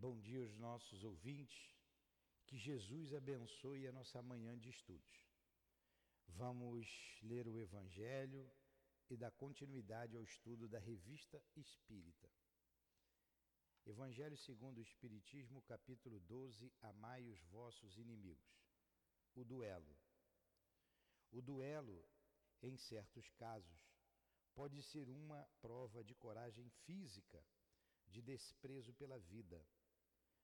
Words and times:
Bom 0.00 0.16
dia 0.20 0.38
aos 0.38 0.56
nossos 0.56 1.02
ouvintes. 1.02 1.74
Que 2.46 2.56
Jesus 2.56 3.12
abençoe 3.12 3.84
a 3.88 3.90
nossa 3.90 4.22
manhã 4.22 4.56
de 4.56 4.70
estudos. 4.70 5.26
Vamos 6.28 6.86
ler 7.20 7.48
o 7.48 7.58
Evangelho 7.58 8.48
e 9.10 9.16
dar 9.16 9.32
continuidade 9.32 10.16
ao 10.16 10.22
estudo 10.22 10.68
da 10.68 10.78
Revista 10.78 11.42
Espírita. 11.56 12.30
Evangelho 13.84 14.36
segundo 14.36 14.78
o 14.78 14.82
Espiritismo, 14.82 15.62
capítulo 15.62 16.20
12: 16.20 16.72
Amai 16.80 17.26
os 17.26 17.42
vossos 17.46 17.98
inimigos. 17.98 18.54
O 19.34 19.44
duelo. 19.44 19.98
O 21.32 21.42
duelo, 21.42 22.08
em 22.62 22.76
certos 22.76 23.28
casos, 23.30 23.80
pode 24.54 24.80
ser 24.80 25.08
uma 25.08 25.44
prova 25.60 26.04
de 26.04 26.14
coragem 26.14 26.70
física, 26.86 27.44
de 28.06 28.22
desprezo 28.22 28.94
pela 28.94 29.18
vida, 29.18 29.60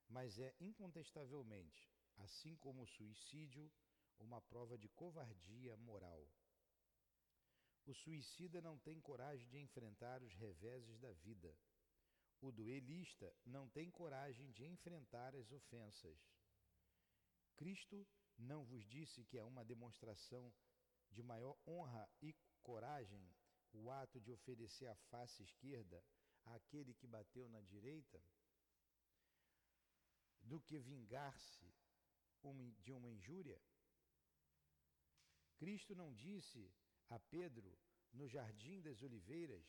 mas 0.09 0.39
é 0.39 0.55
incontestavelmente, 0.61 1.91
assim 2.17 2.57
como 2.57 2.83
o 2.83 2.87
suicídio, 2.87 3.71
uma 4.19 4.41
prova 4.41 4.79
de 4.79 4.89
covardia 4.89 5.77
moral. 5.77 6.27
O 7.87 7.93
suicida 7.93 8.61
não 8.61 8.79
tem 8.79 9.01
coragem 9.01 9.49
de 9.49 9.59
enfrentar 9.59 10.23
os 10.23 10.35
reveses 10.35 10.99
da 10.99 11.13
vida. 11.13 11.55
O 12.41 12.51
duelista 12.51 13.35
não 13.45 13.69
tem 13.69 13.91
coragem 13.91 14.51
de 14.53 14.65
enfrentar 14.65 15.35
as 15.35 15.51
ofensas. 15.53 16.19
Cristo 17.57 18.07
não 18.39 18.65
vos 18.65 18.85
disse 18.87 19.25
que 19.25 19.39
é 19.39 19.45
uma 19.45 19.65
demonstração 19.65 20.53
de 21.11 21.23
maior 21.23 21.57
honra 21.67 22.09
e 22.23 22.35
coragem 22.63 23.31
o 23.73 23.91
ato 23.91 24.21
de 24.21 24.31
oferecer 24.31 24.87
a 24.87 24.95
face 25.11 25.43
esquerda 25.43 26.03
àquele 26.47 26.95
que 26.95 27.07
bateu 27.07 27.49
na 27.49 27.61
direita, 27.61 28.23
do 30.45 30.61
que 30.61 30.79
vingar-se 30.79 31.73
de 32.81 32.93
uma 32.93 33.09
injúria? 33.09 33.61
Cristo 35.57 35.95
não 35.95 36.13
disse 36.13 36.71
a 37.09 37.19
Pedro 37.19 37.79
no 38.13 38.29
jardim 38.29 38.81
das 38.81 39.03
oliveiras: 39.03 39.67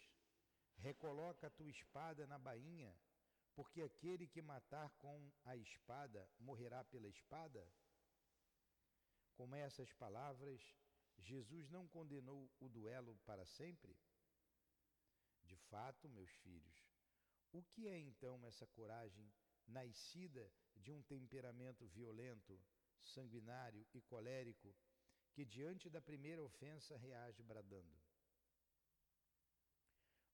recoloca 0.77 1.47
a 1.47 1.49
tua 1.49 1.69
espada 1.69 2.27
na 2.27 2.37
bainha, 2.37 2.93
porque 3.55 3.81
aquele 3.81 4.27
que 4.27 4.41
matar 4.41 4.89
com 4.97 5.31
a 5.45 5.55
espada 5.55 6.29
morrerá 6.39 6.83
pela 6.83 7.07
espada? 7.07 7.65
Com 9.35 9.55
essas 9.55 9.91
palavras, 9.93 10.61
Jesus 11.17 11.69
não 11.69 11.87
condenou 11.87 12.51
o 12.59 12.67
duelo 12.69 13.17
para 13.25 13.45
sempre? 13.45 13.97
De 15.43 15.55
fato, 15.55 16.09
meus 16.09 16.31
filhos, 16.37 16.85
o 17.51 17.63
que 17.63 17.87
é 17.87 17.97
então 17.97 18.45
essa 18.45 18.67
coragem 18.67 19.31
nascida 19.67 20.51
de 20.75 20.91
um 20.91 21.01
temperamento 21.03 21.85
violento, 21.87 22.59
sanguinário 23.03 23.85
e 23.93 24.01
colérico 24.01 24.75
que 25.33 25.45
diante 25.45 25.89
da 25.89 26.01
primeira 26.01 26.43
ofensa 26.43 26.97
reage 26.97 27.43
bradando? 27.43 27.99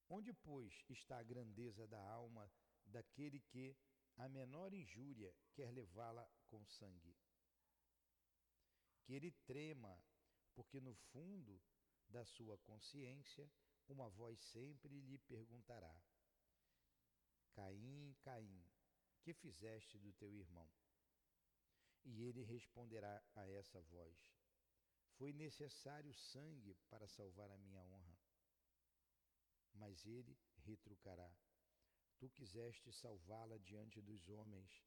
Onde, 0.09 0.33
pois, 0.33 0.83
está 0.89 1.19
a 1.19 1.23
grandeza 1.23 1.87
da 1.87 2.01
alma 2.01 2.51
daquele 2.85 3.39
que, 3.39 3.75
a 4.17 4.27
menor 4.27 4.73
injúria, 4.73 5.33
quer 5.53 5.71
levá-la 5.71 6.29
com 6.47 6.65
sangue? 6.65 7.17
Que 9.03 9.13
ele 9.13 9.31
trema 9.45 9.97
porque 10.53 10.79
no 10.79 10.93
fundo 10.93 11.61
da 12.07 12.25
sua 12.25 12.57
consciência, 12.59 13.49
uma 13.87 14.09
voz 14.09 14.39
sempre 14.39 15.01
lhe 15.01 15.17
perguntará: 15.17 15.95
Caim, 17.53 18.15
Caim, 18.21 18.65
que 19.21 19.33
fizeste 19.33 19.97
do 19.99 20.11
teu 20.13 20.35
irmão? 20.35 20.69
E 22.03 22.23
ele 22.23 22.43
responderá 22.43 23.23
a 23.35 23.47
essa 23.47 23.79
voz: 23.81 24.17
Foi 25.17 25.31
necessário 25.31 26.13
sangue 26.13 26.75
para 26.89 27.07
salvar 27.07 27.51
a 27.51 27.57
minha 27.57 27.81
honra. 27.83 28.17
Mas 29.73 30.05
ele 30.05 30.37
retrucará: 30.57 31.31
Tu 32.17 32.29
quiseste 32.29 32.91
salvá-la 32.91 33.57
diante 33.59 34.01
dos 34.01 34.27
homens, 34.29 34.83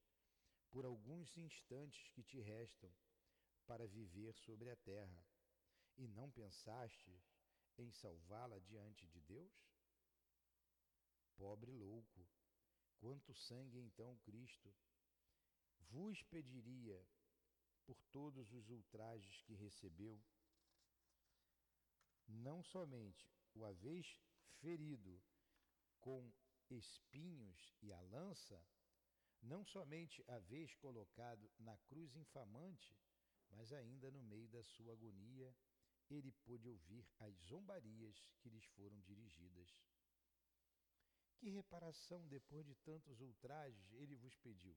por 0.70 0.84
alguns 0.84 1.36
instantes 1.36 2.08
que 2.10 2.22
te 2.22 2.40
restam 2.40 2.92
para 3.66 3.86
viver 3.86 4.34
sobre 4.34 4.70
a 4.70 4.76
terra 4.76 5.24
e 5.96 6.08
não 6.08 6.30
pensaste 6.30 7.22
em 7.78 7.92
salvá-la 7.92 8.58
diante 8.58 9.06
de 9.06 9.20
Deus? 9.20 9.52
Pobre 11.36 11.70
louco, 11.70 12.26
quanto 12.98 13.34
sangue 13.34 13.78
então 13.78 14.16
Cristo 14.18 14.74
vos 15.90 16.22
pediria 16.24 17.00
por 17.84 18.00
todos 18.10 18.52
os 18.52 18.68
ultrajes 18.70 19.42
que 19.42 19.54
recebeu? 19.54 20.20
Não 22.26 22.62
somente 22.62 23.30
o 23.54 23.64
haveis 23.64 24.18
ferido 24.60 25.22
com 26.00 26.32
espinhos 26.70 27.74
e 27.82 27.92
a 27.92 28.00
lança, 28.00 28.60
não 29.42 29.64
somente 29.64 30.24
haveis 30.28 30.74
colocado 30.76 31.50
na 31.58 31.76
cruz 31.88 32.16
infamante, 32.16 32.96
mas 33.50 33.72
ainda 33.72 34.10
no 34.10 34.22
meio 34.22 34.48
da 34.48 34.62
sua 34.64 34.94
agonia 34.94 35.54
ele 36.10 36.32
pôde 36.44 36.68
ouvir 36.68 37.06
as 37.20 37.34
zombarias 37.46 38.24
que 38.40 38.48
lhes 38.48 38.64
foram 38.76 39.00
dirigidas. 39.00 39.74
Que 41.44 41.50
reparação 41.50 42.26
depois 42.26 42.64
de 42.64 42.74
tantos 42.76 43.20
ultrajes 43.20 43.92
ele 43.92 44.16
vos 44.16 44.34
pediu? 44.38 44.74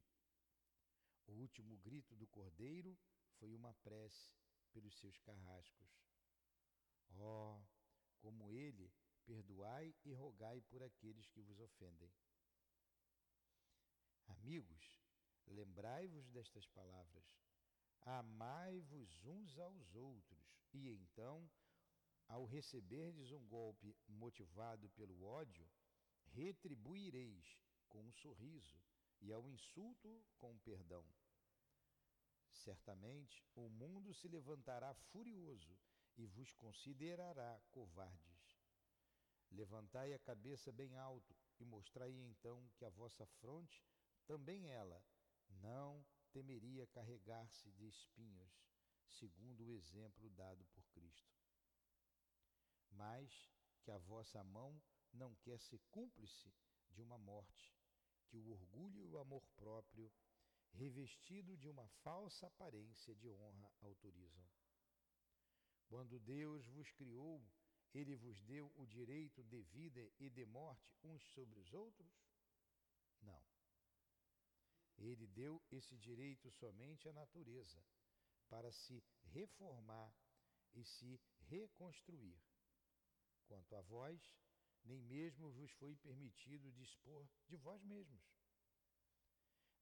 O 1.25 1.31
último 1.31 1.77
grito 1.77 2.13
do 2.13 2.27
cordeiro 2.27 2.99
foi 3.39 3.53
uma 3.53 3.73
prece 3.75 4.35
pelos 4.73 4.93
seus 4.97 5.17
carrascos. 5.19 5.89
Oh, 7.11 7.61
como 8.17 8.51
ele, 8.51 8.91
perdoai 9.23 9.95
e 10.03 10.11
rogai 10.11 10.59
por 10.59 10.83
aqueles 10.83 11.29
que 11.29 11.41
vos 11.41 11.57
ofendem. 11.57 12.11
Amigos, 14.25 15.01
lembrai-vos 15.45 16.27
destas 16.27 16.67
palavras. 16.67 17.25
Amai-vos 18.01 19.23
uns 19.23 19.57
aos 19.57 19.95
outros, 19.95 20.59
e 20.73 20.89
então, 20.89 21.49
ao 22.27 22.43
receberdes 22.43 23.31
um 23.31 23.47
golpe 23.47 23.95
motivado 24.05 24.89
pelo 24.89 25.23
ódio, 25.23 25.65
retribuireis 26.37 27.57
com 27.89 28.03
um 28.03 28.11
sorriso 28.11 28.79
e 29.19 29.31
ao 29.31 29.49
insulto 29.49 30.23
com 30.37 30.55
perdão. 30.59 31.03
Certamente 32.51 33.43
o 33.55 33.67
mundo 33.69 34.13
se 34.13 34.27
levantará 34.27 34.93
furioso 34.93 35.75
e 36.15 36.27
vos 36.27 36.53
considerará 36.53 37.59
covardes. 37.71 38.61
Levantai 39.49 40.13
a 40.13 40.19
cabeça 40.19 40.71
bem 40.71 40.95
alto 40.95 41.35
e 41.59 41.65
mostrai 41.65 42.11
então 42.11 42.69
que 42.75 42.85
a 42.85 42.89
vossa 42.89 43.25
fronte, 43.25 43.83
também 44.27 44.69
ela, 44.69 45.03
não 45.49 46.05
temeria 46.31 46.85
carregar-se 46.85 47.71
de 47.71 47.87
espinhos, 47.87 48.61
segundo 49.07 49.65
o 49.65 49.71
exemplo 49.71 50.29
dado 50.29 50.63
por 50.67 50.85
Cristo. 50.89 51.35
Mas 52.91 53.49
que 53.81 53.89
a 53.89 53.97
vossa 53.97 54.43
mão 54.43 54.79
não 55.17 55.35
quer 55.35 55.59
ser 55.59 55.79
cúmplice 55.91 56.53
de 56.91 57.01
uma 57.01 57.17
morte, 57.17 57.75
que 58.27 58.37
o 58.37 58.49
orgulho 58.49 59.01
e 59.01 59.07
o 59.07 59.17
amor 59.19 59.45
próprio, 59.55 60.11
revestido 60.71 61.57
de 61.57 61.67
uma 61.67 61.87
falsa 62.03 62.47
aparência 62.47 63.15
de 63.15 63.29
honra, 63.29 63.71
autorizam. 63.81 64.47
Quando 65.87 66.19
Deus 66.19 66.65
vos 66.67 66.91
criou, 66.91 67.41
ele 67.93 68.15
vos 68.15 68.41
deu 68.43 68.71
o 68.75 68.85
direito 68.85 69.43
de 69.43 69.61
vida 69.61 70.11
e 70.19 70.29
de 70.29 70.45
morte 70.45 70.95
uns 71.03 71.23
sobre 71.33 71.59
os 71.59 71.73
outros? 71.73 72.11
Não. 73.21 73.41
Ele 74.97 75.27
deu 75.27 75.61
esse 75.71 75.97
direito 75.97 76.51
somente 76.51 77.07
à 77.07 77.13
natureza, 77.13 77.83
para 78.49 78.71
se 78.71 79.03
reformar 79.31 80.13
e 80.73 80.83
se 80.83 81.19
reconstruir. 81.49 82.39
Quanto 83.47 83.75
a 83.75 83.81
vós, 83.81 84.21
nem 84.87 85.01
mesmo 85.01 85.51
vos 85.51 85.71
foi 85.73 85.95
permitido 85.97 86.71
dispor 86.71 87.27
de 87.47 87.57
vós 87.57 87.83
mesmos. 87.83 88.23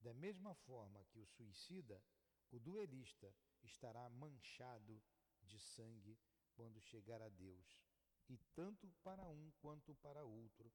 Da 0.01 0.13
mesma 0.13 0.53
forma 0.53 1.03
que 1.05 1.19
o 1.19 1.25
suicida, 1.25 2.03
o 2.51 2.59
duelista 2.59 3.33
estará 3.63 4.09
manchado 4.09 5.01
de 5.41 5.59
sangue 5.59 6.19
quando 6.53 6.81
chegar 6.81 7.21
a 7.21 7.29
Deus. 7.29 7.79
E 8.27 8.37
tanto 8.55 8.89
para 9.03 9.27
um 9.29 9.51
quanto 9.59 9.93
para 9.95 10.23
outro, 10.23 10.73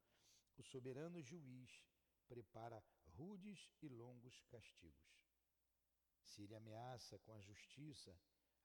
o 0.57 0.63
soberano 0.63 1.21
juiz 1.21 1.83
prepara 2.29 2.83
rudes 3.17 3.69
e 3.83 3.89
longos 3.89 4.41
castigos. 4.43 5.11
Se 6.23 6.43
ele 6.43 6.55
ameaça 6.55 7.19
com 7.21 7.33
a 7.33 7.41
justiça 7.41 8.17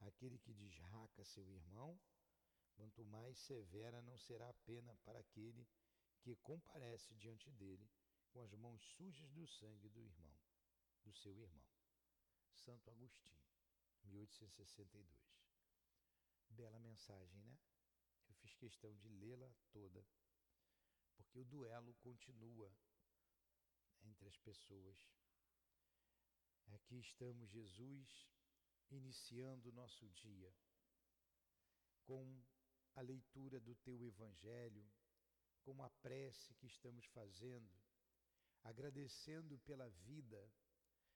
aquele 0.02 0.38
que 0.38 0.54
desraca 0.54 1.26
seu 1.26 1.50
irmão, 1.52 2.00
quanto 2.76 3.04
mais 3.06 3.38
severa 3.40 4.02
não 4.02 4.18
será 4.18 4.50
a 4.50 4.54
pena 4.66 4.96
para 5.04 5.20
aquele 5.20 5.68
que 6.22 6.36
comparece 6.38 7.14
diante 7.16 7.50
dele 7.52 7.90
com 8.30 8.42
as 8.42 8.54
mãos 8.54 8.82
sujas 8.98 9.32
do 9.32 9.48
sangue 9.48 9.90
do 9.90 10.02
irmão, 10.02 10.38
do 11.04 11.14
seu 11.14 11.38
irmão. 11.40 11.66
Santo 12.54 12.90
Agostinho, 12.90 13.46
1862. 14.04 15.08
Bela 16.50 16.80
mensagem, 16.80 17.42
né? 17.44 17.58
Eu 18.28 18.36
fiz 18.36 18.56
questão 18.56 18.94
de 18.96 19.08
lê-la 19.08 19.52
toda, 19.72 20.06
porque 21.16 21.40
o 21.40 21.46
duelo 21.46 21.94
continua 21.96 22.72
entre 24.04 24.28
as 24.28 24.38
pessoas. 24.38 24.98
Aqui 26.68 27.00
estamos, 27.00 27.50
Jesus, 27.50 28.28
iniciando 28.90 29.70
o 29.70 29.74
nosso 29.74 30.10
dia 30.10 30.54
com 32.06 32.44
a 32.96 33.02
leitura 33.02 33.60
do 33.60 33.76
teu 33.76 34.02
Evangelho, 34.04 34.86
com 35.64 35.84
a 35.84 35.90
prece 35.90 36.54
que 36.56 36.68
estamos 36.68 37.06
fazendo, 37.08 37.72
agradecendo 38.64 39.58
pela 39.60 39.90
vida, 39.90 40.52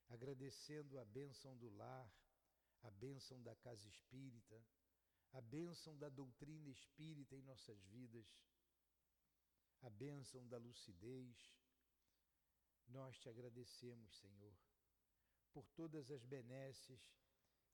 agradecendo 0.08 0.98
a 0.98 1.04
bênção 1.04 1.56
do 1.56 1.70
lar, 1.70 2.12
a 2.82 2.90
bênção 2.90 3.42
da 3.42 3.54
casa 3.56 3.88
espírita, 3.88 4.62
a 5.32 5.40
bênção 5.40 5.96
da 5.96 6.08
doutrina 6.08 6.68
espírita 6.68 7.36
em 7.36 7.42
nossas 7.42 7.82
vidas, 7.84 8.26
a 9.82 9.90
bênção 9.90 10.46
da 10.48 10.58
lucidez. 10.58 11.54
Nós 12.88 13.18
te 13.18 13.28
agradecemos, 13.28 14.12
Senhor, 14.18 14.54
por 15.52 15.66
todas 15.68 16.10
as 16.10 16.24
benesses 16.24 17.00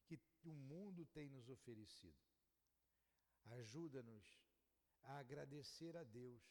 que 0.04 0.20
o 0.44 0.52
mundo 0.52 1.06
tem 1.06 1.28
nos 1.28 1.48
oferecido. 1.48 2.35
Ajuda-nos 3.46 4.40
a 5.02 5.18
agradecer 5.18 5.96
a 5.96 6.02
Deus, 6.04 6.42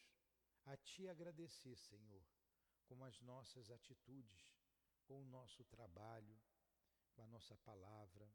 a 0.66 0.78
te 0.78 1.08
agradecer, 1.08 1.76
Senhor, 1.78 2.26
com 2.86 3.04
as 3.04 3.20
nossas 3.22 3.70
atitudes, 3.70 4.56
com 5.06 5.22
o 5.22 5.26
nosso 5.26 5.64
trabalho, 5.66 6.40
com 7.14 7.24
a 7.24 7.28
nossa 7.28 7.56
palavra, 7.58 8.32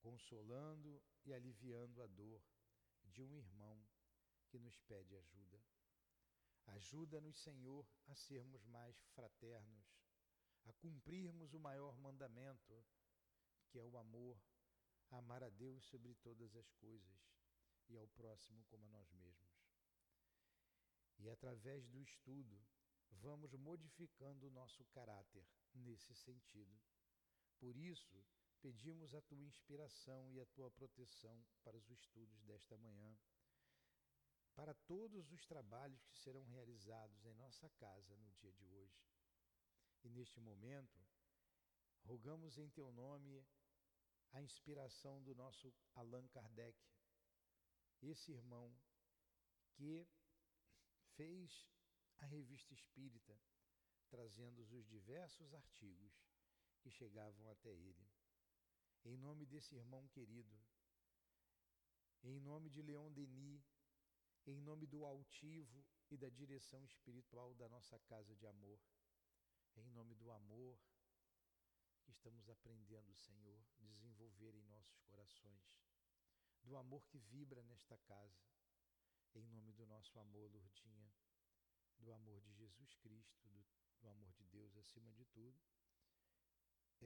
consolando 0.00 1.02
e 1.24 1.32
aliviando 1.32 2.02
a 2.02 2.06
dor 2.06 2.42
de 3.04 3.22
um 3.22 3.36
irmão 3.36 3.86
que 4.48 4.58
nos 4.58 4.78
pede 4.80 5.16
ajuda. 5.16 5.60
Ajuda-nos, 6.66 7.36
Senhor, 7.38 7.86
a 8.06 8.14
sermos 8.14 8.64
mais 8.66 8.96
fraternos, 9.14 9.86
a 10.64 10.72
cumprirmos 10.74 11.54
o 11.54 11.60
maior 11.60 11.96
mandamento, 11.98 12.84
que 13.68 13.78
é 13.78 13.84
o 13.84 13.96
amor, 13.96 14.40
amar 15.10 15.42
a 15.42 15.48
Deus 15.48 15.84
sobre 15.84 16.14
todas 16.16 16.54
as 16.56 16.70
coisas 16.72 17.32
e 17.88 17.96
ao 17.96 18.06
próximo 18.08 18.64
como 18.64 18.86
a 18.86 18.88
nós 18.88 19.10
mesmos. 19.12 19.60
E 21.18 21.28
através 21.28 21.86
do 21.88 22.00
estudo, 22.00 22.62
vamos 23.10 23.52
modificando 23.54 24.46
o 24.46 24.50
nosso 24.50 24.84
caráter 24.86 25.46
nesse 25.74 26.14
sentido. 26.14 26.80
Por 27.58 27.76
isso, 27.76 28.24
Pedimos 28.62 29.14
a 29.14 29.22
tua 29.22 29.42
inspiração 29.42 30.30
e 30.30 30.38
a 30.38 30.44
tua 30.44 30.70
proteção 30.70 31.42
para 31.64 31.78
os 31.78 31.88
estudos 31.88 32.42
desta 32.42 32.76
manhã, 32.76 33.16
para 34.54 34.74
todos 34.74 35.32
os 35.32 35.46
trabalhos 35.46 36.04
que 36.04 36.18
serão 36.18 36.44
realizados 36.44 37.24
em 37.24 37.32
nossa 37.32 37.70
casa 37.70 38.14
no 38.18 38.30
dia 38.32 38.52
de 38.52 38.66
hoje. 38.66 39.02
E 40.04 40.10
neste 40.10 40.38
momento, 40.40 41.00
rogamos 42.04 42.58
em 42.58 42.68
teu 42.68 42.92
nome 42.92 43.42
a 44.32 44.40
inspiração 44.40 45.22
do 45.22 45.34
nosso 45.34 45.74
Allan 45.94 46.26
Kardec, 46.28 46.78
esse 48.02 48.32
irmão 48.32 48.74
que 49.72 50.06
fez 51.16 51.68
a 52.18 52.26
revista 52.26 52.72
espírita, 52.72 53.38
trazendo 54.08 54.62
os 54.62 54.86
diversos 54.86 55.52
artigos 55.54 56.12
que 56.80 56.90
chegavam 56.90 57.48
até 57.48 57.70
ele. 57.70 58.08
Em 59.04 59.16
nome 59.16 59.46
desse 59.46 59.74
irmão 59.74 60.06
querido, 60.08 60.58
em 62.22 62.38
nome 62.40 62.68
de 62.68 62.82
Leon 62.82 63.10
Denis, 63.12 63.64
em 64.46 64.60
nome 64.60 64.86
do 64.86 65.04
altivo 65.04 65.84
e 66.10 66.16
da 66.16 66.28
direção 66.28 66.84
espiritual 66.84 67.54
da 67.54 67.68
nossa 67.68 67.98
casa 68.00 68.34
de 68.36 68.46
amor, 68.46 68.80
em 69.76 69.88
nome 69.90 70.14
do 70.14 70.30
amor 70.30 70.78
estamos 72.10 72.48
aprendendo, 72.48 73.14
Senhor, 73.14 73.64
desenvolver 73.78 74.54
em 74.54 74.64
nossos 74.64 75.00
corações, 75.02 75.62
do 76.62 76.76
amor 76.76 77.04
que 77.06 77.18
vibra 77.18 77.62
nesta 77.64 77.96
casa, 77.98 78.44
em 79.34 79.46
nome 79.46 79.72
do 79.72 79.86
nosso 79.86 80.18
amor, 80.18 80.50
Lourdinha, 80.50 81.12
do 81.98 82.12
amor 82.12 82.40
de 82.40 82.52
Jesus 82.52 82.94
Cristo, 82.94 83.48
do, 83.48 83.64
do 84.00 84.08
amor 84.08 84.32
de 84.34 84.44
Deus 84.46 84.76
acima 84.76 85.12
de 85.12 85.24
tudo 85.26 85.60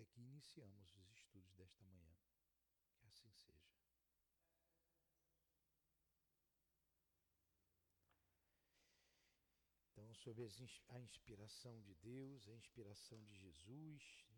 é 0.01 0.05
que 0.07 0.21
iniciamos 0.21 0.97
os 0.97 1.11
estudos 1.11 1.55
desta 1.55 1.85
manhã. 1.85 2.17
Que 2.99 3.09
assim 3.09 3.33
seja. 3.33 3.73
Então, 9.93 10.13
sob 10.15 10.43
a 10.89 11.01
inspiração 11.01 11.81
de 11.83 11.95
Deus, 11.95 12.49
a 12.49 12.55
inspiração 12.55 13.23
de 13.25 13.37
Jesus? 13.37 14.34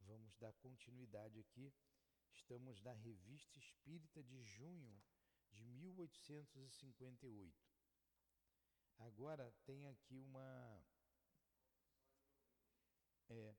Vamos 0.00 0.34
dar 0.36 0.52
continuidade 0.54 1.38
aqui. 1.40 1.72
Estamos 2.32 2.80
na 2.80 2.92
Revista 2.92 3.58
Espírita 3.58 4.22
de 4.22 4.42
junho 4.42 5.02
de 5.52 5.64
1858. 5.64 7.68
Agora 8.98 9.52
tem 9.64 9.88
aqui 9.88 10.20
uma. 10.20 10.84
É, 13.28 13.54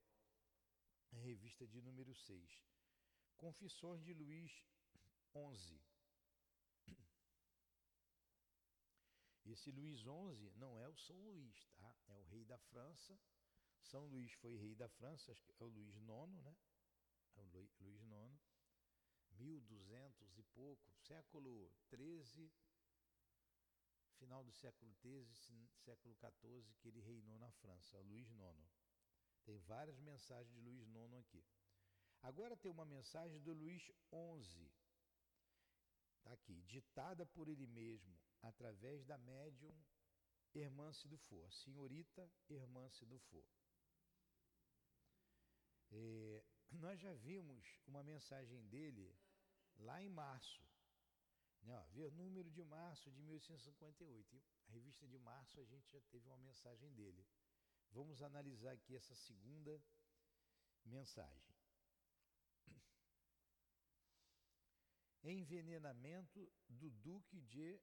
revista 1.19 1.67
de 1.67 1.81
número 1.81 2.13
6. 2.13 2.63
Confissões 3.37 4.03
de 4.03 4.13
Luís 4.13 4.51
11. 5.33 5.81
Esse 9.45 9.71
Luís 9.71 9.99
XI 9.99 10.51
não 10.55 10.79
é 10.79 10.87
o 10.87 10.95
São 10.95 11.17
Luís, 11.17 11.67
tá? 11.75 11.95
É 12.07 12.15
o 12.15 12.23
rei 12.23 12.45
da 12.45 12.57
França. 12.57 13.19
São 13.81 14.05
Luís 14.07 14.31
foi 14.33 14.55
rei 14.55 14.75
da 14.75 14.87
França, 14.87 15.31
acho 15.31 15.43
que 15.43 15.51
é 15.51 15.65
o 15.65 15.69
Luís 15.69 15.95
IX, 15.95 16.43
né? 16.43 16.55
É 17.35 17.41
o 17.41 17.45
Luís 17.79 18.01
IX. 18.01 18.39
1200 19.31 20.37
e 20.37 20.43
pouco, 20.43 20.91
século 20.91 21.73
13, 21.89 22.51
final 24.19 24.43
do 24.43 24.51
século 24.51 24.93
13, 25.01 25.33
século 25.77 26.15
14, 26.15 26.75
que 26.75 26.87
ele 26.87 27.01
reinou 27.01 27.39
na 27.39 27.51
França, 27.53 27.97
Luís 28.01 28.29
IX. 28.29 28.69
Tem 29.43 29.57
várias 29.59 29.99
mensagens 29.99 30.53
de 30.53 30.59
Luís 30.59 30.85
IX 30.87 31.13
aqui. 31.15 31.43
Agora 32.21 32.55
tem 32.55 32.71
uma 32.71 32.85
mensagem 32.85 33.41
do 33.41 33.51
Luís 33.51 33.81
XI. 33.81 34.71
Está 36.17 36.33
aqui, 36.33 36.61
ditada 36.63 37.25
por 37.25 37.47
ele 37.49 37.65
mesmo, 37.65 38.15
através 38.43 39.03
da 39.05 39.17
médium 39.17 39.75
Hermance 40.53 41.07
a 41.45 41.51
senhorita 41.51 42.29
Hermance 42.49 43.05
Dufour. 43.05 43.43
Nós 46.71 46.99
já 46.99 47.13
vimos 47.13 47.79
uma 47.85 48.03
mensagem 48.03 48.65
dele 48.67 49.15
lá 49.77 50.01
em 50.01 50.09
março. 50.09 50.63
Né, 51.61 51.77
ó, 51.77 51.83
ver 51.89 52.11
número 52.11 52.49
de 52.49 52.63
março 52.63 53.11
de 53.11 53.21
1858. 53.21 54.35
E 54.35 54.69
a 54.69 54.73
revista 54.73 55.07
de 55.07 55.17
março 55.19 55.59
a 55.59 55.65
gente 55.65 55.91
já 55.91 56.01
teve 56.01 56.27
uma 56.27 56.37
mensagem 56.37 56.91
dele. 56.93 57.25
Vamos 57.91 58.21
analisar 58.21 58.71
aqui 58.71 58.95
essa 58.95 59.13
segunda 59.13 59.83
mensagem. 60.85 61.55
Envenenamento 65.23 66.51
do 66.67 66.89
Duque 66.89 67.41
de 67.41 67.79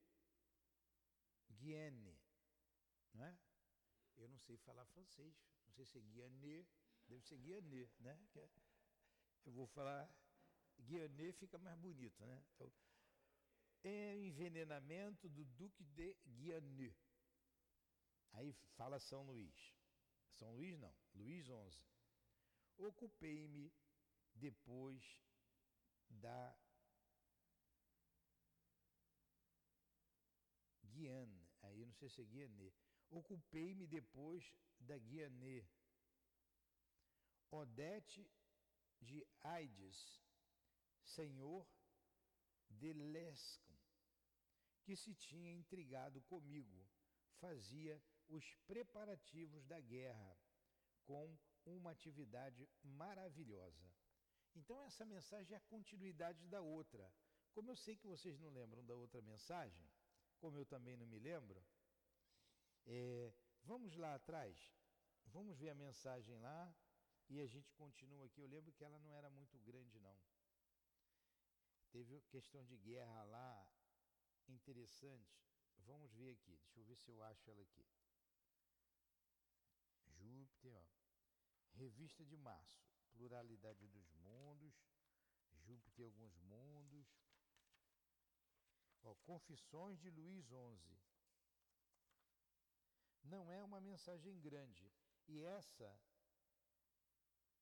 Guienne. 1.51 2.19
Não 3.13 3.25
é? 3.25 3.39
Eu 4.17 4.29
não 4.29 4.39
sei 4.39 4.57
falar 4.57 4.87
francês. 4.87 5.37
Não 5.67 5.73
sei 5.73 5.85
se 5.85 5.99
é 5.99 6.03
Guienne, 6.03 6.67
deve 7.09 7.23
ser 7.23 7.39
Guienne, 7.39 7.91
né? 8.01 8.19
É, 8.37 8.49
eu 9.47 9.53
vou 9.53 9.67
falar 9.67 10.09
Guienne, 10.79 11.33
fica 11.33 11.59
mais 11.59 11.77
bonito, 11.79 12.25
né? 12.25 12.45
Então, 12.55 12.73
envenenamento 13.85 15.29
do 15.29 15.45
Duque 15.45 15.83
de 15.85 16.17
Guienne. 16.27 16.95
Aí 18.33 18.53
fala 18.77 18.99
São 18.99 19.23
Luís. 19.25 19.75
São 20.35 20.55
Luís 20.55 20.79
não, 20.79 20.95
Luís 21.15 21.47
XI. 21.47 21.83
Ocupei-me 22.77 23.73
depois 24.35 25.03
da 26.09 26.57
Guiane, 30.85 31.49
aí 31.63 31.85
não 31.85 31.93
sei 31.95 32.09
se 32.09 32.21
é 32.21 32.25
Guiane. 32.25 32.73
Ocupei-me 33.11 33.87
depois 33.87 34.53
da 34.79 34.97
Guiane. 34.99 35.67
Odete 37.51 38.31
de 39.01 39.27
Aides, 39.43 40.23
senhor 41.03 41.67
de 42.69 42.93
Lescam, 42.93 43.77
que 44.83 44.95
se 44.97 45.15
tinha 45.15 45.53
intrigado 45.53 46.21
comigo, 46.23 46.87
fazia 47.41 48.03
os 48.29 48.55
preparativos 48.67 49.65
da 49.67 49.81
guerra 49.81 50.39
com 51.07 51.39
uma 51.65 51.91
atividade 51.91 52.69
maravilhosa. 52.83 53.91
Então, 54.55 54.83
essa 54.85 55.05
mensagem 55.05 55.55
é 55.55 55.57
a 55.57 55.69
continuidade 55.69 56.47
da 56.49 56.61
outra. 56.61 57.11
Como 57.53 57.71
eu 57.71 57.77
sei 57.77 57.97
que 57.97 58.07
vocês 58.07 58.39
não 58.39 58.51
lembram 58.51 58.85
da 58.85 58.95
outra 58.95 59.23
mensagem, 59.23 59.89
como 60.39 60.59
eu 60.59 60.67
também 60.67 60.97
não 60.97 61.07
me 61.07 61.19
lembro, 61.19 61.65
é, 62.87 63.33
vamos 63.63 63.97
lá 63.97 64.15
atrás, 64.15 64.75
vamos 65.27 65.59
ver 65.59 65.71
a 65.71 65.75
mensagem 65.75 66.37
lá 66.39 66.75
e 67.29 67.41
a 67.41 67.47
gente 67.47 67.73
continua 67.73 68.27
aqui. 68.27 68.41
Eu 68.41 68.49
lembro 68.49 68.73
que 68.73 68.85
ela 68.85 68.99
não 68.99 69.15
era 69.15 69.29
muito 69.31 69.59
grande, 69.61 70.01
não. 70.01 70.19
Teve 71.91 72.21
questão 72.23 72.65
de 72.65 72.77
guerra 72.77 73.25
lá, 73.25 73.69
interessante. 74.49 75.39
Vamos 75.87 76.13
ver 76.13 76.33
aqui, 76.33 76.57
deixa 76.57 76.81
eu 76.81 76.85
ver 76.85 76.97
se 76.97 77.11
eu 77.11 77.23
acho 77.23 77.51
ela 77.51 77.63
aqui. 77.63 77.87
Júpiter, 80.05 80.75
ó. 80.75 80.87
Revista 81.73 82.25
de 82.25 82.37
março, 82.37 82.91
Pluralidade 83.13 83.87
dos 83.87 84.11
Mundos, 84.15 84.75
Júpiter 85.53 86.05
alguns 86.05 86.37
mundos. 86.41 87.07
Ó, 89.03 89.15
Confissões 89.17 89.99
de 90.01 90.11
Luís 90.11 90.45
XI. 90.47 90.99
Não 93.23 93.53
é 93.53 93.63
uma 93.63 93.81
mensagem 93.81 94.41
grande. 94.41 94.91
E 95.27 95.43
essa 95.43 96.01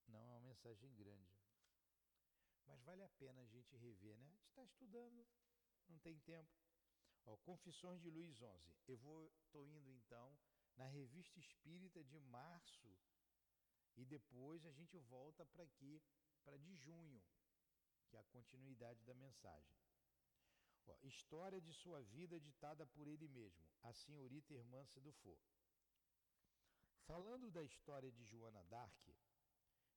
não 0.08 0.18
é 0.20 0.24
uma 0.24 0.40
mensagem 0.40 0.94
grande. 0.94 1.36
Mas 2.66 2.82
vale 2.82 3.02
a 3.02 3.08
pena 3.08 3.40
a 3.40 3.46
gente 3.46 3.76
rever, 3.76 4.16
né? 4.16 4.24
A 4.24 4.28
gente 4.28 4.48
está 4.48 4.64
estudando, 4.64 5.26
não 5.88 5.98
tem 5.98 6.18
tempo. 6.20 6.50
Ó, 7.24 7.36
Confissões 7.38 8.00
de 8.00 8.10
Luís 8.10 8.36
XI. 8.36 8.44
Eu 8.86 8.96
vou, 8.98 9.32
estou 9.38 9.66
indo 9.66 9.90
então 9.90 10.38
na 10.76 10.86
Revista 10.86 11.38
Espírita 11.38 12.02
de 12.04 12.18
março 12.20 12.96
e 13.96 14.04
depois 14.04 14.64
a 14.66 14.72
gente 14.72 14.98
volta 14.98 15.44
para 15.46 15.64
aqui, 15.64 16.02
para 16.44 16.58
de 16.58 16.74
junho, 16.76 17.22
que 18.08 18.16
é 18.16 18.20
a 18.20 18.24
continuidade 18.24 19.02
da 19.04 19.14
mensagem. 19.14 19.76
Ó, 20.86 20.96
história 21.02 21.60
de 21.60 21.72
sua 21.72 22.00
vida 22.02 22.38
ditada 22.38 22.86
por 22.86 23.08
ele 23.08 23.26
mesmo, 23.28 23.66
a 23.82 23.92
senhorita 23.92 24.54
Irmã 24.54 24.84
Sedufo. 24.84 25.36
Falando 27.06 27.50
da 27.50 27.62
história 27.62 28.10
de 28.12 28.24
Joana 28.24 28.62
d'Arc, 28.64 29.16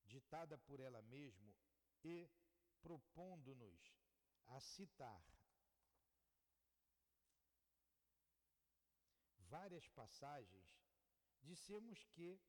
ditada 0.10 0.58
por 0.58 0.80
ela 0.80 1.02
mesma 1.04 1.56
e 2.04 2.28
propondo-nos 2.82 3.82
a 4.48 4.60
citar 4.60 5.24
várias 9.50 9.88
passagens, 9.90 10.70
dissemos 11.42 12.04
que 12.14 12.40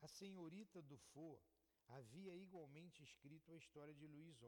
a 0.00 0.08
senhorita 0.08 0.82
Dufour 0.82 1.40
havia 1.88 2.34
igualmente 2.34 3.02
escrito 3.02 3.52
a 3.52 3.56
história 3.56 3.94
de 3.94 4.06
Luís 4.06 4.36
XI. 4.36 4.46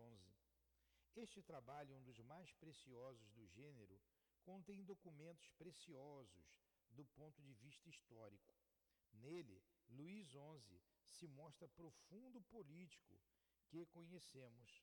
Este 1.14 1.42
trabalho, 1.42 1.94
um 1.94 2.02
dos 2.02 2.18
mais 2.20 2.52
preciosos 2.54 3.30
do 3.32 3.46
gênero, 3.46 4.00
contém 4.42 4.84
documentos 4.84 5.50
preciosos 5.58 6.46
do 6.90 7.04
ponto 7.04 7.42
de 7.42 7.52
vista 7.54 7.88
histórico. 7.88 8.54
Nele, 9.12 9.62
Luís 9.88 10.26
XI 10.28 10.82
se 11.12 11.26
mostra 11.28 11.68
profundo 11.68 12.40
político 12.42 13.20
que 13.68 13.86
conhecemos. 13.86 14.82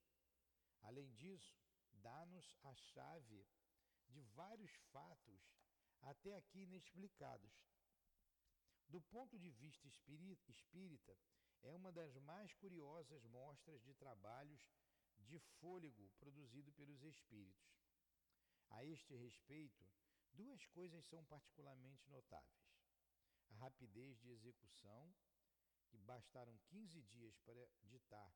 Além 0.82 1.14
disso, 1.14 1.60
dá-nos 1.92 2.56
a 2.64 2.74
chave 2.76 3.46
de 4.08 4.22
vários 4.22 4.72
fatos 4.92 5.42
até 6.02 6.36
aqui 6.36 6.62
inexplicados. 6.62 7.52
Do 8.88 9.02
ponto 9.02 9.38
de 9.38 9.52
vista 9.52 9.88
espírita, 9.88 11.18
é 11.62 11.72
uma 11.72 11.92
das 11.92 12.16
mais 12.18 12.54
curiosas 12.56 13.24
mostras 13.26 13.82
de 13.84 13.94
trabalhos 13.94 14.62
de 15.18 15.38
fôlego 15.60 16.10
produzido 16.20 16.72
pelos 16.74 17.04
espíritos. 17.04 17.70
A 18.70 18.84
este 18.84 19.16
respeito, 19.16 19.86
duas 20.32 20.66
coisas 20.68 21.06
são 21.06 21.24
particularmente 21.26 22.10
notáveis: 22.10 22.74
a 23.50 23.56
rapidez 23.56 24.18
de 24.20 24.32
execução 24.32 25.14
que 25.90 25.98
bastaram 25.98 26.58
15 26.68 27.02
dias 27.04 27.38
para 27.40 27.68
ditar 27.84 28.34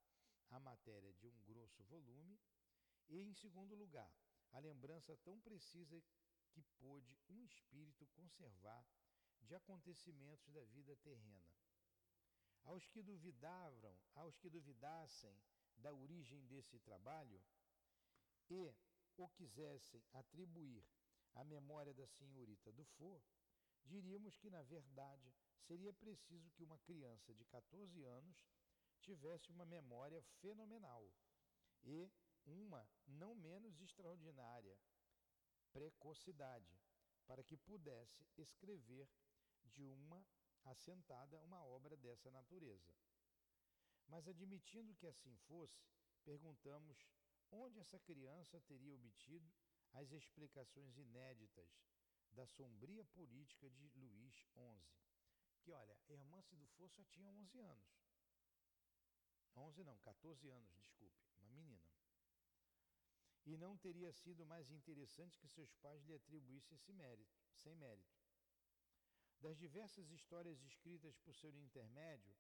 a 0.50 0.60
matéria 0.60 1.14
de 1.14 1.28
um 1.28 1.42
grosso 1.44 1.84
volume, 1.84 2.40
e, 3.10 3.22
em 3.22 3.34
segundo 3.34 3.76
lugar, 3.76 4.12
a 4.52 4.60
lembrança 4.60 5.18
tão 5.18 5.40
precisa 5.40 6.02
que 6.52 6.64
pôde 6.80 7.18
um 7.30 7.44
espírito 7.44 8.06
conservar 8.08 8.86
de 9.42 9.56
acontecimentos 9.56 10.48
da 10.52 10.64
vida 10.66 10.96
terrena. 10.98 11.54
Aos 12.64 12.88
que 12.88 13.02
duvidavam, 13.02 13.98
aos 14.16 14.38
que 14.38 14.50
duvidassem 14.50 15.38
da 15.76 15.92
origem 15.92 16.46
desse 16.46 16.80
trabalho 16.80 17.44
e 18.50 18.74
o 19.18 19.28
quisessem 19.30 20.04
atribuir 20.14 20.86
à 21.34 21.44
memória 21.44 21.94
da 21.94 22.08
senhorita 22.08 22.72
Dufour, 22.72 23.22
diríamos 23.84 24.38
que, 24.38 24.50
na 24.50 24.62
verdade, 24.64 25.34
seria 25.68 25.94
preciso 25.94 26.52
que 26.52 26.64
uma 26.64 26.78
criança 26.80 27.34
de 27.34 27.44
14 27.46 28.04
anos 28.04 28.46
tivesse 29.02 29.52
uma 29.52 29.66
memória 29.66 30.22
fenomenal 30.42 31.12
e 31.84 32.12
uma 32.46 32.88
não 33.06 33.36
menos 33.36 33.80
extraordinária 33.80 34.78
precocidade 35.72 36.80
para 37.26 37.44
que 37.44 37.58
pudesse 37.58 38.26
escrever 38.38 39.10
de 39.66 39.84
uma 39.86 40.26
assentada 40.66 41.40
uma 41.42 41.64
obra 41.66 41.98
dessa 41.98 42.30
natureza. 42.32 42.94
Mas 44.08 44.28
admitindo 44.28 44.96
que 44.96 45.08
assim 45.08 45.36
fosse, 45.48 45.84
perguntamos 46.24 46.98
onde 47.52 47.80
essa 47.80 48.00
criança 48.00 48.60
teria 48.62 48.94
obtido 48.94 49.52
as 49.94 50.12
explicações 50.12 50.98
inéditas 50.98 51.70
da 52.32 52.46
sombria 52.46 53.04
política 53.06 53.70
de 53.70 53.88
Luís 53.96 54.34
XI. 54.34 55.13
Que 55.64 55.72
olha, 55.72 55.98
a 56.10 56.12
irmã 56.12 56.42
Sidufo 56.42 56.90
só 56.90 57.04
tinha 57.06 57.30
11 57.30 57.60
anos. 57.60 58.04
11 59.56 59.84
não, 59.84 59.98
14 60.00 60.50
anos, 60.50 60.74
desculpe, 60.76 61.18
uma 61.40 61.52
menina. 61.52 61.90
E 63.46 63.56
não 63.58 63.78
teria 63.78 64.12
sido 64.12 64.46
mais 64.46 64.70
interessante 64.72 65.40
que 65.40 65.48
seus 65.48 65.74
pais 65.76 66.04
lhe 66.04 66.14
atribuíssem 66.14 66.76
esse 66.76 66.92
mérito, 66.92 67.40
sem 67.56 67.76
mérito. 67.76 68.22
Das 69.40 69.58
diversas 69.58 70.10
histórias 70.12 70.62
escritas 70.64 71.18
por 71.18 71.34
seu 71.36 71.56
intermédio, 71.58 72.36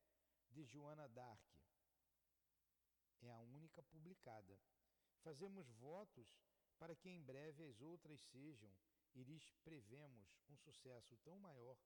de 0.49 0.63
Joana 0.63 1.07
d'Arc, 1.09 1.63
é 3.21 3.31
a 3.31 3.39
única 3.39 3.81
publicada. 3.81 4.59
Fazemos 5.23 5.67
votos 5.71 6.27
para 6.77 6.95
que 6.95 7.09
em 7.09 7.21
breve 7.23 7.63
as 7.63 7.81
outras 7.81 8.21
sejam, 8.21 8.71
e 9.15 9.23
lhes 9.23 9.51
prevemos 9.63 10.27
um 10.49 10.57
sucesso 10.57 11.15
tão 11.23 11.37
maior 11.39 11.77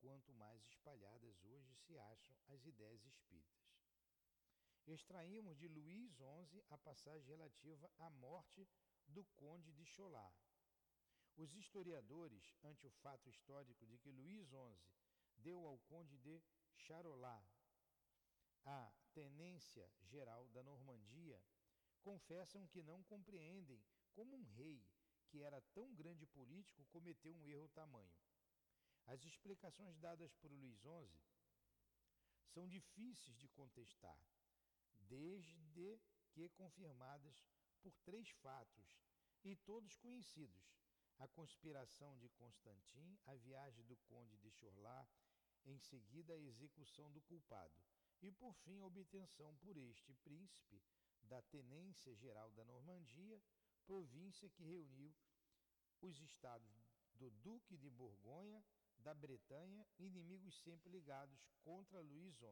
quanto 0.00 0.32
mais 0.34 0.64
espalhadas 0.66 1.42
hoje 1.44 1.74
se 1.74 1.98
acham 1.98 2.36
as 2.48 2.64
ideias 2.64 3.04
espíritas. 3.04 3.70
Extraímos 4.86 5.58
de 5.58 5.68
Luís 5.68 6.10
XI 6.12 6.64
a 6.70 6.78
passagem 6.78 7.28
relativa 7.28 7.90
à 7.98 8.10
morte 8.10 8.66
do 9.06 9.24
conde 9.36 9.72
de 9.72 9.84
Cholat. 9.84 10.34
Os 11.36 11.54
historiadores, 11.54 12.56
ante 12.64 12.86
o 12.86 12.90
fato 12.90 13.28
histórico 13.28 13.86
de 13.86 13.98
que 13.98 14.10
Luís 14.10 14.48
XI 14.48 14.78
deu 15.36 15.64
ao 15.66 15.78
conde 15.80 16.18
de 16.18 16.42
Charolais 16.74 17.60
a 18.64 18.92
tenência 19.12 19.90
geral 20.02 20.48
da 20.48 20.62
Normandia, 20.62 21.42
confessam 22.02 22.66
que 22.66 22.82
não 22.82 23.02
compreendem 23.04 23.82
como 24.12 24.36
um 24.36 24.44
rei, 24.44 24.84
que 25.28 25.40
era 25.42 25.60
tão 25.72 25.94
grande 25.94 26.26
político, 26.26 26.84
cometeu 26.86 27.34
um 27.34 27.48
erro 27.48 27.68
tamanho. 27.68 28.12
As 29.06 29.24
explicações 29.24 29.98
dadas 29.98 30.32
por 30.34 30.50
Luís 30.52 30.78
XI 30.78 31.08
são 32.52 32.68
difíceis 32.68 33.36
de 33.38 33.48
contestar, 33.48 34.20
desde 34.98 36.00
que 36.32 36.48
confirmadas 36.50 37.44
por 37.80 37.92
três 38.04 38.28
fatos, 38.30 39.00
e 39.42 39.56
todos 39.56 39.96
conhecidos: 39.96 40.64
a 41.18 41.26
conspiração 41.28 42.16
de 42.18 42.28
Constantin, 42.30 43.18
a 43.26 43.34
viagem 43.34 43.84
do 43.84 43.96
conde 44.08 44.36
de 44.38 44.50
Chorlá, 44.50 45.08
em 45.64 45.78
seguida 45.78 46.32
a 46.32 46.38
execução 46.38 47.10
do 47.10 47.20
culpado, 47.22 47.82
e 48.22 48.30
por 48.32 48.54
fim 48.54 48.80
a 48.80 48.86
obtenção 48.86 49.56
por 49.56 49.76
este 49.76 50.14
príncipe 50.14 50.82
da 51.22 51.42
tenência 51.42 52.14
geral 52.14 52.50
da 52.52 52.64
Normandia, 52.64 53.40
província 53.86 54.48
que 54.50 54.62
reuniu 54.62 55.14
os 56.00 56.20
estados 56.20 56.70
do 57.14 57.30
Duque 57.30 57.76
de 57.76 57.90
Borgonha, 57.90 58.64
da 59.00 59.14
Bretanha, 59.14 59.86
inimigos 59.98 60.54
sempre 60.62 60.90
ligados 60.90 61.40
contra 61.62 62.00
Luís 62.00 62.34
XI. 62.36 62.46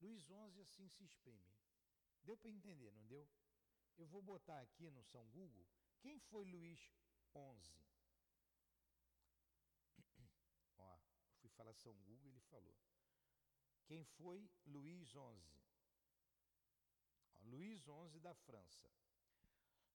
Luís 0.00 0.22
XI 0.22 0.60
assim 0.60 0.88
se 0.88 1.04
exprime. 1.04 1.54
Deu 2.22 2.36
para 2.36 2.50
entender, 2.50 2.92
não 2.92 3.06
deu? 3.06 3.28
Eu 3.96 4.06
vou 4.06 4.22
botar 4.22 4.60
aqui 4.60 4.90
no 4.90 5.02
São 5.04 5.28
Google 5.30 5.66
quem 6.00 6.18
foi 6.20 6.44
Luís 6.44 6.78
XI. 6.78 7.72
Ó, 10.78 10.98
fui 11.40 11.50
falar 11.50 11.72
instalação 11.72 11.94
Google, 12.02 12.30
ele 12.30 12.40
falou. 12.40 12.76
Quem 13.86 14.04
foi 14.04 14.48
Luís 14.66 15.08
XI? 15.08 15.18
Luís 17.40 17.80
XI 17.80 18.20
da 18.20 18.34
França. 18.34 18.88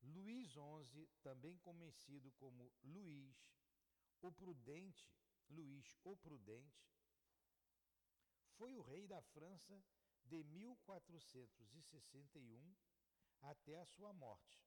Luís 0.01 0.49
XI, 0.49 1.07
também 1.21 1.57
conhecido 1.59 2.31
como 2.33 2.73
Luís 2.83 3.53
o 4.21 4.31
Prudente, 4.31 5.13
Luís 5.49 5.97
o 6.03 6.17
Prudente, 6.17 6.93
foi 8.57 8.75
o 8.75 8.81
rei 8.81 9.07
da 9.07 9.21
França 9.21 9.81
de 10.23 10.43
1461 10.43 12.75
até 13.41 13.79
a 13.79 13.85
sua 13.85 14.11
morte. 14.13 14.61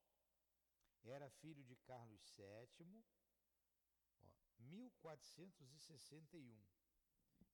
Era 1.03 1.29
filho 1.31 1.65
de 1.65 1.75
Carlos 1.77 2.21
VII, 2.37 3.05
ó, 4.21 4.31
1461. 4.59 6.63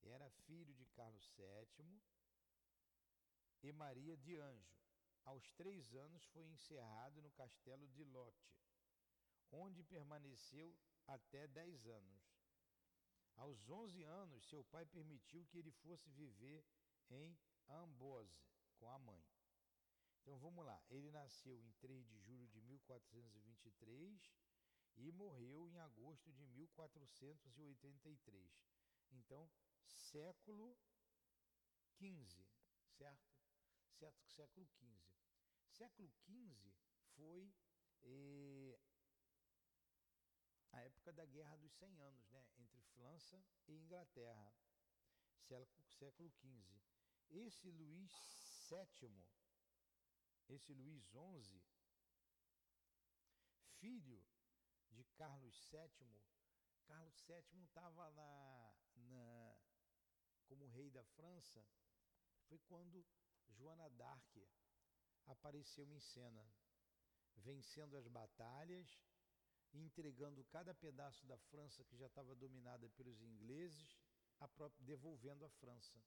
Era 0.01 0.29
filho 0.31 0.73
de 0.73 0.85
Carlos 0.87 1.31
VII 1.37 2.01
e 3.61 3.71
Maria 3.71 4.17
de 4.17 4.35
Anjo. 4.37 4.75
Aos 5.23 5.53
três 5.53 5.93
anos 5.93 6.25
foi 6.25 6.45
encerrado 6.47 7.21
no 7.21 7.31
castelo 7.31 7.87
de 7.87 8.03
Lotte, 8.03 8.51
onde 9.51 9.81
permaneceu 9.83 10.75
até 11.07 11.47
dez 11.47 11.87
anos. 11.87 12.22
Aos 13.35 13.69
onze 13.69 14.03
anos, 14.03 14.45
seu 14.45 14.63
pai 14.65 14.85
permitiu 14.85 15.45
que 15.45 15.57
ele 15.57 15.71
fosse 15.71 16.11
viver 16.11 16.63
em 17.09 17.37
Ambose 17.67 18.39
com 18.77 18.87
a 18.89 18.99
mãe. 18.99 19.25
Então 20.21 20.37
vamos 20.37 20.63
lá, 20.65 20.81
ele 20.89 21.11
nasceu 21.11 21.61
em 21.61 21.71
3 21.73 22.07
de 22.07 22.17
julho 22.19 22.47
de 22.47 22.61
1423 22.61 24.31
e 24.95 25.11
morreu 25.11 25.67
em 25.67 25.77
agosto 25.79 26.31
de 26.31 26.47
1483. 26.47 28.63
Então, 29.11 29.51
século 29.85 30.77
XV, 31.97 32.47
certo? 32.87 33.35
Certo, 33.91 34.25
século 34.27 34.65
XV. 34.77 35.13
Século 35.65 36.09
XV 36.25 36.73
foi 37.15 37.53
eh, 38.03 38.79
a 40.73 40.81
época 40.81 41.13
da 41.13 41.25
Guerra 41.25 41.55
dos 41.57 41.71
100 41.73 42.01
Anos, 42.01 42.29
né? 42.29 42.45
entre 42.57 42.81
França 42.95 43.43
e 43.67 43.73
Inglaterra, 43.73 44.53
século, 45.37 45.83
XV. 45.87 46.81
Esse 47.29 47.69
Luís 47.69 48.11
VII, 48.69 49.25
esse 50.49 50.73
Luís 50.73 51.03
XI, 51.05 51.61
filho 53.79 54.25
de 54.91 55.03
Carlos 55.15 55.55
VII, 55.71 56.21
Carlos 56.85 57.23
VII 57.27 57.63
estava 57.63 58.11
na, 58.11 58.75
na, 58.95 59.57
como 60.45 60.67
rei 60.67 60.89
da 60.89 61.03
França, 61.03 61.65
foi 62.47 62.59
quando 62.59 63.05
Joana 63.47 63.89
d'Arc 63.91 64.49
apareceu 65.25 65.89
em 65.91 65.99
cena, 65.99 66.45
vencendo 67.35 67.95
as 67.95 68.07
batalhas, 68.07 68.99
entregando 69.73 70.43
cada 70.45 70.73
pedaço 70.73 71.25
da 71.25 71.37
França 71.37 71.83
que 71.83 71.97
já 71.97 72.05
estava 72.05 72.35
dominada 72.35 72.89
pelos 72.89 73.21
ingleses, 73.21 73.97
a 74.39 74.47
própria, 74.47 74.85
devolvendo 74.85 75.45
a 75.45 75.49
França. 75.49 75.99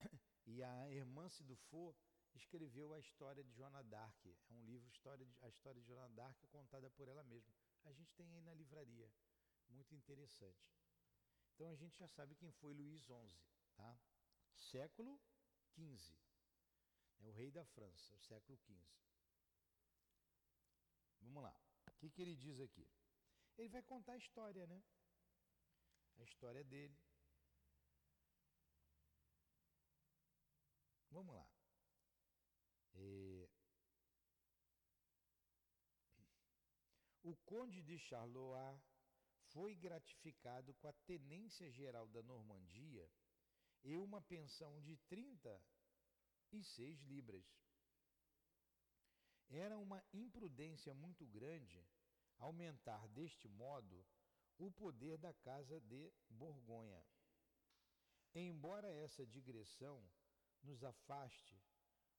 E 0.44 0.60
a 0.60 0.90
Hermance 0.90 1.44
Dufour 1.44 1.94
escreveu 2.34 2.92
a 2.92 2.98
história 2.98 3.44
de 3.44 3.52
Joana 3.52 3.82
d'Arc. 3.84 4.26
É 4.26 4.54
um 4.54 4.64
livro, 4.64 4.88
história 4.88 5.24
de, 5.24 5.32
a 5.40 5.48
história 5.48 5.80
de 5.80 5.86
Joana 5.86 6.08
d'Arc 6.14 6.46
contada 6.48 6.90
por 6.90 7.06
ela 7.06 7.22
mesma. 7.22 7.54
A 7.84 7.92
gente 7.92 8.12
tem 8.14 8.28
aí 8.32 8.40
na 8.40 8.52
livraria. 8.52 9.08
Muito 9.68 9.94
interessante. 9.94 10.68
Então 11.54 11.70
a 11.70 11.76
gente 11.76 11.96
já 11.96 12.08
sabe 12.08 12.34
quem 12.34 12.50
foi 12.50 12.74
Luís 12.74 13.02
XI, 13.02 13.12
tá? 13.76 13.98
Século 14.56 15.20
XV. 15.74 16.12
É 17.20 17.26
o 17.26 17.30
rei 17.30 17.50
da 17.50 17.64
França, 17.64 18.18
século 18.18 18.58
XV. 18.58 18.76
Vamos 21.20 21.42
lá. 21.42 21.56
O 21.88 21.94
que, 21.98 22.10
que 22.10 22.22
ele 22.22 22.36
diz 22.36 22.60
aqui? 22.60 22.88
Ele 23.58 23.68
vai 23.68 23.82
contar 23.82 24.12
a 24.12 24.18
história, 24.18 24.66
né? 24.66 24.82
A 26.18 26.22
história 26.24 26.64
dele 26.64 26.96
Vamos 31.12 31.34
lá. 31.34 31.46
É... 32.94 33.48
O 37.22 37.36
conde 37.44 37.82
de 37.82 37.98
Charlois 37.98 38.80
foi 39.52 39.74
gratificado 39.74 40.72
com 40.74 40.88
a 40.88 40.92
tenência 41.06 41.70
geral 41.70 42.08
da 42.08 42.22
Normandia 42.22 43.06
e 43.84 43.94
uma 43.94 44.22
pensão 44.22 44.80
de 44.80 44.96
36 45.08 47.02
libras. 47.02 47.44
Era 49.54 49.78
uma 49.78 50.02
imprudência 50.12 50.94
muito 50.94 51.26
grande 51.26 51.86
aumentar 52.38 53.06
deste 53.08 53.48
modo 53.48 54.04
o 54.58 54.70
poder 54.70 55.18
da 55.18 55.32
Casa 55.34 55.78
de 55.80 56.10
Borgonha. 56.30 57.04
Embora 58.34 58.90
essa 58.90 59.26
digressão 59.26 60.02
nos 60.62 60.82
afaste 60.82 61.62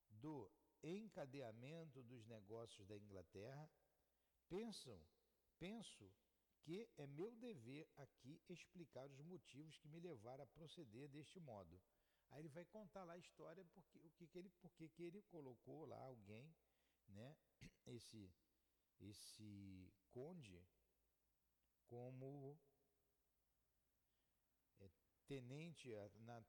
do 0.09 0.51
encadeamento 0.83 2.03
dos 2.03 2.25
negócios 2.27 2.85
da 2.87 2.95
Inglaterra, 2.97 3.67
pensam, 4.47 5.01
penso 5.57 6.13
que 6.61 6.87
é 6.97 7.07
meu 7.07 7.35
dever 7.35 7.89
aqui 7.97 8.39
explicar 8.47 9.09
os 9.09 9.19
motivos 9.21 9.77
que 9.79 9.87
me 9.87 9.99
levaram 9.99 10.43
a 10.43 10.47
proceder 10.47 11.09
deste 11.09 11.39
modo. 11.39 11.81
Aí 12.29 12.41
ele 12.41 12.49
vai 12.49 12.65
contar 12.65 13.03
lá 13.03 13.13
a 13.13 13.17
história 13.17 13.65
porque 13.73 13.99
o 13.99 14.11
que, 14.11 14.27
que 14.27 14.37
ele 14.37 14.49
porque 14.61 14.87
que 14.89 15.03
ele 15.03 15.21
colocou 15.23 15.85
lá 15.85 15.97
alguém, 15.97 16.53
né, 17.13 17.35
esse 17.85 18.31
esse 18.99 19.91
conde 20.11 20.63
como 21.87 22.57
é, 24.79 24.89
tenente 25.27 25.89
na 26.15 26.41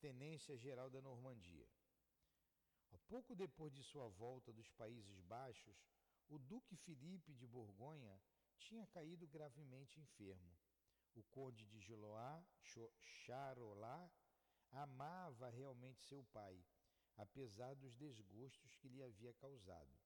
tenência 0.00 0.56
geral 0.56 0.90
da 0.90 1.00
Normandia. 1.00 1.68
Pouco 3.08 3.34
depois 3.34 3.72
de 3.72 3.82
sua 3.82 4.08
volta 4.08 4.52
dos 4.52 4.70
Países 4.70 5.20
Baixos, 5.20 5.76
o 6.28 6.38
Duque 6.38 6.76
Felipe 6.76 7.34
de 7.34 7.46
Borgonha 7.46 8.20
tinha 8.58 8.86
caído 8.86 9.26
gravemente 9.28 10.00
enfermo. 10.00 10.56
O 11.14 11.22
conde 11.24 11.66
de 11.66 11.78
Giloá, 11.80 12.44
Charolá, 12.98 14.10
amava 14.72 15.48
realmente 15.50 16.02
seu 16.02 16.24
pai, 16.24 16.60
apesar 17.16 17.74
dos 17.74 17.94
desgostos 17.94 18.74
que 18.76 18.88
lhe 18.88 19.02
havia 19.02 19.32
causado. 19.34 19.98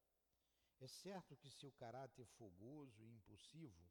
É 0.81 0.87
certo 0.87 1.37
que 1.37 1.51
seu 1.51 1.73
caráter 1.73 2.27
fogoso 2.27 3.03
e 3.03 3.12
impulsivo, 3.12 3.90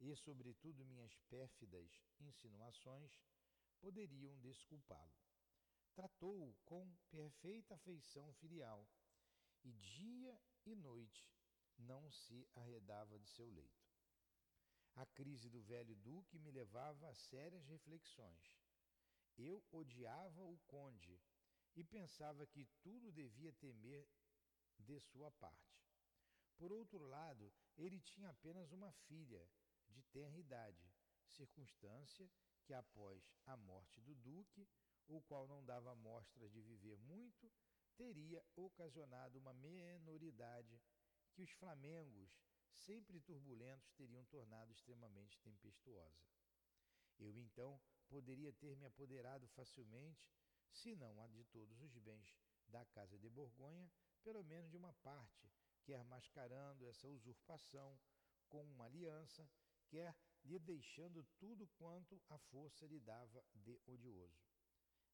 e 0.00 0.14
sobretudo 0.16 0.84
minhas 0.84 1.16
pérfidas 1.28 2.02
insinuações, 2.20 3.20
poderiam 3.80 4.38
desculpá-lo 4.40 5.22
tratou-o 5.94 6.54
com 6.64 6.90
perfeita 7.10 7.74
afeição 7.74 8.32
filial 8.34 8.88
e 9.62 9.72
dia 9.72 10.40
e 10.64 10.74
noite 10.74 11.30
não 11.78 12.10
se 12.10 12.48
arredava 12.54 13.18
de 13.18 13.28
seu 13.28 13.48
leito. 13.50 13.92
A 14.94 15.06
crise 15.06 15.48
do 15.48 15.60
velho 15.62 15.94
duque 15.96 16.38
me 16.38 16.50
levava 16.50 17.08
a 17.08 17.14
sérias 17.14 17.66
reflexões. 17.66 18.58
Eu 19.36 19.62
odiava 19.70 20.42
o 20.42 20.58
conde 20.66 21.20
e 21.74 21.82
pensava 21.84 22.46
que 22.46 22.66
tudo 22.82 23.10
devia 23.10 23.52
temer 23.52 24.08
de 24.78 24.98
sua 25.00 25.30
parte. 25.30 25.82
Por 26.56 26.72
outro 26.72 27.04
lado, 27.04 27.52
ele 27.76 28.00
tinha 28.00 28.30
apenas 28.30 28.72
uma 28.72 28.92
filha 28.92 29.48
de 29.88 30.02
tenra 30.04 30.38
idade, 30.38 30.92
circunstância 31.26 32.30
que, 32.62 32.72
após 32.72 33.32
a 33.46 33.56
morte 33.56 34.00
do 34.00 34.14
duque, 34.14 34.68
o 35.08 35.20
qual 35.22 35.46
não 35.48 35.64
dava 35.64 35.94
mostras 35.94 36.52
de 36.52 36.60
viver 36.60 36.96
muito, 36.98 37.50
teria 37.96 38.42
ocasionado 38.56 39.38
uma 39.38 39.52
menoridade 39.52 40.80
que 41.32 41.42
os 41.42 41.50
flamengos, 41.50 42.30
sempre 42.72 43.20
turbulentos, 43.20 43.92
teriam 43.92 44.24
tornado 44.26 44.72
extremamente 44.72 45.38
tempestuosa. 45.40 46.22
Eu 47.18 47.36
então 47.38 47.80
poderia 48.08 48.52
ter 48.52 48.76
me 48.76 48.84
apoderado 48.84 49.46
facilmente, 49.48 50.30
se 50.72 50.94
não 50.94 51.20
a 51.20 51.26
de 51.28 51.44
todos 51.44 51.80
os 51.80 51.96
bens 51.98 52.34
da 52.68 52.84
Casa 52.86 53.18
de 53.18 53.28
Borgonha, 53.28 53.90
pelo 54.22 54.42
menos 54.42 54.70
de 54.70 54.76
uma 54.76 54.92
parte, 54.94 55.50
quer 55.84 56.02
mascarando 56.04 56.86
essa 56.86 57.08
usurpação 57.08 57.98
com 58.48 58.64
uma 58.64 58.86
aliança, 58.86 59.48
quer 59.88 60.16
lhe 60.44 60.58
deixando 60.58 61.24
tudo 61.38 61.66
quanto 61.76 62.20
a 62.28 62.38
força 62.38 62.86
lhe 62.86 63.00
dava 63.00 63.44
de 63.54 63.78
odioso. 63.86 64.52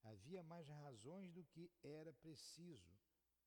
Havia 0.02 0.42
mais 0.42 0.68
razões 0.68 1.32
do 1.32 1.44
que 1.44 1.70
era 1.82 2.12
preciso 2.14 2.96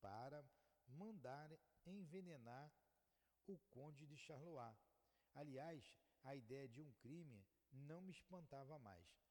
para 0.02 0.44
mandar 0.88 1.50
envenenar 1.86 2.72
o 3.48 3.58
conde 3.70 4.06
de 4.06 4.18
Charlois. 4.18 4.78
Aliás, 5.34 5.98
a 6.24 6.36
ideia 6.36 6.68
de 6.68 6.82
um 6.82 6.92
crime 6.94 7.46
não 7.72 8.02
me 8.02 8.12
espantava 8.12 8.78
mais. 8.80 9.31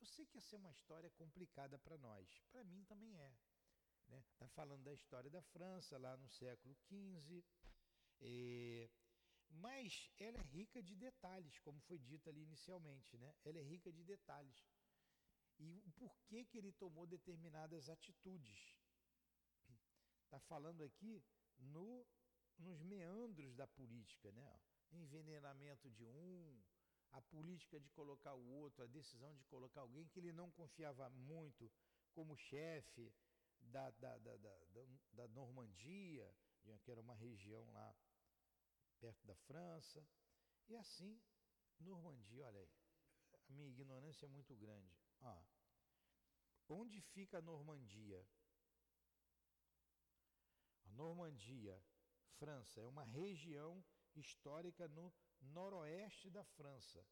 Eu 0.00 0.06
sei 0.06 0.26
que 0.26 0.38
essa 0.38 0.56
é 0.56 0.58
uma 0.58 0.70
história 0.70 1.10
complicada 1.10 1.78
para 1.78 1.98
nós, 1.98 2.42
para 2.50 2.64
mim 2.64 2.84
também 2.84 3.18
é. 3.18 3.32
Está 4.02 4.16
né? 4.16 4.24
Tá 4.38 4.48
falando 4.48 4.84
da 4.84 4.94
história 4.94 5.30
da 5.30 5.42
França 5.42 5.98
lá 5.98 6.16
no 6.16 6.28
século 6.28 6.74
XV, 6.86 7.44
é, 8.20 8.90
mas 9.50 10.10
ela 10.18 10.38
é 10.38 10.42
rica 10.42 10.82
de 10.82 10.96
detalhes, 10.96 11.58
como 11.58 11.80
foi 11.80 11.98
dito 11.98 12.28
ali 12.28 12.42
inicialmente, 12.42 13.16
né? 13.18 13.34
ela 13.44 13.58
é 13.58 13.62
rica 13.62 13.92
de 13.92 14.04
detalhes. 14.04 14.66
E 15.58 15.80
o 15.84 15.90
porquê 15.92 16.44
que 16.44 16.56
ele 16.56 16.72
tomou 16.72 17.06
determinadas 17.06 17.88
atitudes. 17.88 18.78
Está 20.24 20.38
falando 20.38 20.84
aqui 20.84 21.24
no, 21.58 22.06
nos 22.58 22.80
meandros 22.82 23.56
da 23.56 23.66
política, 23.66 24.30
né? 24.32 24.60
envenenamento 24.92 25.90
de 25.90 26.06
um, 26.06 26.62
a 27.12 27.20
política 27.22 27.80
de 27.80 27.88
colocar 27.90 28.34
o 28.34 28.46
outro, 28.46 28.84
a 28.84 28.86
decisão 28.86 29.34
de 29.34 29.44
colocar 29.44 29.80
alguém 29.80 30.06
que 30.08 30.18
ele 30.18 30.32
não 30.32 30.50
confiava 30.50 31.08
muito 31.10 31.70
como 32.12 32.36
chefe 32.36 33.12
da, 33.60 33.90
da, 33.92 34.18
da, 34.18 34.36
da, 35.12 35.28
Normandia, 35.28 36.34
que 36.82 36.90
era 36.90 37.00
uma 37.00 37.14
região 37.14 37.70
lá 37.72 37.94
perto 39.00 39.26
da 39.26 39.34
França. 39.36 40.06
E 40.68 40.76
assim, 40.76 41.20
Normandia, 41.80 42.46
olha 42.46 42.60
aí, 42.60 42.70
a 43.48 43.52
minha 43.52 43.68
ignorância 43.68 44.26
é 44.26 44.28
muito 44.28 44.54
grande. 44.56 44.96
Ah, 45.20 45.44
onde 46.68 47.00
fica 47.00 47.38
a 47.38 47.42
Normandia? 47.42 48.26
A 50.84 50.90
Normandia, 50.90 51.82
França, 52.38 52.80
é 52.80 52.86
uma 52.86 53.04
região 53.04 53.84
histórica 54.14 54.88
no 54.88 55.12
noroeste 55.40 56.30
da 56.30 56.44
França, 56.44 57.06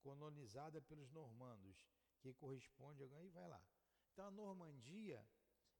colonizada 0.00 0.80
pelos 0.82 1.10
normandos, 1.10 1.88
que 2.20 2.32
corresponde 2.34 3.02
a. 3.02 3.24
E 3.24 3.30
vai 3.30 3.48
lá. 3.48 3.62
Então 4.12 4.26
a 4.26 4.30
Normandia 4.30 5.26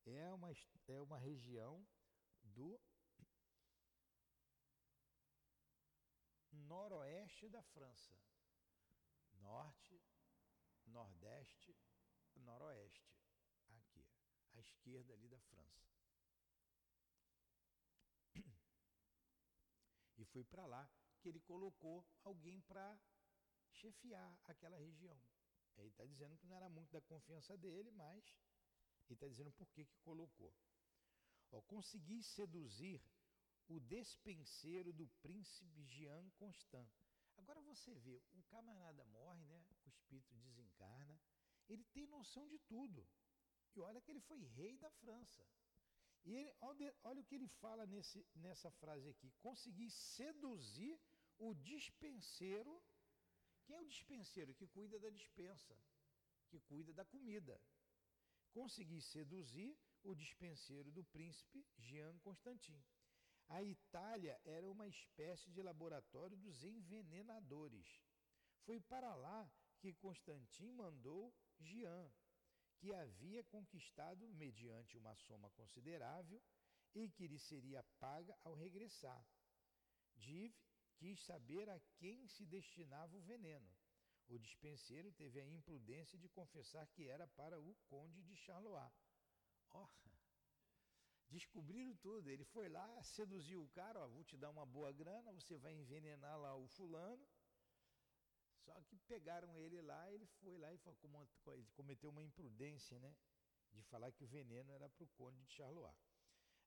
é 0.05 0.33
uma, 0.33 0.53
é 0.87 1.01
uma 1.01 1.19
região 1.19 1.87
do 2.43 2.81
noroeste 6.53 7.49
da 7.49 7.63
França. 7.63 8.19
Norte, 9.41 10.03
nordeste, 10.87 11.77
noroeste. 12.35 13.17
Aqui, 13.69 14.07
à 14.53 14.61
esquerda 14.61 15.13
ali 15.15 15.29
da 15.29 15.39
França. 15.41 15.87
E 20.19 20.25
foi 20.25 20.45
para 20.45 20.67
lá 20.67 20.91
que 21.27 21.31
ele 21.31 21.41
colocou 21.41 22.07
alguém 22.23 22.61
para 22.61 22.97
chefiar 23.73 24.41
aquela 24.45 24.77
região. 24.79 25.21
Ele 25.77 25.89
está 25.89 26.05
dizendo 26.05 26.37
que 26.37 26.47
não 26.47 26.55
era 26.55 26.69
muito 26.69 26.93
da 26.93 27.01
confiança 27.01 27.57
dele, 27.59 27.91
mas 27.91 28.25
ele 29.09 29.15
está 29.15 29.27
dizendo 29.27 29.51
por 29.51 29.69
que, 29.73 29.85
que 29.85 29.99
colocou. 30.05 30.55
Ó, 31.51 31.61
consegui 31.63 32.23
seduzir 32.23 33.03
o 33.67 33.81
despenseiro 33.81 34.93
do 34.93 35.09
príncipe 35.21 35.83
Jean 35.83 36.31
Constant. 36.37 36.89
Agora 37.39 37.61
você 37.63 37.93
vê, 37.97 38.23
o 38.33 38.43
camarada 38.45 39.05
morre, 39.07 39.45
né? 39.47 39.65
o 39.85 39.89
espírito 39.89 40.33
desencarna, 40.37 41.21
ele 41.69 41.85
tem 41.87 42.07
noção 42.07 42.47
de 42.47 42.59
tudo. 42.61 43.05
E 43.75 43.81
olha 43.81 44.01
que 44.01 44.13
ele 44.13 44.21
foi 44.21 44.45
rei 44.45 44.79
da 44.79 44.91
França. 44.93 45.45
E 46.27 46.35
ele, 46.35 46.53
olha, 46.61 46.97
olha, 47.05 47.21
o 47.21 47.25
que 47.25 47.37
ele 47.37 47.47
fala 47.47 47.87
nesse, 47.87 48.27
nessa 48.35 48.69
frase 48.73 49.09
aqui: 49.09 49.31
consegui 49.39 49.89
seduzir 49.91 51.01
o 51.39 51.55
dispenseiro. 51.55 52.83
Quem 53.65 53.77
é 53.77 53.81
o 53.81 53.87
dispenseiro? 53.87 54.55
Que 54.55 54.67
cuida 54.67 54.99
da 54.99 55.11
dispensa, 55.11 55.77
que 56.49 56.61
cuida 56.61 56.93
da 56.93 57.05
comida. 57.05 57.61
Consegui 58.53 59.01
seduzir 59.03 59.77
o 60.03 60.15
dispenseiro 60.15 60.91
do 60.91 61.05
príncipe 61.05 61.67
Jean 61.77 62.19
Constantin. 62.21 62.83
A 63.49 63.63
Itália 63.63 64.41
era 64.45 64.69
uma 64.69 64.89
espécie 64.89 65.51
de 65.51 65.63
laboratório 65.63 66.37
dos 66.37 66.65
envenenadores. 66.65 68.01
Foi 68.65 68.81
para 68.81 69.15
lá 69.15 69.49
que 69.79 69.93
Constantin 69.95 70.73
mandou 70.73 71.33
Jean, 71.61 72.11
que 72.79 72.93
havia 72.93 73.45
conquistado 73.45 74.29
mediante 74.29 74.97
uma 74.97 75.15
soma 75.15 75.51
considerável 75.51 76.43
e 76.95 77.09
que 77.11 77.27
lhe 77.27 77.39
seria 77.39 77.83
paga 78.01 78.37
ao 78.43 78.55
regressar. 78.55 79.25
Dive 80.17 80.57
quis 80.99 81.21
saber 81.25 81.69
a 81.69 81.79
quem 81.99 82.27
se 82.27 82.45
destinava 82.47 83.17
o 83.17 83.21
veneno. 83.21 83.71
O 84.29 84.39
dispenseiro 84.39 85.13
teve 85.13 85.41
a 85.41 85.47
imprudência 85.47 86.19
de 86.19 86.29
confessar 86.29 86.87
que 86.89 87.07
era 87.07 87.27
para 87.29 87.61
o 87.61 87.75
conde 87.89 88.23
de 88.23 88.35
Charlois. 88.35 88.93
Oh, 89.71 89.89
descobriram 91.29 91.95
tudo. 91.97 92.29
Ele 92.31 92.45
foi 92.45 92.69
lá, 92.69 93.03
seduziu 93.03 93.63
o 93.63 93.69
cara, 93.69 94.01
ó, 94.01 94.09
vou 94.09 94.25
te 94.25 94.37
dar 94.37 94.51
uma 94.51 94.67
boa 94.67 94.93
grana, 94.93 95.33
você 95.33 95.57
vai 95.57 95.75
envenenar 95.75 96.39
lá 96.39 96.55
o 96.57 96.67
fulano. 96.67 97.27
Só 98.65 98.81
que 98.83 98.99
pegaram 98.99 99.57
ele 99.57 99.81
lá, 99.81 100.11
ele 100.11 100.27
foi 100.27 100.59
lá 100.59 100.73
e 100.73 100.81
ele 101.53 101.67
cometeu 101.75 102.11
uma 102.11 102.23
imprudência, 102.23 102.99
né? 102.99 103.15
De 103.73 103.83
falar 103.85 104.11
que 104.11 104.25
o 104.25 104.27
veneno 104.27 104.73
era 104.73 104.89
para 104.89 105.05
o 105.05 105.09
conde 105.09 105.41
de 105.45 105.53
Charlois. 105.53 105.95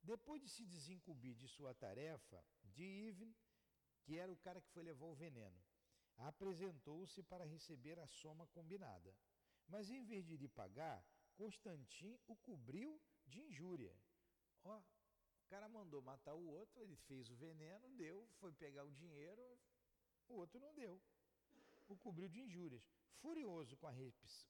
Depois 0.01 0.41
de 0.41 0.47
se 0.47 0.65
desincumbir 0.65 1.35
de 1.35 1.47
sua 1.47 1.73
tarefa, 1.73 2.41
de 2.63 2.83
Yves 2.83 3.35
que 4.03 4.17
era 4.17 4.31
o 4.31 4.37
cara 4.37 4.61
que 4.61 4.69
foi 4.69 4.83
levar 4.83 5.05
o 5.05 5.15
veneno, 5.15 5.61
apresentou-se 6.17 7.23
para 7.23 7.45
receber 7.45 7.97
a 7.99 8.07
soma 8.07 8.47
combinada. 8.47 9.15
Mas 9.67 9.89
em 9.89 10.03
vez 10.03 10.25
de 10.25 10.35
lhe 10.35 10.47
pagar, 10.47 11.05
Constantin 11.35 12.19
o 12.27 12.35
cobriu 12.35 12.99
de 13.25 13.39
injúria. 13.41 13.95
Ó, 14.63 14.77
o 14.79 15.47
cara 15.47 15.69
mandou 15.69 16.01
matar 16.01 16.33
o 16.33 16.47
outro, 16.47 16.81
ele 16.81 16.95
fez 16.95 17.29
o 17.29 17.35
veneno, 17.35 17.89
deu, 17.95 18.27
foi 18.39 18.51
pegar 18.51 18.83
o 18.83 18.91
dinheiro, 18.91 19.41
o 20.27 20.35
outro 20.35 20.59
não 20.59 20.73
deu. 20.73 21.01
O 21.87 21.95
cobriu 21.97 22.27
de 22.27 22.41
injúrias. 22.41 22.83
Furioso 23.21 23.75
com 23.77 23.87
a, 23.87 23.93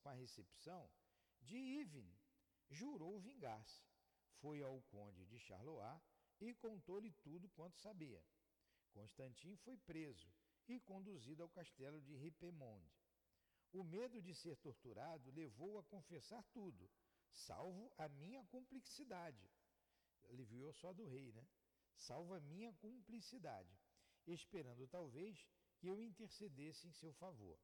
com 0.01 0.09
a 0.09 0.13
recepção, 0.13 0.89
de 1.41 1.57
Iven 1.57 2.13
jurou 2.69 3.19
vingar-se. 3.19 3.83
Foi 4.41 4.62
ao 4.62 4.81
conde 4.83 5.25
de 5.25 5.39
Charlois 5.39 5.99
e 6.39 6.53
contou-lhe 6.53 7.12
tudo 7.23 7.49
quanto 7.49 7.77
sabia. 7.77 8.23
Constantin 8.89 9.56
foi 9.58 9.78
preso 9.78 10.32
e 10.67 10.80
conduzido 10.80 11.41
ao 11.41 11.49
castelo 11.49 12.02
de 12.02 12.15
Ripemonde. 12.15 12.93
O 13.71 13.84
medo 13.84 14.21
de 14.21 14.34
ser 14.34 14.58
torturado 14.58 15.32
levou-o 15.32 15.78
a 15.78 15.84
confessar 15.84 16.43
tudo, 16.52 16.89
salvo 17.32 17.91
a 17.97 18.08
minha 18.10 18.43
cumplicidade. 18.45 19.49
Aliviou 20.30 20.73
só 20.73 20.93
do 20.93 21.06
rei, 21.06 21.32
né? 21.32 21.47
Salvo 21.95 22.34
a 22.34 22.39
minha 22.39 22.73
cumplicidade, 22.73 23.78
esperando 24.25 24.88
talvez 24.88 25.47
que 25.78 25.88
eu 25.88 26.02
intercedesse 26.02 26.88
em 26.88 26.93
seu 26.93 27.13
favor. 27.13 27.60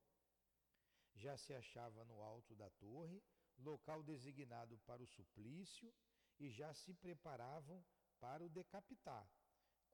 Já 1.13 1.37
se 1.37 1.53
achava 1.53 2.03
no 2.05 2.21
alto 2.21 2.55
da 2.55 2.69
torre, 2.71 3.23
local 3.57 4.03
designado 4.03 4.77
para 4.79 5.01
o 5.01 5.07
suplício, 5.07 5.93
e 6.37 6.49
já 6.49 6.73
se 6.73 6.93
preparavam 6.93 7.83
para 8.19 8.43
o 8.43 8.49
decapitar 8.49 9.29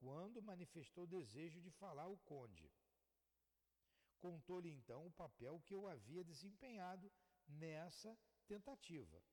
quando 0.02 0.42
manifestou 0.42 1.06
desejo 1.06 1.62
de 1.62 1.70
falar 1.70 2.04
ao 2.04 2.18
conde. 2.32 2.68
Contou-lhe 4.20 4.70
então 4.70 5.06
o 5.06 5.12
papel 5.12 5.62
que 5.66 5.76
eu 5.76 5.88
havia 5.88 6.24
desempenhado 6.24 7.12
nessa 7.48 8.18
tentativa. 8.48 9.24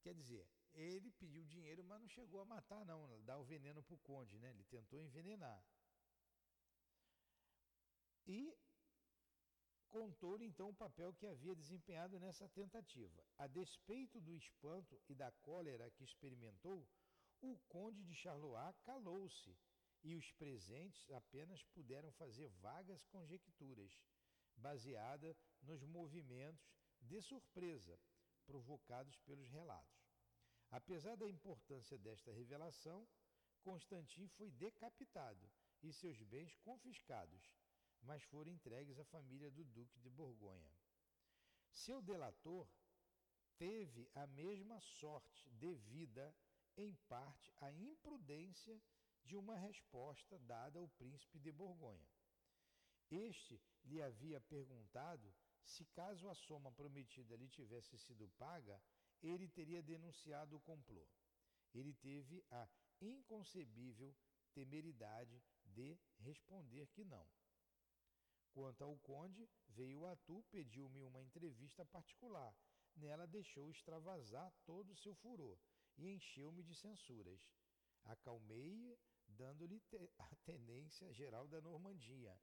Quer 0.00 0.14
dizer, 0.14 0.48
ele 0.72 1.10
pediu 1.12 1.44
dinheiro, 1.44 1.84
mas 1.84 2.00
não 2.00 2.08
chegou 2.08 2.40
a 2.40 2.46
matar, 2.46 2.84
não, 2.86 3.22
dar 3.24 3.38
o 3.38 3.44
veneno 3.44 3.82
para 3.82 3.94
o 3.94 3.98
conde, 3.98 4.38
né? 4.38 4.50
Ele 4.50 4.64
tentou 4.64 4.98
envenenar. 5.00 5.62
E 8.26 8.54
contou-lhe 9.88 10.44
então 10.46 10.70
o 10.70 10.74
papel 10.74 11.12
que 11.14 11.26
havia 11.26 11.54
desempenhado 11.54 12.18
nessa 12.20 12.48
tentativa. 12.48 13.22
A 13.36 13.46
despeito 13.46 14.20
do 14.20 14.34
espanto 14.34 15.00
e 15.08 15.14
da 15.14 15.30
cólera 15.42 15.90
que 15.90 16.04
experimentou, 16.04 16.86
o 17.40 17.56
conde 17.68 18.02
de 18.04 18.14
Charlois 18.14 18.78
calou-se 18.80 19.56
e 20.02 20.14
os 20.14 20.30
presentes 20.32 21.10
apenas 21.10 21.62
puderam 21.64 22.10
fazer 22.12 22.48
vagas 22.60 23.04
conjecturas, 23.06 24.00
baseadas 24.56 25.36
nos 25.62 25.82
movimentos 25.84 26.68
de 27.00 27.20
surpresa 27.20 27.98
provocados 28.46 29.18
pelos 29.20 29.48
relatos. 29.50 29.98
Apesar 30.70 31.16
da 31.16 31.28
importância 31.28 31.98
desta 31.98 32.32
revelação, 32.32 33.06
Constantin 33.62 34.26
foi 34.28 34.50
decapitado 34.50 35.50
e 35.82 35.92
seus 35.92 36.22
bens 36.22 36.54
confiscados, 36.56 37.52
mas 38.02 38.22
foram 38.24 38.50
entregues 38.50 38.98
à 38.98 39.04
família 39.04 39.50
do 39.50 39.64
Duque 39.64 39.98
de 39.98 40.08
Borgonha. 40.08 40.72
Seu 41.70 42.00
delator 42.02 42.68
teve 43.56 44.10
a 44.14 44.26
mesma 44.26 44.80
sorte 44.80 45.48
devida 45.50 46.34
em 46.78 46.94
parte, 47.08 47.52
a 47.60 47.72
imprudência 47.72 48.80
de 49.24 49.36
uma 49.36 49.56
resposta 49.56 50.38
dada 50.38 50.78
ao 50.78 50.88
príncipe 50.88 51.38
de 51.40 51.50
Borgonha. 51.50 52.08
Este 53.10 53.60
lhe 53.84 54.00
havia 54.00 54.40
perguntado 54.40 55.34
se 55.64 55.84
caso 55.86 56.28
a 56.30 56.34
soma 56.34 56.70
prometida 56.72 57.36
lhe 57.36 57.48
tivesse 57.48 57.98
sido 57.98 58.28
paga, 58.38 58.80
ele 59.20 59.48
teria 59.48 59.82
denunciado 59.82 60.56
o 60.56 60.60
complô. 60.60 61.06
Ele 61.74 61.92
teve 61.94 62.44
a 62.50 62.66
inconcebível 63.00 64.14
temeridade 64.54 65.42
de 65.64 65.98
responder 66.20 66.86
que 66.88 67.04
não. 67.04 67.26
Quanto 68.52 68.82
ao 68.82 68.96
conde, 68.98 69.48
veio 69.68 70.06
a 70.06 70.16
tu, 70.16 70.42
pediu-me 70.50 71.02
uma 71.02 71.22
entrevista 71.22 71.84
particular. 71.84 72.54
Nela 72.96 73.26
deixou 73.26 73.70
extravasar 73.70 74.50
todo 74.64 74.92
o 74.92 74.96
seu 74.96 75.14
furor 75.16 75.58
e 75.98 76.08
encheu-me 76.14 76.62
de 76.62 76.74
censuras. 76.74 77.40
Acalmei, 78.04 78.98
dando-lhe 79.26 79.82
a 80.18 80.36
tenência 80.44 81.12
geral 81.12 81.46
da 81.46 81.60
Normandia 81.60 82.38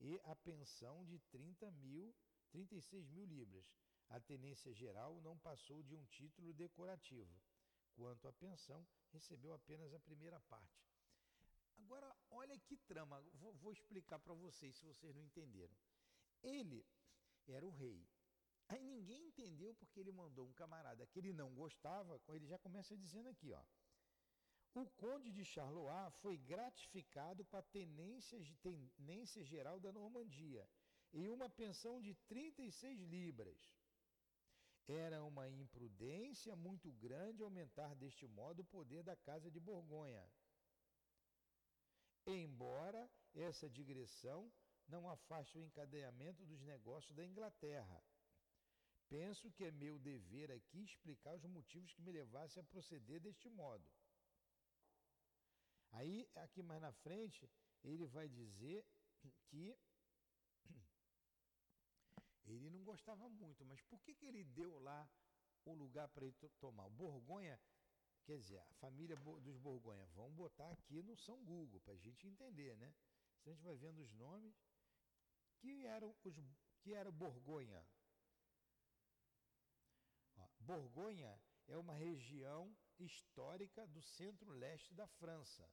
e 0.00 0.20
a 0.24 0.34
pensão 0.36 1.04
de 1.06 1.18
30 1.30 1.70
mil, 1.70 2.14
36 2.50 3.08
mil 3.08 3.24
libras. 3.24 3.64
A 4.08 4.20
tenência 4.20 4.72
geral 4.72 5.20
não 5.20 5.38
passou 5.38 5.82
de 5.82 5.94
um 5.94 6.04
título 6.06 6.52
decorativo. 6.52 7.34
Quanto 7.94 8.28
à 8.28 8.32
pensão, 8.32 8.86
recebeu 9.10 9.54
apenas 9.54 9.92
a 9.94 10.00
primeira 10.00 10.38
parte. 10.40 10.86
Agora, 11.78 12.14
olha 12.30 12.58
que 12.58 12.76
trama, 12.76 13.20
vou, 13.34 13.54
vou 13.54 13.72
explicar 13.72 14.18
para 14.18 14.34
vocês 14.34 14.76
se 14.76 14.84
vocês 14.84 15.14
não 15.14 15.24
entenderam. 15.24 15.74
Ele 16.42 16.86
era 17.46 17.66
o 17.66 17.70
rei. 17.70 18.06
Aí 18.68 18.82
ninguém 18.82 19.26
entendeu 19.28 19.74
porque 19.74 20.00
ele 20.00 20.12
mandou 20.12 20.46
um 20.46 20.52
camarada 20.52 21.06
que 21.06 21.18
ele 21.18 21.32
não 21.32 21.54
gostava, 21.54 22.20
ele 22.28 22.46
já 22.46 22.58
começa 22.58 22.96
dizendo 22.96 23.28
aqui, 23.28 23.52
ó. 23.52 23.62
O 24.74 24.86
conde 24.90 25.30
de 25.32 25.44
Charlois 25.44 26.14
foi 26.16 26.36
gratificado 26.36 27.44
com 27.44 27.56
a 27.56 27.62
tenência, 27.62 28.38
tenência 28.60 29.42
geral 29.44 29.80
da 29.80 29.90
Normandia 29.92 30.68
e 31.12 31.28
uma 31.28 31.48
pensão 31.48 32.00
de 32.00 32.14
36 32.28 33.00
libras. 33.00 33.58
Era 34.86 35.24
uma 35.24 35.48
imprudência 35.48 36.54
muito 36.54 36.92
grande 36.92 37.42
aumentar 37.42 37.94
deste 37.94 38.26
modo 38.26 38.60
o 38.60 38.64
poder 38.64 39.02
da 39.02 39.16
Casa 39.16 39.50
de 39.50 39.58
Borgonha 39.58 40.28
embora 42.34 43.08
essa 43.34 43.68
digressão 43.68 44.52
não 44.88 45.08
afaste 45.08 45.58
o 45.58 45.62
encadeamento 45.62 46.44
dos 46.44 46.62
negócios 46.62 47.14
da 47.14 47.24
Inglaterra. 47.24 48.02
Penso 49.08 49.50
que 49.52 49.64
é 49.64 49.70
meu 49.70 49.98
dever 49.98 50.50
aqui 50.50 50.82
explicar 50.82 51.34
os 51.34 51.44
motivos 51.44 51.92
que 51.92 52.02
me 52.02 52.12
levassem 52.12 52.60
a 52.60 52.64
proceder 52.64 53.20
deste 53.20 53.48
modo. 53.48 53.88
Aí, 55.92 56.28
aqui 56.34 56.62
mais 56.62 56.82
na 56.82 56.92
frente, 56.92 57.48
ele 57.84 58.06
vai 58.06 58.28
dizer 58.28 58.84
que 59.48 59.78
ele 62.44 62.68
não 62.68 62.82
gostava 62.84 63.28
muito, 63.28 63.64
mas 63.64 63.80
por 63.82 64.02
que, 64.02 64.14
que 64.14 64.26
ele 64.26 64.44
deu 64.44 64.78
lá 64.80 65.08
o 65.64 65.72
lugar 65.72 66.08
para 66.08 66.24
ele 66.24 66.34
tomar? 66.58 66.86
O 66.86 66.90
Borgonha 66.90 67.58
Quer 68.26 68.38
dizer, 68.38 68.58
a 68.58 68.74
família 68.80 69.14
dos 69.16 69.56
Borgonha, 69.56 70.04
vamos 70.06 70.34
botar 70.34 70.68
aqui 70.72 71.00
no 71.00 71.16
São 71.16 71.44
Google 71.44 71.80
para 71.82 71.94
a 71.94 71.96
gente 71.96 72.26
entender, 72.26 72.76
né? 72.76 72.92
Se 73.38 73.48
a 73.48 73.52
gente 73.52 73.62
vai 73.62 73.76
vendo 73.76 74.02
os 74.02 74.12
nomes, 74.14 74.52
que 75.60 75.86
eram 75.86 76.12
os 76.24 76.34
que 76.80 76.92
era 76.92 77.12
Borgonha. 77.12 77.86
Borgonha 80.66 81.40
é 81.68 81.76
uma 81.78 81.94
região 81.94 82.76
histórica 82.98 83.86
do 83.86 84.02
centro-leste 84.02 84.92
da 84.94 85.06
França, 85.06 85.64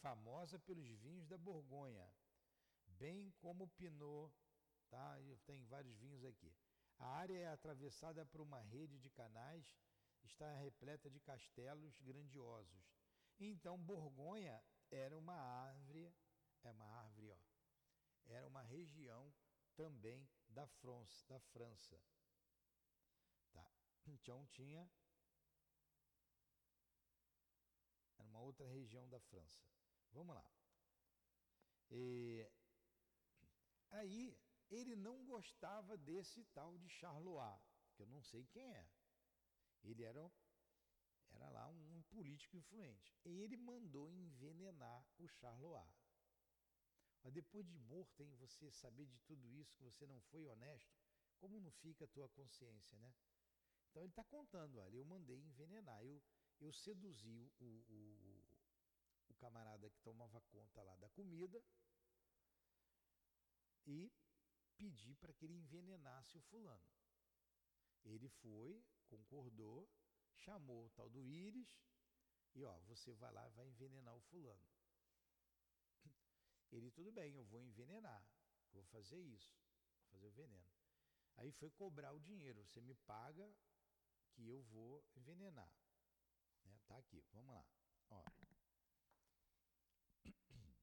famosa 0.00 0.58
pelos 0.58 0.88
vinhos 0.88 1.28
da 1.28 1.38
Borgonha, 1.38 2.12
bem 2.84 3.30
como 3.38 3.62
o 3.62 3.68
Pinot, 3.68 4.34
tá? 4.90 5.16
Tem 5.46 5.64
vários 5.66 5.96
vinhos 5.98 6.24
aqui. 6.24 6.52
A 6.98 7.06
área 7.06 7.38
é 7.38 7.46
atravessada 7.46 8.26
por 8.26 8.40
uma 8.40 8.60
rede 8.60 8.98
de 8.98 9.08
canais 9.08 9.72
está 10.24 10.52
repleta 10.56 11.08
de 11.08 11.20
castelos 11.20 12.00
grandiosos. 12.00 12.90
Então, 13.38 13.78
Borgonha 13.78 14.60
era 14.90 15.16
uma 15.16 15.36
árvore, 15.36 16.12
é 16.64 16.70
uma 16.72 16.86
árvore, 16.86 17.30
ó, 17.30 17.38
era 18.26 18.48
uma 18.48 18.62
região 18.62 19.32
também 19.76 20.28
da 20.48 20.68
da 21.28 21.38
França. 21.52 22.02
Então 24.14 24.46
tinha 24.46 24.90
era 28.18 28.28
uma 28.28 28.40
outra 28.40 28.66
região 28.66 29.08
da 29.08 29.20
França. 29.20 29.62
Vamos 30.12 30.34
lá. 30.34 30.50
E, 31.90 32.50
aí 33.90 34.38
ele 34.70 34.96
não 34.96 35.24
gostava 35.24 35.96
desse 35.96 36.44
tal 36.46 36.76
de 36.78 36.88
Charlois, 36.88 37.60
que 37.94 38.02
eu 38.02 38.06
não 38.06 38.22
sei 38.22 38.46
quem 38.46 38.74
é. 38.74 38.90
Ele 39.82 40.02
era, 40.02 40.30
era 41.30 41.48
lá 41.50 41.68
um 41.68 42.02
político 42.10 42.56
influente. 42.56 43.16
E 43.24 43.40
ele 43.40 43.56
mandou 43.56 44.10
envenenar 44.10 45.06
o 45.18 45.28
Charlois. 45.28 45.94
Mas 47.22 47.32
depois 47.32 47.66
de 47.66 47.78
morto, 47.78 48.22
hein, 48.22 48.34
você 48.36 48.70
saber 48.70 49.06
de 49.06 49.18
tudo 49.20 49.50
isso, 49.52 49.74
que 49.74 49.82
você 49.82 50.06
não 50.06 50.20
foi 50.20 50.46
honesto, 50.46 50.96
como 51.38 51.60
não 51.60 51.70
fica 51.70 52.04
a 52.04 52.08
tua 52.08 52.28
consciência, 52.28 52.98
né? 52.98 53.14
Então 53.98 54.04
ele 54.04 54.12
está 54.12 54.22
contando, 54.22 54.78
olha, 54.78 54.96
eu 54.96 55.04
mandei 55.04 55.40
envenenar, 55.40 56.00
eu, 56.04 56.22
eu 56.60 56.72
seduzi 56.72 57.50
o, 57.58 57.64
o, 57.64 58.44
o 59.28 59.34
camarada 59.34 59.90
que 59.90 59.98
tomava 60.02 60.40
conta 60.42 60.80
lá 60.84 60.94
da 60.98 61.08
comida 61.08 61.60
e 63.84 64.08
pedi 64.76 65.16
para 65.16 65.32
que 65.32 65.46
ele 65.46 65.54
envenenasse 65.54 66.38
o 66.38 66.40
fulano. 66.42 66.88
Ele 68.04 68.28
foi, 68.28 68.80
concordou, 69.08 69.90
chamou 70.32 70.86
o 70.86 70.90
tal 70.90 71.10
do 71.10 71.26
Íris 71.26 71.82
e 72.54 72.62
ó, 72.62 72.78
você 72.82 73.12
vai 73.14 73.32
lá 73.32 73.48
e 73.48 73.50
vai 73.50 73.66
envenenar 73.66 74.14
o 74.14 74.20
fulano. 74.20 74.68
Ele, 76.70 76.88
tudo 76.92 77.10
bem, 77.10 77.34
eu 77.34 77.44
vou 77.46 77.60
envenenar, 77.64 78.24
vou 78.70 78.84
fazer 78.84 79.18
isso, 79.18 79.58
vou 79.96 80.10
fazer 80.12 80.26
o 80.28 80.30
veneno. 80.30 80.70
Aí 81.34 81.50
foi 81.50 81.68
cobrar 81.70 82.12
o 82.12 82.20
dinheiro, 82.20 82.64
você 82.64 82.80
me 82.80 82.94
paga 82.94 83.52
que 84.38 84.48
eu 84.48 84.62
vou 84.62 85.04
envenenar. 85.16 85.74
Né? 86.64 86.78
Tá 86.86 86.96
aqui, 86.96 87.24
vamos 87.32 87.52
lá. 87.52 87.66
Ó. 88.10 88.24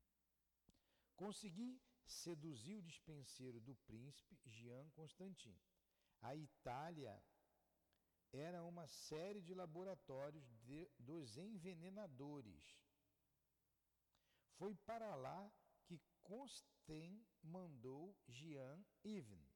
Consegui 1.15 1.81
seduzir 2.05 2.75
o 2.75 2.81
dispenseiro 2.81 3.61
do 3.61 3.73
príncipe 3.87 4.37
Jean 4.45 4.89
Constantin. 4.89 5.57
A 6.21 6.35
Itália 6.35 7.23
era 8.33 8.61
uma 8.61 8.85
série 8.87 9.41
de 9.41 9.53
laboratórios 9.53 10.45
de, 10.59 10.91
dos 10.99 11.37
envenenadores. 11.37 12.77
Foi 14.57 14.75
para 14.75 15.15
lá 15.15 15.49
que 15.85 16.01
Constant 16.21 17.25
mandou 17.41 18.13
Jean 18.27 18.83
Even. 19.01 19.47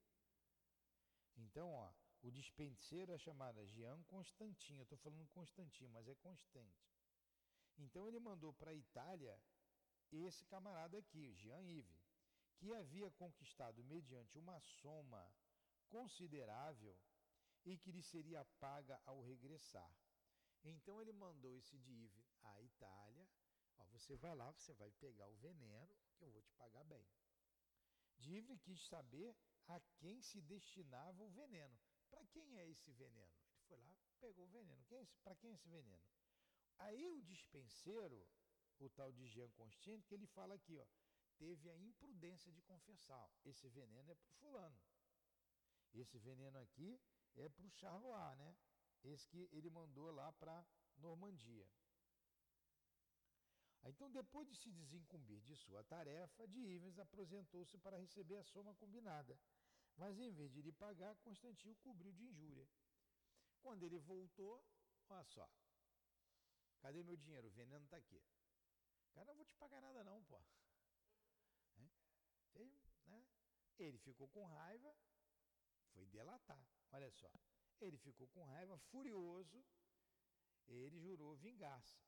Então, 1.36 1.70
ó, 1.74 1.92
o 2.22 2.32
dispenseiro 2.32 3.12
é 3.12 3.18
chamado 3.18 3.66
Jean 3.66 4.02
Constantin. 4.04 4.76
Eu 4.76 4.84
estou 4.84 4.98
falando 4.98 5.28
Constantin, 5.30 5.88
mas 5.88 6.08
é 6.08 6.16
Constante. 6.16 6.90
Então 7.78 8.08
ele 8.08 8.20
mandou 8.20 8.54
para 8.54 8.72
a 8.72 8.76
Itália 8.76 9.42
esse 10.12 10.46
camarada 10.46 10.98
aqui, 10.98 11.34
Jean 11.36 11.62
Yves, 11.62 12.10
que 12.58 12.74
havia 12.74 13.10
conquistado 13.12 13.84
mediante 13.84 14.38
uma 14.38 14.60
soma 14.60 15.34
considerável 15.88 16.98
e 17.66 17.78
que 17.78 17.92
lhe 17.92 18.02
seria 18.02 18.44
paga 18.60 19.00
ao 19.06 19.22
regressar. 19.22 19.96
Então 20.64 21.02
ele 21.02 21.14
mandou 21.14 21.56
esse 21.58 21.78
Dive 21.78 22.26
à 22.44 22.62
Itália. 22.62 23.28
Ó, 23.78 23.86
você 23.86 24.16
vai 24.18 24.36
lá, 24.36 24.52
você 24.52 24.74
vai 24.74 24.92
pegar 24.92 25.28
o 25.28 25.38
veneno, 25.38 25.96
que 26.18 26.24
eu 26.24 26.32
vou 26.32 26.42
te 26.42 26.52
pagar 26.54 26.84
bem. 26.84 27.08
Dive 28.18 28.58
quis 28.58 28.82
saber 28.88 29.34
a 29.68 29.80
quem 29.98 30.22
se 30.22 30.42
destinava 30.42 31.24
o 31.24 31.30
veneno. 31.30 31.80
Para 32.10 32.26
quem 32.28 32.58
é 32.60 32.68
esse 32.70 32.92
veneno? 32.92 33.34
Ele 33.52 33.62
foi 33.68 33.80
lá, 33.80 33.96
pegou 34.20 34.46
o 34.46 34.50
veneno. 34.50 34.84
É 34.92 35.06
Para 35.24 35.36
quem 35.36 35.52
é 35.52 35.54
esse 35.54 35.68
veneno? 35.70 36.04
Aí 36.78 37.06
o 37.08 37.22
dispenseiro, 37.22 38.28
o 38.80 38.90
tal 38.90 39.12
de 39.12 39.28
Jean 39.28 39.50
Constantino, 39.52 40.04
que 40.04 40.14
ele 40.14 40.28
fala 40.28 40.56
aqui, 40.56 40.78
ó, 40.78 40.88
teve 41.38 41.70
a 41.70 41.78
imprudência 41.78 42.52
de 42.52 42.62
confessar. 42.62 43.30
Esse 43.46 43.68
veneno 43.70 44.12
é 44.12 44.16
para 44.16 44.30
o 44.30 44.34
fulano. 44.34 44.80
Esse 45.94 46.18
veneno 46.18 46.58
aqui 46.60 47.00
é 47.36 47.50
para 47.50 47.66
o 47.66 47.70
Charlois, 47.70 48.38
né? 48.38 48.56
Esse 49.04 49.28
que 49.28 49.50
ele 49.52 49.70
mandou 49.70 50.12
lá 50.12 50.32
para 50.34 50.66
Normandia. 50.98 51.68
Então, 53.84 54.12
depois 54.12 54.48
de 54.48 54.56
se 54.56 54.72
desincumbir 54.72 55.42
de 55.42 55.56
sua 55.56 55.84
tarefa, 55.84 56.48
de 56.48 56.60
Ivens 56.60 57.00
apresentou-se 57.00 57.78
para 57.78 57.98
receber 57.98 58.36
a 58.36 58.44
soma 58.44 58.76
combinada. 58.76 59.40
Mas, 60.00 60.18
em 60.18 60.32
vez 60.32 60.50
de 60.54 60.62
lhe 60.62 60.72
pagar, 60.72 61.14
Constantino 61.18 61.76
cobriu 61.76 62.14
de 62.14 62.24
injúria. 62.24 62.68
Quando 63.62 63.84
ele 63.84 64.00
voltou, 64.00 64.66
olha 65.10 65.26
só. 65.26 65.48
Cadê 66.80 67.04
meu 67.04 67.18
dinheiro? 67.18 67.48
O 67.48 67.52
veneno 67.52 67.84
está 67.84 67.98
aqui. 67.98 68.24
Cara, 69.12 69.26
não 69.26 69.36
vou 69.36 69.46
te 69.46 69.54
pagar 69.56 69.82
nada 69.82 70.02
não, 70.06 70.24
pô. 70.24 70.42
É? 72.56 72.70
Né? 73.08 73.28
Ele 73.78 73.98
ficou 73.98 74.30
com 74.30 74.46
raiva, 74.46 74.96
Foi 75.92 76.06
delatar. 76.06 76.66
Olha 76.92 77.12
só. 77.12 77.30
Ele 77.82 77.98
ficou 77.98 78.28
com 78.30 78.44
raiva, 78.44 78.78
furioso, 78.78 79.66
ele 80.68 81.00
jurou 81.00 81.36
vingança. 81.36 82.00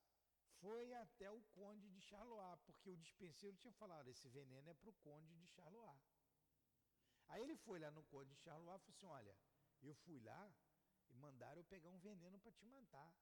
Foi 0.60 0.94
até 0.94 1.30
o 1.30 1.42
conde 1.58 1.90
de 1.90 2.00
Charlois, 2.02 2.60
porque 2.62 2.90
o 2.90 2.98
dispenseiro 2.98 3.58
tinha 3.58 3.74
falado: 3.74 4.08
esse 4.10 4.30
veneno 4.30 4.70
é 4.70 4.74
para 4.74 4.90
o 4.90 4.94
conde 4.94 5.34
de 5.36 5.48
Charlois. 5.48 6.21
Aí 7.32 7.44
ele 7.44 7.56
foi 7.56 7.80
lá 7.80 7.90
no 7.92 8.04
conde 8.04 8.36
de 8.36 8.42
Charlois 8.42 8.82
e 8.82 8.84
falou 8.84 8.98
assim: 8.98 9.06
olha, 9.06 9.38
eu 9.82 9.94
fui 10.04 10.20
lá 10.20 10.54
e 11.10 11.16
mandaram 11.16 11.62
eu 11.62 11.66
pegar 11.66 11.90
um 11.90 11.98
veneno 11.98 12.38
para 12.40 12.52
te 12.52 12.66
matar. 12.66 13.14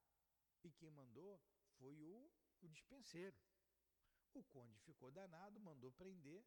E 0.63 0.71
quem 0.71 0.89
mandou 0.89 1.39
foi 1.77 1.95
o, 2.01 2.31
o 2.61 2.67
dispenseiro. 2.67 3.37
O 4.33 4.43
conde 4.43 4.79
ficou 4.79 5.11
danado, 5.11 5.59
mandou 5.59 5.91
prender 5.91 6.43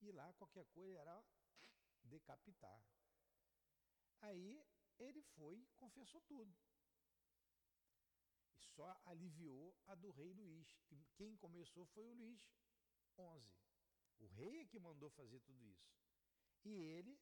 e 0.00 0.10
lá 0.10 0.32
qualquer 0.34 0.64
coisa 0.66 0.98
era 0.98 1.24
decapitar. 2.04 2.82
Aí 4.22 4.64
ele 4.98 5.22
foi 5.22 5.56
e 5.56 5.74
confessou 5.74 6.20
tudo. 6.22 6.54
E 8.56 8.60
só 8.74 9.00
aliviou 9.04 9.76
a 9.86 9.94
do 9.94 10.10
rei 10.10 10.32
Luís. 10.32 10.78
Quem 11.14 11.36
começou 11.36 11.84
foi 11.86 12.06
o 12.06 12.14
Luís 12.14 12.40
XI. 13.14 13.52
O 14.18 14.26
rei 14.26 14.60
é 14.60 14.64
que 14.64 14.78
mandou 14.78 15.10
fazer 15.10 15.40
tudo 15.40 15.66
isso. 15.66 16.01
E 16.64 16.72
ele 16.72 17.18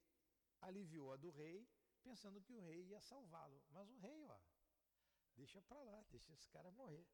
aliviou 0.61 1.11
a 1.11 1.17
do 1.17 1.29
rei, 1.31 1.67
pensando 2.03 2.41
que 2.41 2.53
o 2.53 2.59
rei 2.59 2.83
ia 2.83 2.99
salvá-lo. 2.99 3.61
Mas 3.69 3.89
o 3.89 3.97
rei, 3.97 4.25
ó, 4.25 4.39
deixa 5.35 5.61
para 5.61 5.81
lá, 5.81 6.03
deixa 6.09 6.33
esse 6.33 6.47
cara 6.49 6.69
morrer. 6.71 7.07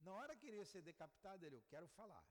Na 0.00 0.14
hora 0.14 0.36
que 0.36 0.46
ele 0.46 0.56
ia 0.56 0.64
ser 0.64 0.82
decapitado, 0.82 1.44
ele, 1.44 1.56
eu 1.56 1.62
quero 1.62 1.88
falar. 1.88 2.24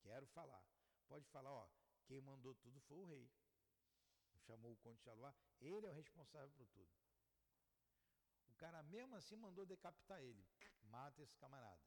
Quero 0.00 0.26
falar. 0.26 0.64
Pode 1.08 1.26
falar, 1.28 1.52
ó, 1.52 1.68
quem 2.06 2.20
mandou 2.20 2.54
tudo 2.54 2.80
foi 2.80 2.98
o 2.98 3.04
rei. 3.04 3.30
Chamou 4.46 4.72
o 4.72 4.76
conde 4.76 4.98
de 4.98 5.04
Charlois, 5.04 5.34
ele 5.60 5.86
é 5.86 5.90
o 5.90 5.94
responsável 5.94 6.50
por 6.52 6.66
tudo. 6.68 6.90
O 8.48 8.54
cara 8.54 8.82
mesmo 8.84 9.16
assim 9.16 9.36
mandou 9.36 9.66
decapitar 9.66 10.20
ele. 10.22 10.46
Mata 10.82 11.22
esse 11.22 11.36
camarada. 11.36 11.82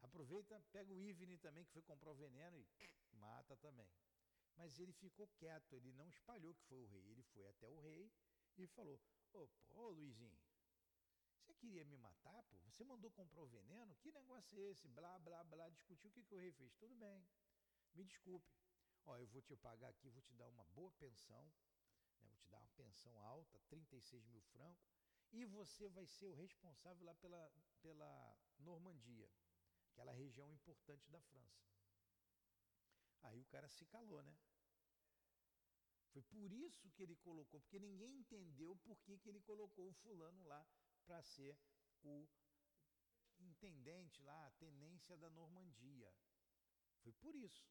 Aproveita, 0.00 0.60
pega 0.72 0.92
o 0.92 1.00
Ivni 1.00 1.38
também, 1.38 1.64
que 1.64 1.72
foi 1.72 1.82
comprar 1.82 2.10
o 2.10 2.14
veneno 2.14 2.56
e 2.56 2.68
mata 3.16 3.56
também. 3.56 3.90
Mas 4.56 4.78
ele 4.78 4.92
ficou 4.92 5.28
quieto, 5.28 5.74
ele 5.74 5.92
não 5.92 6.08
espalhou 6.08 6.54
que 6.54 6.62
foi 6.64 6.78
o 6.78 6.86
rei. 6.86 7.10
Ele 7.10 7.22
foi 7.22 7.46
até 7.48 7.68
o 7.68 7.78
rei 7.80 8.12
e 8.56 8.66
falou: 8.66 9.00
Ô, 9.32 9.48
ô 9.70 9.88
Luizinho, 9.90 10.38
você 11.40 11.54
queria 11.54 11.84
me 11.84 11.96
matar, 11.96 12.42
pô? 12.44 12.58
Você 12.70 12.84
mandou 12.84 13.10
comprar 13.10 13.42
o 13.42 13.46
veneno? 13.46 13.94
Que 13.96 14.12
negócio 14.12 14.58
é 14.58 14.70
esse? 14.70 14.88
Blá, 14.88 15.18
blá, 15.18 15.42
blá. 15.44 15.68
Discutiu 15.70 16.08
o 16.10 16.12
que, 16.12 16.22
que 16.22 16.34
o 16.34 16.38
rei 16.38 16.52
fez. 16.52 16.72
Tudo 16.76 16.94
bem, 16.94 17.26
me 17.94 18.04
desculpe. 18.04 18.52
Ó, 19.04 19.16
eu 19.18 19.26
vou 19.26 19.42
te 19.42 19.56
pagar 19.56 19.88
aqui, 19.88 20.08
vou 20.10 20.22
te 20.22 20.32
dar 20.34 20.46
uma 20.48 20.64
boa 20.66 20.90
pensão, 20.92 21.44
né? 22.20 22.28
vou 22.28 22.36
te 22.36 22.48
dar 22.48 22.58
uma 22.58 22.68
pensão 22.76 23.18
alta, 23.20 23.58
36 23.68 24.24
mil 24.26 24.40
francos, 24.52 24.94
e 25.32 25.44
você 25.44 25.88
vai 25.88 26.06
ser 26.06 26.26
o 26.26 26.34
responsável 26.34 27.04
lá 27.04 27.14
pela, 27.16 27.52
pela 27.80 28.36
Normandia, 28.58 29.28
aquela 29.90 30.12
região 30.12 30.50
importante 30.52 31.10
da 31.10 31.20
França. 31.20 31.71
Aí 33.22 33.40
o 33.40 33.46
cara 33.46 33.68
se 33.68 33.84
calou, 33.86 34.22
né? 34.22 34.36
Foi 36.12 36.22
por 36.22 36.52
isso 36.52 36.90
que 36.90 37.02
ele 37.02 37.16
colocou, 37.16 37.60
porque 37.60 37.78
ninguém 37.78 38.18
entendeu 38.18 38.76
por 38.76 39.00
que, 39.00 39.18
que 39.18 39.28
ele 39.28 39.40
colocou 39.40 39.88
o 39.88 39.94
fulano 39.94 40.44
lá 40.44 40.66
para 41.06 41.22
ser 41.22 41.58
o 42.02 42.28
intendente 43.38 44.22
lá, 44.22 44.46
a 44.46 44.50
tenência 44.52 45.16
da 45.16 45.30
Normandia. 45.30 46.14
Foi 47.02 47.12
por 47.12 47.34
isso. 47.34 47.66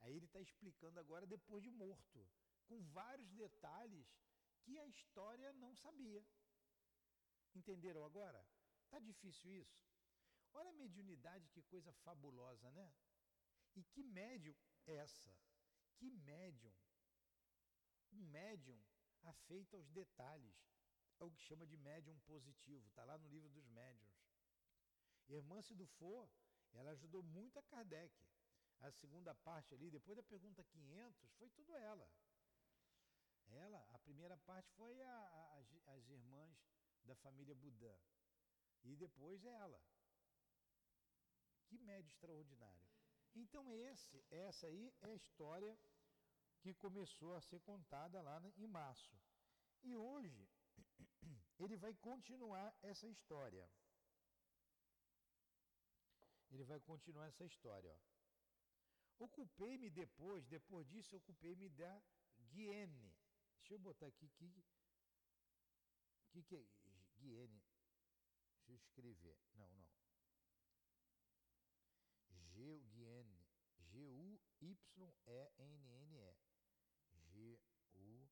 Aí 0.00 0.14
ele 0.14 0.26
está 0.26 0.40
explicando 0.40 0.98
agora 1.00 1.26
depois 1.26 1.62
de 1.62 1.70
morto, 1.70 2.28
com 2.66 2.82
vários 2.88 3.30
detalhes 3.32 4.08
que 4.62 4.78
a 4.78 4.86
história 4.86 5.52
não 5.54 5.74
sabia. 5.74 6.24
Entenderam 7.54 8.04
agora? 8.04 8.46
Tá 8.88 8.98
difícil 8.98 9.50
isso? 9.50 9.80
Olha 10.52 10.70
a 10.70 10.74
mediunidade, 10.74 11.48
que 11.50 11.62
coisa 11.62 11.92
fabulosa, 12.04 12.70
né? 12.72 12.92
E 13.74 13.82
que 13.84 14.02
médium 14.02 14.54
é 14.86 14.96
essa? 14.96 15.34
Que 15.96 16.10
médium? 16.10 16.74
Um 18.12 18.22
médium 18.22 18.80
afeito 19.22 19.76
aos 19.76 19.88
detalhes. 19.90 20.56
É 21.18 21.24
o 21.24 21.30
que 21.30 21.40
chama 21.40 21.66
de 21.66 21.76
médium 21.76 22.18
positivo. 22.20 22.86
Está 22.88 23.04
lá 23.04 23.18
no 23.18 23.28
livro 23.28 23.48
dos 23.50 23.66
médiums. 23.68 24.18
Irmã 25.28 25.60
Sidufo, 25.62 26.28
ela 26.72 26.90
ajudou 26.90 27.22
muito 27.22 27.58
a 27.58 27.62
Kardec. 27.62 28.12
A 28.80 28.90
segunda 28.90 29.34
parte 29.34 29.74
ali, 29.74 29.90
depois 29.90 30.16
da 30.16 30.22
pergunta 30.22 30.64
500, 30.64 31.30
foi 31.32 31.50
tudo 31.50 31.76
ela. 31.76 32.10
Ela, 33.46 33.86
a 33.90 33.98
primeira 33.98 34.36
parte 34.38 34.70
foi 34.72 35.00
a, 35.02 35.12
a, 35.12 35.56
as, 35.58 35.74
as 35.88 36.08
irmãs 36.08 36.56
da 37.04 37.14
família 37.16 37.54
Budã. 37.54 37.94
E 38.82 38.96
depois 38.96 39.44
ela. 39.44 39.80
Que 41.66 41.78
médio 41.78 42.08
extraordinário. 42.08 42.89
Então 43.34 43.72
esse, 43.72 44.24
essa 44.30 44.66
aí 44.66 44.92
é 45.00 45.06
a 45.06 45.14
história 45.14 45.78
que 46.60 46.74
começou 46.74 47.34
a 47.34 47.40
ser 47.40 47.60
contada 47.60 48.20
lá 48.20 48.40
em 48.56 48.66
março. 48.66 49.16
E 49.82 49.96
hoje 49.96 50.48
ele 51.58 51.76
vai 51.76 51.94
continuar 51.94 52.74
essa 52.82 53.08
história. 53.08 53.70
Ele 56.50 56.64
vai 56.64 56.80
continuar 56.80 57.26
essa 57.28 57.44
história. 57.44 57.96
Ocupei-me 59.18 59.88
depois, 59.90 60.44
depois 60.46 60.86
disso, 60.88 61.16
ocupei-me 61.16 61.68
da 61.68 62.02
Guiene. 62.50 63.14
Deixa 63.58 63.74
eu 63.74 63.78
botar 63.78 64.06
aqui 64.06 64.28
que 64.30 64.64
que, 66.30 66.42
que 66.42 66.56
é 66.56 66.64
Guiene? 67.18 67.62
Deixa 68.54 68.72
eu 68.72 68.76
escrever. 68.76 69.36
Não, 69.54 69.68
não. 69.74 69.90
G-U-Y-N-N-E. 72.30 72.99
G-U-Y-N-N-E. 74.00 75.60
G-U-Y-E-N-N-E. 77.12 78.30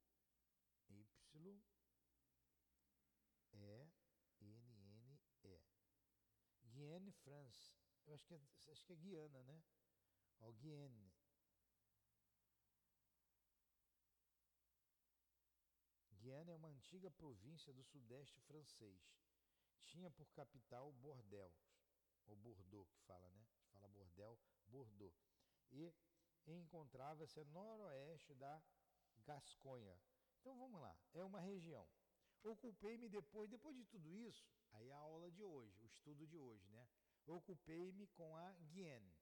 Guienne, 6.64 7.12
France. 7.12 7.76
Eu 8.06 8.14
acho 8.14 8.24
que 8.24 8.34
é, 8.34 8.40
acho 8.70 8.82
que 8.84 8.92
é 8.94 8.96
Guiana, 8.96 9.42
né? 9.42 9.62
Ó, 10.38 10.50
Guienne. 10.52 11.12
Guiana 16.12 16.50
é 16.50 16.54
uma 16.54 16.68
antiga 16.68 17.10
província 17.10 17.74
do 17.74 17.84
sudeste 17.84 18.40
francês. 18.40 19.02
Tinha 19.84 20.10
por 20.10 20.30
capital 20.30 20.92
Bordeaux, 20.92 21.52
ou 22.26 22.36
Bordeaux 22.36 22.88
que 22.88 22.98
fala, 23.00 23.30
né? 23.30 23.46
Fala 23.70 23.86
Bordel, 23.88 24.38
Bordeaux. 24.66 25.14
E 25.70 25.94
encontrava-se 26.46 27.40
a 27.40 27.44
noroeste 27.44 28.34
da 28.34 28.62
Gasconha. 29.24 29.98
Então 30.40 30.56
vamos 30.56 30.80
lá, 30.80 30.96
é 31.14 31.22
uma 31.22 31.40
região. 31.40 31.86
Ocupei-me 32.42 33.08
depois, 33.08 33.50
depois 33.50 33.76
de 33.76 33.84
tudo 33.84 34.14
isso, 34.14 34.48
aí 34.72 34.90
a 34.90 34.96
aula 34.96 35.30
de 35.30 35.42
hoje, 35.42 35.76
o 35.82 35.86
estudo 35.86 36.26
de 36.26 36.38
hoje, 36.38 36.66
né? 36.68 36.88
Ocupei-me 37.26 38.06
com 38.08 38.36
a 38.36 38.52
Guienne. 38.52 39.14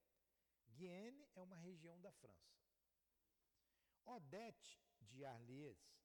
Guienne 0.68 1.26
é 1.34 1.40
uma 1.40 1.56
região 1.56 2.00
da 2.00 2.12
França. 2.12 2.54
Odete 4.04 4.80
de 5.00 5.24
Arles 5.24 5.96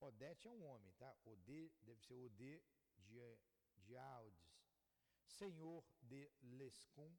Odete 0.00 0.46
é 0.46 0.50
um 0.50 0.62
homem, 0.64 0.92
tá? 0.94 1.16
Ode 1.24 1.72
deve 1.80 2.00
ser 2.02 2.12
Ode 2.12 2.62
de, 2.98 3.38
de 3.76 3.96
Aldes, 3.96 4.68
senhor 5.24 5.82
de 6.02 6.30
Lescun, 6.42 7.16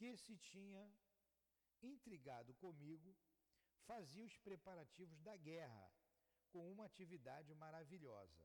que 0.00 0.16
se 0.16 0.34
tinha 0.38 0.90
intrigado 1.82 2.54
comigo, 2.54 3.14
fazia 3.84 4.24
os 4.24 4.34
preparativos 4.38 5.20
da 5.20 5.36
guerra 5.36 5.92
com 6.48 6.72
uma 6.72 6.86
atividade 6.86 7.54
maravilhosa. 7.54 8.42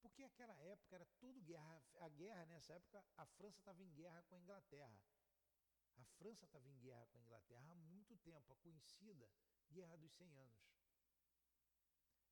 Porque 0.00 0.22
aquela 0.22 0.58
época 0.62 0.94
era 0.94 1.04
tudo 1.18 1.42
guerra. 1.42 1.84
A 2.00 2.08
guerra, 2.08 2.46
nessa 2.46 2.72
época, 2.72 3.04
a 3.18 3.26
França 3.26 3.58
estava 3.58 3.82
em 3.82 3.92
guerra 3.92 4.22
com 4.22 4.34
a 4.34 4.40
Inglaterra. 4.40 4.98
A 5.96 6.04
França 6.16 6.46
estava 6.46 6.66
em 6.70 6.78
guerra 6.78 7.06
com 7.08 7.18
a 7.18 7.20
Inglaterra 7.20 7.72
há 7.72 7.74
muito 7.74 8.16
tempo, 8.16 8.50
a 8.50 8.56
conhecida 8.56 9.30
Guerra 9.70 9.94
dos 9.98 10.10
100 10.14 10.38
Anos. 10.38 10.70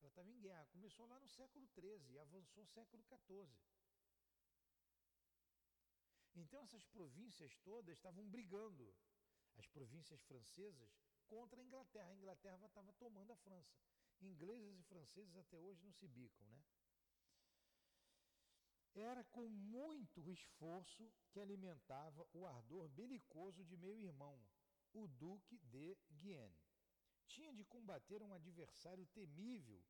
Ela 0.01 0.09
estava 0.09 0.31
em 0.31 0.41
guerra. 0.41 0.65
Começou 0.73 1.07
lá 1.07 1.21
no 1.21 1.29
século 1.29 1.69
XIII 1.75 2.11
e 2.15 2.19
avançou 2.19 2.65
no 2.65 2.71
século 2.71 3.05
XIV. 3.05 3.55
Então 6.39 6.63
essas 6.63 6.85
províncias 6.87 7.57
todas 7.59 7.97
estavam 7.97 8.29
brigando, 8.29 8.95
as 9.57 9.67
províncias 9.67 10.23
francesas, 10.23 10.91
contra 11.27 11.61
a 11.61 11.65
Inglaterra. 11.65 12.09
A 12.11 12.15
Inglaterra 12.15 12.67
estava 12.67 12.93
tomando 12.95 13.33
a 13.33 13.37
França. 13.37 13.77
Ingleses 14.21 14.79
e 14.79 14.83
franceses 14.83 15.37
até 15.37 15.59
hoje 15.59 15.83
não 15.85 15.93
se 15.93 16.07
bicam, 16.07 16.47
né? 16.49 16.63
Era 18.95 19.23
com 19.25 19.49
muito 19.49 20.29
esforço 20.29 21.13
que 21.31 21.39
alimentava 21.39 22.27
o 22.33 22.47
ardor 22.47 22.89
belicoso 22.89 23.65
de 23.65 23.77
meu 23.77 23.97
irmão, 23.97 24.37
o 24.93 25.07
Duque 25.07 25.59
de 25.59 25.97
Guienne. 26.11 26.59
tinha 27.29 27.55
de 27.55 27.65
combater 27.65 28.23
um 28.23 28.33
adversário 28.33 29.07
temível 29.09 29.85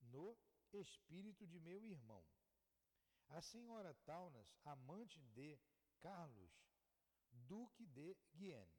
no 0.00 0.36
espírito 0.72 1.46
de 1.46 1.60
meu 1.60 1.84
irmão. 1.84 2.24
A 3.28 3.42
senhora 3.42 3.94
Taunas, 4.06 4.56
amante 4.64 5.20
de 5.20 5.60
Carlos, 6.00 6.52
duque 7.30 7.86
de 7.86 8.16
Guienne. 8.34 8.72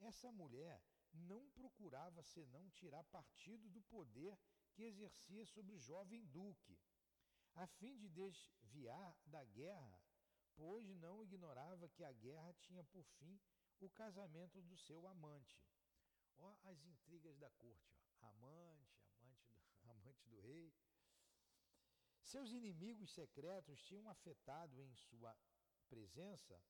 Essa 0.00 0.30
mulher 0.32 0.82
não 1.12 1.48
procurava 1.50 2.22
senão 2.22 2.68
tirar 2.70 3.04
partido 3.04 3.68
do 3.70 3.80
poder 3.82 4.38
que 4.72 4.82
exercia 4.82 5.44
sobre 5.46 5.72
o 5.72 5.78
jovem 5.78 6.24
duque, 6.26 6.78
a 7.54 7.66
fim 7.66 7.96
de 7.96 8.08
desviar 8.08 9.16
da 9.26 9.44
guerra, 9.44 10.02
pois 10.56 10.88
não 10.96 11.22
ignorava 11.22 11.88
que 11.88 12.02
a 12.02 12.12
guerra 12.12 12.52
tinha 12.54 12.82
por 12.84 13.04
fim 13.04 13.40
o 13.80 13.88
casamento 13.90 14.60
do 14.62 14.76
seu 14.76 15.06
amante. 15.06 15.62
Ó 16.36 16.56
as 16.64 16.84
intrigas 16.84 17.38
da 17.38 17.50
corte, 17.50 17.94
ó. 18.20 18.26
amante, 18.26 19.06
amante 19.20 19.46
do, 19.52 19.62
amante 19.90 20.28
do 20.28 20.40
rei. 20.40 20.74
Seus 22.22 22.50
inimigos 22.50 23.12
secretos 23.12 23.80
tinham 23.82 24.08
afetado 24.08 24.80
em 24.82 24.94
sua 24.96 25.36
presença 25.94 26.60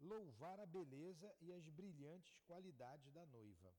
louvar 0.00 0.58
a 0.58 0.66
beleza 0.66 1.30
e 1.38 1.52
as 1.52 1.68
brilhantes 1.68 2.38
qualidades 2.46 3.10
da 3.12 3.26
noiva. 3.26 3.74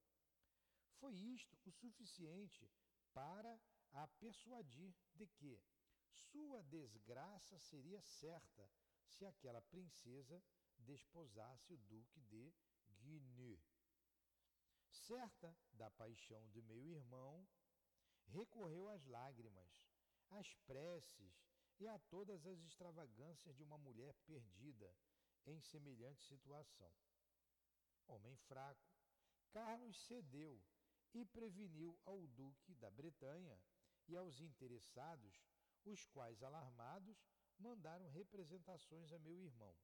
Foi 0.99 1.13
isto 1.13 1.57
o 1.65 1.71
suficiente 1.71 2.71
para 3.13 3.59
a 3.93 4.07
persuadir 4.07 4.93
de 5.15 5.25
que 5.25 5.59
sua 6.11 6.61
desgraça 6.63 7.57
seria 7.57 7.99
certa 8.01 8.69
se 9.07 9.25
aquela 9.25 9.61
princesa 9.61 10.41
desposasse 10.77 11.73
o 11.73 11.77
duque 11.77 12.19
de 12.21 12.53
Guinée. 12.87 13.63
Certa 14.91 15.55
da 15.73 15.89
paixão 15.89 16.47
de 16.49 16.61
meu 16.61 16.85
irmão, 16.85 17.47
recorreu 18.27 18.87
às 18.89 19.03
lágrimas, 19.05 19.89
às 20.29 20.53
preces 20.67 21.54
e 21.79 21.87
a 21.87 21.99
todas 21.99 22.45
as 22.45 22.61
extravagâncias 22.61 23.55
de 23.55 23.63
uma 23.63 23.77
mulher 23.77 24.13
perdida 24.25 24.95
em 25.45 25.59
semelhante 25.59 26.23
situação. 26.23 26.91
Homem 28.07 28.35
fraco, 28.47 28.87
Carlos 29.51 29.97
cedeu 30.05 30.61
e 31.13 31.25
preveniu 31.25 31.97
ao 32.05 32.27
duque 32.27 32.73
da 32.75 32.89
Bretanha 32.89 33.59
e 34.07 34.15
aos 34.15 34.39
interessados, 34.39 35.43
os 35.83 36.05
quais, 36.07 36.41
alarmados, 36.43 37.25
mandaram 37.57 38.07
representações 38.09 39.11
a 39.11 39.19
meu 39.19 39.39
irmão. 39.39 39.75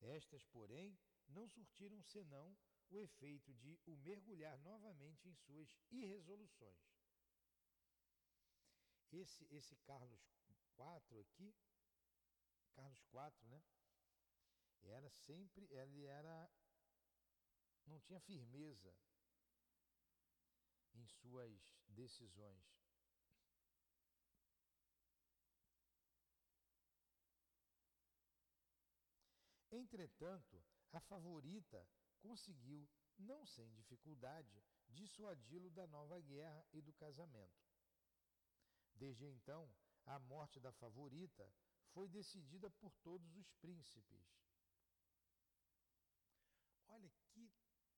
Estas, 0.00 0.44
porém, 0.44 0.98
não 1.28 1.48
surtiram 1.48 2.02
senão 2.02 2.56
o 2.90 2.98
efeito 2.98 3.52
de 3.54 3.78
o 3.86 3.96
mergulhar 3.96 4.58
novamente 4.58 5.28
em 5.28 5.34
suas 5.34 5.76
irresoluções. 5.90 6.96
Esse, 9.10 9.46
esse 9.50 9.76
Carlos 9.76 10.20
IV 10.76 11.20
aqui, 11.20 11.54
Carlos 12.74 13.00
IV, 13.12 13.48
né? 13.48 13.62
Era 14.82 15.10
sempre, 15.10 15.66
ele 15.70 16.04
era, 16.04 16.50
não 17.86 17.98
tinha 18.00 18.20
firmeza 18.20 18.96
em 20.94 21.06
suas 21.06 21.74
decisões. 21.88 22.76
Entretanto, 29.70 30.64
a 30.92 31.00
favorita 31.00 31.86
conseguiu, 32.20 32.88
não 33.18 33.44
sem 33.44 33.70
dificuldade, 33.72 34.62
dissuadi-lo 34.88 35.70
da 35.70 35.86
nova 35.86 36.20
guerra 36.20 36.64
e 36.72 36.80
do 36.80 36.92
casamento. 36.94 37.66
Desde 38.94 39.26
então, 39.26 39.70
a 40.06 40.18
morte 40.18 40.60
da 40.60 40.72
favorita 40.72 41.52
foi 41.92 42.08
decidida 42.08 42.70
por 42.70 42.92
todos 43.02 43.36
os 43.36 43.50
príncipes. 43.54 44.24
Olha 46.88 47.10
que 47.10 47.50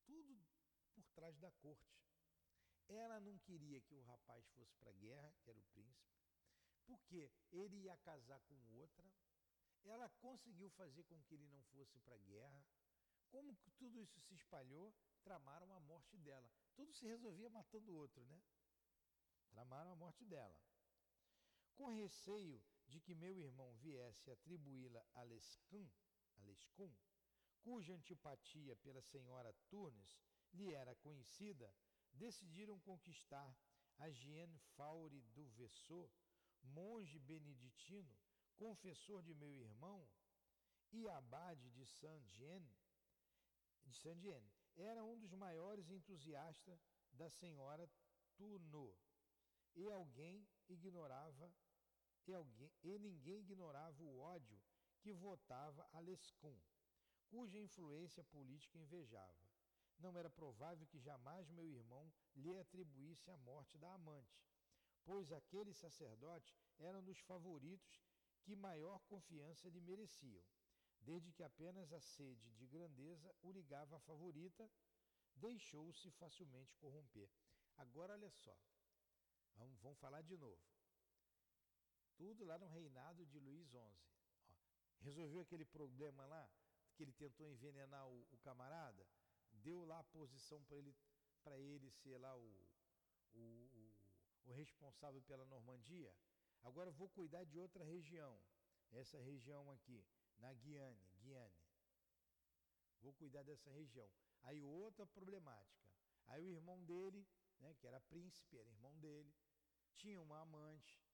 tudo 0.06 0.46
por 0.94 1.06
trás 1.10 1.36
da 1.38 1.50
corte. 1.50 1.98
Ela 2.88 3.20
não 3.20 3.38
queria 3.38 3.80
que 3.82 3.94
o 3.94 4.02
rapaz 4.02 4.46
fosse 4.48 4.74
para 4.76 4.90
a 4.90 4.94
guerra, 4.94 5.32
que 5.42 5.50
era 5.50 5.58
o 5.58 5.64
príncipe, 5.74 6.16
porque 6.86 7.30
ele 7.52 7.76
ia 7.82 7.96
casar 7.98 8.40
com 8.40 8.56
outra. 8.72 9.06
Ela 9.84 10.08
conseguiu 10.20 10.70
fazer 10.70 11.04
com 11.04 11.22
que 11.24 11.34
ele 11.34 11.46
não 11.48 11.62
fosse 11.64 11.98
para 12.00 12.14
a 12.14 12.18
guerra. 12.18 12.64
Como 13.28 13.54
tudo 13.76 14.00
isso 14.00 14.20
se 14.22 14.34
espalhou, 14.34 14.94
tramaram 15.22 15.70
a 15.74 15.80
morte 15.80 16.16
dela. 16.16 16.50
Tudo 16.74 16.92
se 16.94 17.06
resolvia 17.06 17.50
matando 17.50 17.92
o 17.92 17.96
outro, 17.96 18.24
né? 18.24 18.40
Tramaram 19.50 19.92
a 19.92 19.96
morte 19.96 20.24
dela. 20.24 20.58
Com 21.78 21.94
receio 21.94 22.60
de 22.88 23.00
que 23.00 23.14
meu 23.14 23.38
irmão 23.38 23.72
viesse 23.76 24.28
atribuí-la 24.32 25.00
a 25.14 25.22
Lescun, 25.22 25.88
a 26.36 26.42
Lescun, 26.42 26.92
cuja 27.62 27.94
antipatia 27.94 28.74
pela 28.76 29.00
senhora 29.00 29.54
Turnes 29.70 30.18
lhe 30.52 30.74
era 30.74 30.96
conhecida, 30.96 31.72
decidiram 32.12 32.80
conquistar 32.80 33.56
a 33.98 34.10
Jean 34.10 34.58
Faure 34.74 35.22
do 35.36 35.46
Vessot, 35.50 36.12
monge 36.62 37.16
beneditino, 37.20 38.18
confessor 38.56 39.22
de 39.22 39.32
meu 39.32 39.54
irmão, 39.54 40.04
e 40.90 41.08
abade 41.08 41.70
de 41.70 41.86
Saint-Jean, 41.86 42.62
de 43.84 43.94
Saint-Jean, 43.94 44.42
era 44.74 45.04
um 45.04 45.16
dos 45.16 45.32
maiores 45.32 45.90
entusiastas 45.90 46.80
da 47.12 47.30
senhora 47.30 47.88
Tourneau, 48.36 48.98
e 49.76 49.88
alguém 49.88 50.44
ignorava 50.68 51.52
e, 52.30 52.34
alguém, 52.34 52.70
e 52.82 52.98
ninguém 52.98 53.40
ignorava 53.40 54.02
o 54.02 54.18
ódio 54.18 54.60
que 55.00 55.12
votava 55.12 55.88
a 55.92 56.00
Lescun, 56.00 56.58
cuja 57.28 57.58
influência 57.58 58.22
política 58.24 58.78
invejava 58.78 59.48
não 59.98 60.16
era 60.16 60.30
provável 60.30 60.86
que 60.86 60.98
jamais 60.98 61.48
meu 61.50 61.68
irmão 61.68 62.12
lhe 62.36 62.56
atribuísse 62.56 63.30
a 63.30 63.36
morte 63.36 63.76
da 63.78 63.92
amante, 63.92 64.40
pois 65.04 65.32
aquele 65.32 65.74
sacerdote 65.74 66.56
era 66.78 66.98
um 66.98 67.02
dos 67.02 67.18
favoritos 67.20 68.00
que 68.42 68.54
maior 68.54 69.00
confiança 69.06 69.68
lhe 69.68 69.80
mereciam, 69.80 70.44
desde 71.00 71.32
que 71.32 71.42
apenas 71.42 71.92
a 71.92 72.00
sede 72.00 72.50
de 72.52 72.66
grandeza 72.66 73.34
o 73.42 73.50
ligava 73.50 73.96
à 73.96 74.00
favorita, 74.00 74.70
deixou-se 75.34 76.10
facilmente 76.12 76.76
corromper. 76.76 77.28
Agora 77.76 78.12
olha 78.12 78.30
só, 78.30 78.56
vamos, 79.56 79.80
vamos 79.80 79.98
falar 79.98 80.22
de 80.22 80.36
novo. 80.36 80.77
Tudo 82.18 82.44
lá 82.44 82.58
no 82.58 82.66
reinado 82.66 83.24
de 83.24 83.38
Luís 83.38 83.66
XI. 83.70 83.78
Ó, 83.78 83.90
resolveu 85.00 85.40
aquele 85.40 85.64
problema 85.64 86.26
lá, 86.26 86.46
que 86.94 87.02
ele 87.02 87.12
tentou 87.12 87.48
envenenar 87.48 88.06
o, 88.06 88.26
o 88.30 88.38
camarada? 88.38 89.06
deu 89.62 89.84
lá 89.84 89.98
a 90.00 90.04
posição 90.04 90.62
para 90.64 90.76
ele, 90.76 90.94
ele 91.56 91.90
ser 91.90 92.18
lá 92.18 92.34
o, 92.36 92.66
o, 93.34 93.38
o, 93.40 93.94
o 94.46 94.52
responsável 94.52 95.22
pela 95.22 95.44
Normandia. 95.44 96.14
Agora 96.62 96.90
vou 96.90 97.08
cuidar 97.08 97.44
de 97.44 97.58
outra 97.58 97.84
região, 97.84 98.40
essa 98.90 99.18
região 99.18 99.70
aqui, 99.70 100.04
na 100.38 100.52
Guiane, 100.54 101.08
Guiane. 101.20 101.62
Vou 103.00 103.12
cuidar 103.12 103.42
dessa 103.42 103.70
região. 103.70 104.10
Aí 104.42 104.62
outra 104.62 105.06
problemática. 105.06 105.88
Aí 106.26 106.44
o 106.44 106.50
irmão 106.50 106.84
dele, 106.84 107.26
né, 107.60 107.74
que 107.74 107.86
era 107.86 108.00
príncipe, 108.00 108.58
era 108.58 108.68
irmão 108.68 108.98
dele, 108.98 109.32
tinha 109.94 110.20
uma 110.20 110.40
amante. 110.40 111.07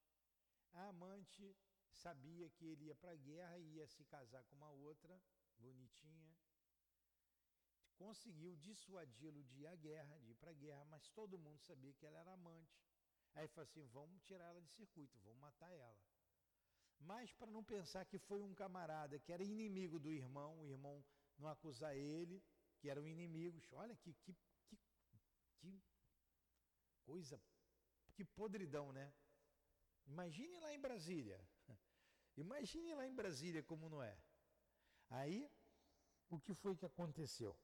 A 0.75 0.89
amante 0.89 1.57
sabia 1.91 2.51
que 2.51 2.64
ele 2.66 2.87
ia 2.87 2.97
para 2.97 3.12
a 3.12 3.16
guerra 3.16 3.59
e 3.59 3.77
ia 3.77 3.87
se 3.87 4.05
casar 4.05 4.43
com 4.45 4.57
uma 4.57 4.70
outra, 4.70 5.20
bonitinha 5.59 6.35
conseguiu 7.97 8.57
dissuadi-lo 8.57 9.43
de 9.45 9.61
ir 9.61 9.66
à 9.66 9.77
guerra, 9.77 10.18
de 10.18 10.33
ir 10.33 10.35
para 10.35 10.51
a 10.51 10.55
guerra, 10.55 10.85
mas 10.87 11.09
todo 11.11 11.39
mundo 11.39 11.61
sabia 11.61 11.93
que 11.95 12.07
ela 12.07 12.18
era 12.18 12.33
amante. 12.33 12.85
Aí 13.35 13.49
falou 13.49 13.64
assim: 13.64 13.85
vamos 13.87 14.22
tirar 14.22 14.45
ela 14.45 14.61
de 14.61 14.70
circuito, 14.70 15.18
vamos 15.20 15.41
matar 15.41 15.72
ela. 15.72 15.99
Mas 17.01 17.33
para 17.33 17.51
não 17.51 17.64
pensar 17.64 18.05
que 18.05 18.18
foi 18.18 18.43
um 18.43 18.55
camarada 18.55 19.18
que 19.18 19.33
era 19.33 19.43
inimigo 19.43 19.99
do 19.99 20.12
irmão, 20.12 20.61
o 20.61 20.66
irmão 20.66 21.05
não 21.39 21.49
acusar 21.49 21.97
ele, 21.97 22.43
que 22.79 22.89
eram 22.89 23.07
inimigos. 23.07 23.72
Olha 23.72 23.97
que, 23.97 24.14
que, 24.14 24.37
que, 24.68 24.79
que 25.61 25.83
coisa, 27.03 27.41
que 28.14 28.25
podridão, 28.25 28.93
né? 28.93 29.12
Imagine 30.07 30.59
lá 30.61 30.74
em 30.74 30.80
Brasília. 30.80 31.40
Imagine 32.36 32.94
lá 32.94 33.07
em 33.07 33.14
Brasília 33.14 33.62
como 33.62 33.88
não 33.88 34.02
é. 34.02 34.16
Aí, 35.11 35.50
o 36.30 36.38
que 36.38 36.55
foi 36.55 36.76
que 36.76 36.86
aconteceu? 36.86 37.57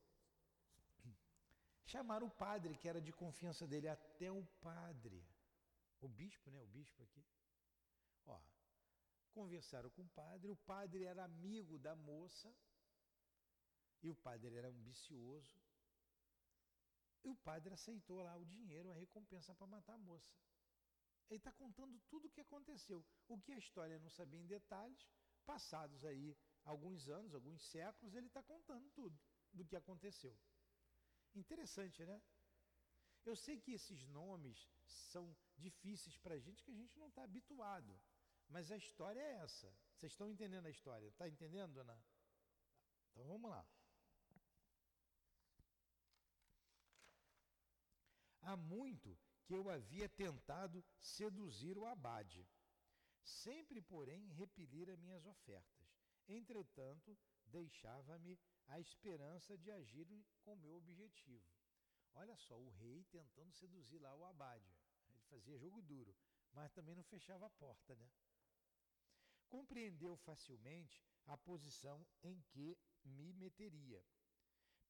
Chamaram 1.85 2.27
o 2.29 2.31
padre, 2.31 2.77
que 2.77 2.89
era 2.89 3.01
de 3.01 3.13
confiança 3.13 3.67
dele, 3.67 3.89
até 3.89 4.31
o 4.31 4.45
padre. 4.61 5.27
O 6.01 6.09
bispo, 6.09 6.51
né? 6.51 6.61
O 6.61 6.67
bispo 6.67 7.03
aqui. 7.03 7.25
Ó, 8.27 8.41
conversaram 9.33 9.91
com 9.91 10.03
o 10.03 10.09
padre, 10.09 10.51
o 10.51 10.57
padre 10.57 11.05
era 11.05 11.25
amigo 11.25 11.79
da 11.79 11.95
moça, 11.97 12.55
e 14.03 14.09
o 14.09 14.15
padre 14.15 14.55
era 14.57 14.69
ambicioso. 14.69 15.59
E 17.25 17.29
o 17.29 17.35
padre 17.35 17.75
aceitou 17.75 18.23
lá 18.23 18.37
o 18.37 18.45
dinheiro, 18.45 18.91
a 18.91 18.95
recompensa 18.95 19.55
para 19.55 19.67
matar 19.67 19.95
a 19.95 19.99
moça. 19.99 20.33
Ele 21.31 21.39
está 21.39 21.53
contando 21.53 21.99
tudo 22.09 22.27
o 22.27 22.31
que 22.31 22.41
aconteceu. 22.41 23.05
O 23.29 23.39
que 23.41 23.53
a 23.53 23.59
história 23.59 23.99
não 24.01 24.11
sabia 24.11 24.41
em 24.41 24.47
detalhes, 24.47 25.09
passados 25.47 26.05
aí 26.05 26.37
alguns 26.65 27.09
anos, 27.09 27.33
alguns 27.33 27.63
séculos, 27.71 28.15
ele 28.15 28.27
está 28.27 28.43
contando 28.43 28.91
tudo 28.91 29.19
do 29.53 29.65
que 29.65 29.77
aconteceu. 29.77 30.37
Interessante, 31.35 32.05
né? 32.05 32.21
Eu 33.25 33.37
sei 33.37 33.61
que 33.61 33.73
esses 33.73 34.07
nomes 34.09 34.69
são 34.85 35.37
difíceis 35.57 36.17
para 36.19 36.35
a 36.35 36.39
gente, 36.39 36.65
que 36.65 36.73
a 36.73 36.75
gente 36.75 36.99
não 36.99 37.09
está 37.09 37.23
habituado. 37.23 38.01
Mas 38.49 38.71
a 38.73 38.77
história 38.77 39.21
é 39.21 39.35
essa. 39.35 39.73
Vocês 39.95 40.13
estão 40.13 40.29
entendendo 40.29 40.67
a 40.67 40.71
história? 40.71 41.07
Está 41.07 41.29
entendendo, 41.29 41.79
Ana? 41.79 42.03
Então 43.11 43.25
vamos 43.25 43.49
lá. 43.51 43.65
Há 48.43 48.57
muito 48.57 49.17
que 49.51 49.57
eu 49.57 49.69
havia 49.69 50.09
tentado 50.09 50.85
seduzir 51.01 51.77
o 51.77 51.85
abade, 51.85 52.49
sempre, 53.21 53.83
porém, 53.83 54.29
repelir 54.29 54.89
as 54.89 55.01
minhas 55.01 55.27
ofertas. 55.27 55.89
Entretanto, 56.29 57.19
deixava-me 57.47 58.39
a 58.69 58.79
esperança 58.79 59.59
de 59.59 59.69
agir 59.73 60.07
com 60.45 60.55
meu 60.55 60.77
objetivo. 60.77 61.45
Olha 62.15 62.37
só, 62.37 62.57
o 62.57 62.69
rei 62.69 63.03
tentando 63.11 63.53
seduzir 63.53 63.99
lá 63.99 64.15
o 64.15 64.25
abade. 64.25 64.73
Ele 65.09 65.21
fazia 65.23 65.59
jogo 65.59 65.83
duro, 65.83 66.17
mas 66.53 66.71
também 66.71 66.95
não 66.95 67.03
fechava 67.03 67.47
a 67.47 67.51
porta, 67.51 67.97
né? 67.97 68.09
Compreendeu 69.49 70.17
facilmente 70.19 71.03
a 71.27 71.37
posição 71.37 72.07
em 72.23 72.41
que 72.43 72.79
me 73.03 73.33
meteria, 73.33 74.01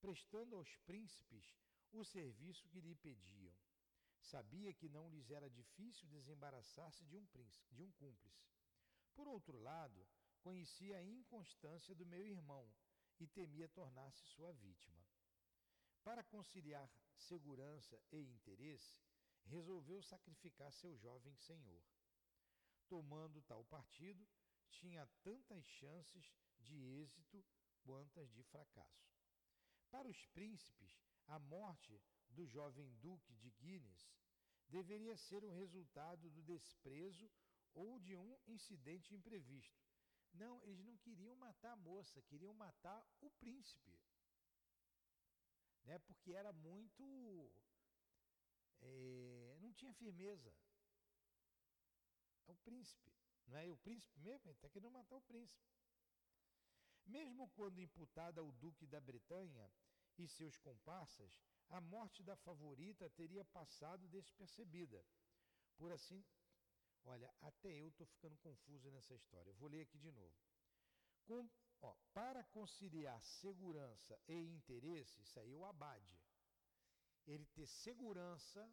prestando 0.02 0.54
aos 0.54 0.76
príncipes 0.84 1.56
o 1.92 2.04
serviço 2.04 2.68
que 2.68 2.82
lhe 2.82 2.94
pediam. 2.94 3.56
Sabia 4.20 4.72
que 4.74 4.88
não 4.88 5.08
lhes 5.08 5.30
era 5.30 5.48
difícil 5.48 6.06
desembaraçar-se 6.08 7.04
de 7.04 7.16
um 7.16 7.26
príncipe, 7.26 7.74
de 7.74 7.82
um 7.82 7.90
cúmplice. 7.92 8.46
Por 9.14 9.26
outro 9.26 9.58
lado, 9.58 10.06
conhecia 10.40 10.98
a 10.98 11.02
inconstância 11.02 11.94
do 11.94 12.06
meu 12.06 12.26
irmão 12.26 12.72
e 13.18 13.26
temia 13.26 13.68
tornar-se 13.68 14.24
sua 14.26 14.52
vítima. 14.52 15.04
Para 16.02 16.24
conciliar 16.24 16.90
segurança 17.16 18.00
e 18.10 18.18
interesse, 18.18 18.98
resolveu 19.44 20.02
sacrificar 20.02 20.72
seu 20.72 20.96
jovem 20.96 21.34
senhor. 21.36 21.84
Tomando 22.88 23.42
tal 23.42 23.64
partido, 23.64 24.26
tinha 24.70 25.06
tantas 25.22 25.64
chances 25.64 26.32
de 26.58 26.76
êxito 27.02 27.44
quantas 27.82 28.30
de 28.32 28.42
fracasso. 28.44 29.10
Para 29.90 30.08
os 30.08 30.24
príncipes, 30.26 31.02
a 31.26 31.38
morte 31.38 32.00
do 32.30 32.46
jovem 32.46 32.92
duque 32.96 33.34
de 33.34 33.50
Guinness 33.50 34.10
deveria 34.68 35.16
ser 35.16 35.44
o 35.44 35.50
resultado 35.50 36.30
do 36.30 36.42
desprezo 36.42 37.30
ou 37.74 37.98
de 37.98 38.16
um 38.16 38.38
incidente 38.46 39.14
imprevisto. 39.14 39.80
Não, 40.32 40.62
eles 40.64 40.84
não 40.84 40.96
queriam 40.98 41.34
matar 41.36 41.72
a 41.72 41.76
moça, 41.76 42.22
queriam 42.22 42.54
matar 42.54 43.04
o 43.20 43.30
príncipe. 43.30 43.98
Né? 45.84 45.98
Porque 45.98 46.32
era 46.32 46.52
muito. 46.52 47.52
É, 48.80 49.58
não 49.60 49.72
tinha 49.72 49.92
firmeza. 49.94 50.54
É 52.46 52.52
o 52.52 52.56
príncipe. 52.56 53.12
Não 53.46 53.58
é 53.58 53.68
o 53.68 53.76
príncipe 53.76 54.18
mesmo? 54.20 54.48
Ele 54.48 54.56
está 54.56 54.68
querendo 54.68 54.92
matar 54.92 55.16
o 55.16 55.22
príncipe. 55.22 55.68
Mesmo 57.06 57.48
quando 57.50 57.80
imputada 57.80 58.40
ao 58.40 58.52
duque 58.52 58.86
da 58.86 59.00
Bretanha 59.00 59.68
e 60.16 60.28
seus 60.28 60.56
comparsas, 60.58 61.42
a 61.70 61.80
morte 61.80 62.22
da 62.22 62.36
favorita 62.36 63.08
teria 63.10 63.44
passado 63.44 64.08
despercebida. 64.08 65.04
Por 65.76 65.92
assim, 65.92 66.24
olha, 67.04 67.32
até 67.40 67.72
eu 67.80 67.88
estou 67.88 68.06
ficando 68.06 68.36
confuso 68.38 68.90
nessa 68.90 69.14
história. 69.14 69.52
Vou 69.54 69.68
ler 69.68 69.82
aqui 69.82 69.98
de 69.98 70.10
novo. 70.10 70.34
Com, 71.24 71.48
ó, 71.80 71.94
para 72.12 72.42
conciliar 72.44 73.22
segurança 73.22 74.20
e 74.28 74.34
interesse, 74.34 75.24
saiu 75.24 75.60
o 75.60 75.64
abade. 75.64 76.20
Ele 77.26 77.46
ter 77.46 77.66
segurança 77.66 78.68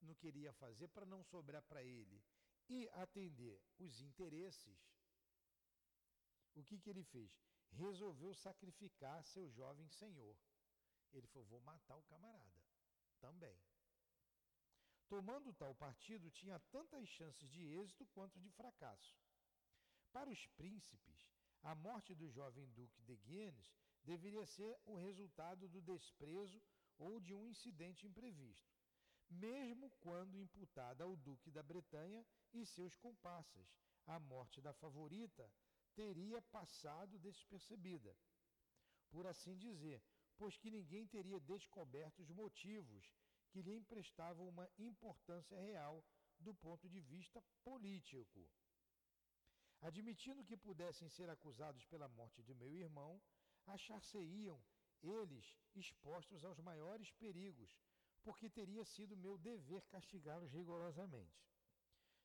no 0.00 0.14
que 0.16 0.26
iria 0.26 0.52
fazer 0.54 0.88
para 0.88 1.06
não 1.06 1.22
sobrar 1.22 1.62
para 1.62 1.82
ele 1.84 2.22
e 2.68 2.88
atender 2.94 3.60
os 3.78 4.00
interesses. 4.00 4.78
O 6.54 6.64
que, 6.64 6.78
que 6.78 6.90
ele 6.90 7.04
fez? 7.04 7.30
Resolveu 7.70 8.34
sacrificar 8.34 9.24
seu 9.24 9.48
jovem 9.50 9.88
senhor. 9.88 10.36
Ele 11.12 11.26
falou: 11.28 11.46
vou 11.48 11.60
matar 11.60 11.96
o 11.96 12.02
camarada 12.02 12.62
também. 13.20 13.58
Tomando 15.08 15.52
tal 15.52 15.74
partido, 15.74 16.30
tinha 16.30 16.58
tantas 16.70 17.06
chances 17.08 17.48
de 17.50 17.62
êxito 17.80 18.06
quanto 18.06 18.40
de 18.40 18.50
fracasso. 18.50 19.14
Para 20.10 20.30
os 20.30 20.46
príncipes, 20.60 21.30
a 21.62 21.74
morte 21.74 22.14
do 22.14 22.28
jovem 22.30 22.66
duque 22.70 23.02
de 23.02 23.16
Guienness 23.16 23.72
deveria 24.02 24.44
ser 24.46 24.76
o 24.84 24.96
resultado 24.96 25.68
do 25.68 25.80
desprezo 25.80 26.60
ou 26.98 27.20
de 27.20 27.34
um 27.34 27.46
incidente 27.46 28.06
imprevisto, 28.06 28.74
mesmo 29.30 29.90
quando 30.00 30.38
imputada 30.38 31.04
ao 31.04 31.16
duque 31.16 31.50
da 31.50 31.62
Bretanha 31.62 32.26
e 32.52 32.66
seus 32.66 32.96
comparsas. 32.96 33.66
A 34.06 34.18
morte 34.18 34.60
da 34.60 34.72
favorita 34.72 35.48
teria 35.94 36.42
passado 36.42 37.18
despercebida. 37.18 38.16
Por 39.10 39.26
assim 39.26 39.56
dizer, 39.56 40.02
pois 40.42 40.56
que 40.56 40.72
ninguém 40.72 41.06
teria 41.06 41.38
descoberto 41.38 42.18
os 42.18 42.30
motivos 42.30 43.14
que 43.50 43.62
lhe 43.62 43.76
emprestavam 43.76 44.48
uma 44.48 44.68
importância 44.76 45.56
real 45.60 46.04
do 46.40 46.52
ponto 46.52 46.88
de 46.88 47.00
vista 47.00 47.40
político. 47.62 48.50
Admitindo 49.80 50.42
que 50.42 50.56
pudessem 50.56 51.08
ser 51.08 51.30
acusados 51.30 51.84
pela 51.84 52.08
morte 52.08 52.42
de 52.42 52.54
meu 52.54 52.74
irmão, 52.74 53.22
achar-se-iam 53.66 54.60
eles 55.00 55.56
expostos 55.76 56.44
aos 56.44 56.58
maiores 56.58 57.12
perigos, 57.12 57.78
porque 58.24 58.50
teria 58.50 58.84
sido 58.84 59.16
meu 59.16 59.38
dever 59.38 59.86
castigá-los 59.86 60.50
rigorosamente. 60.50 61.48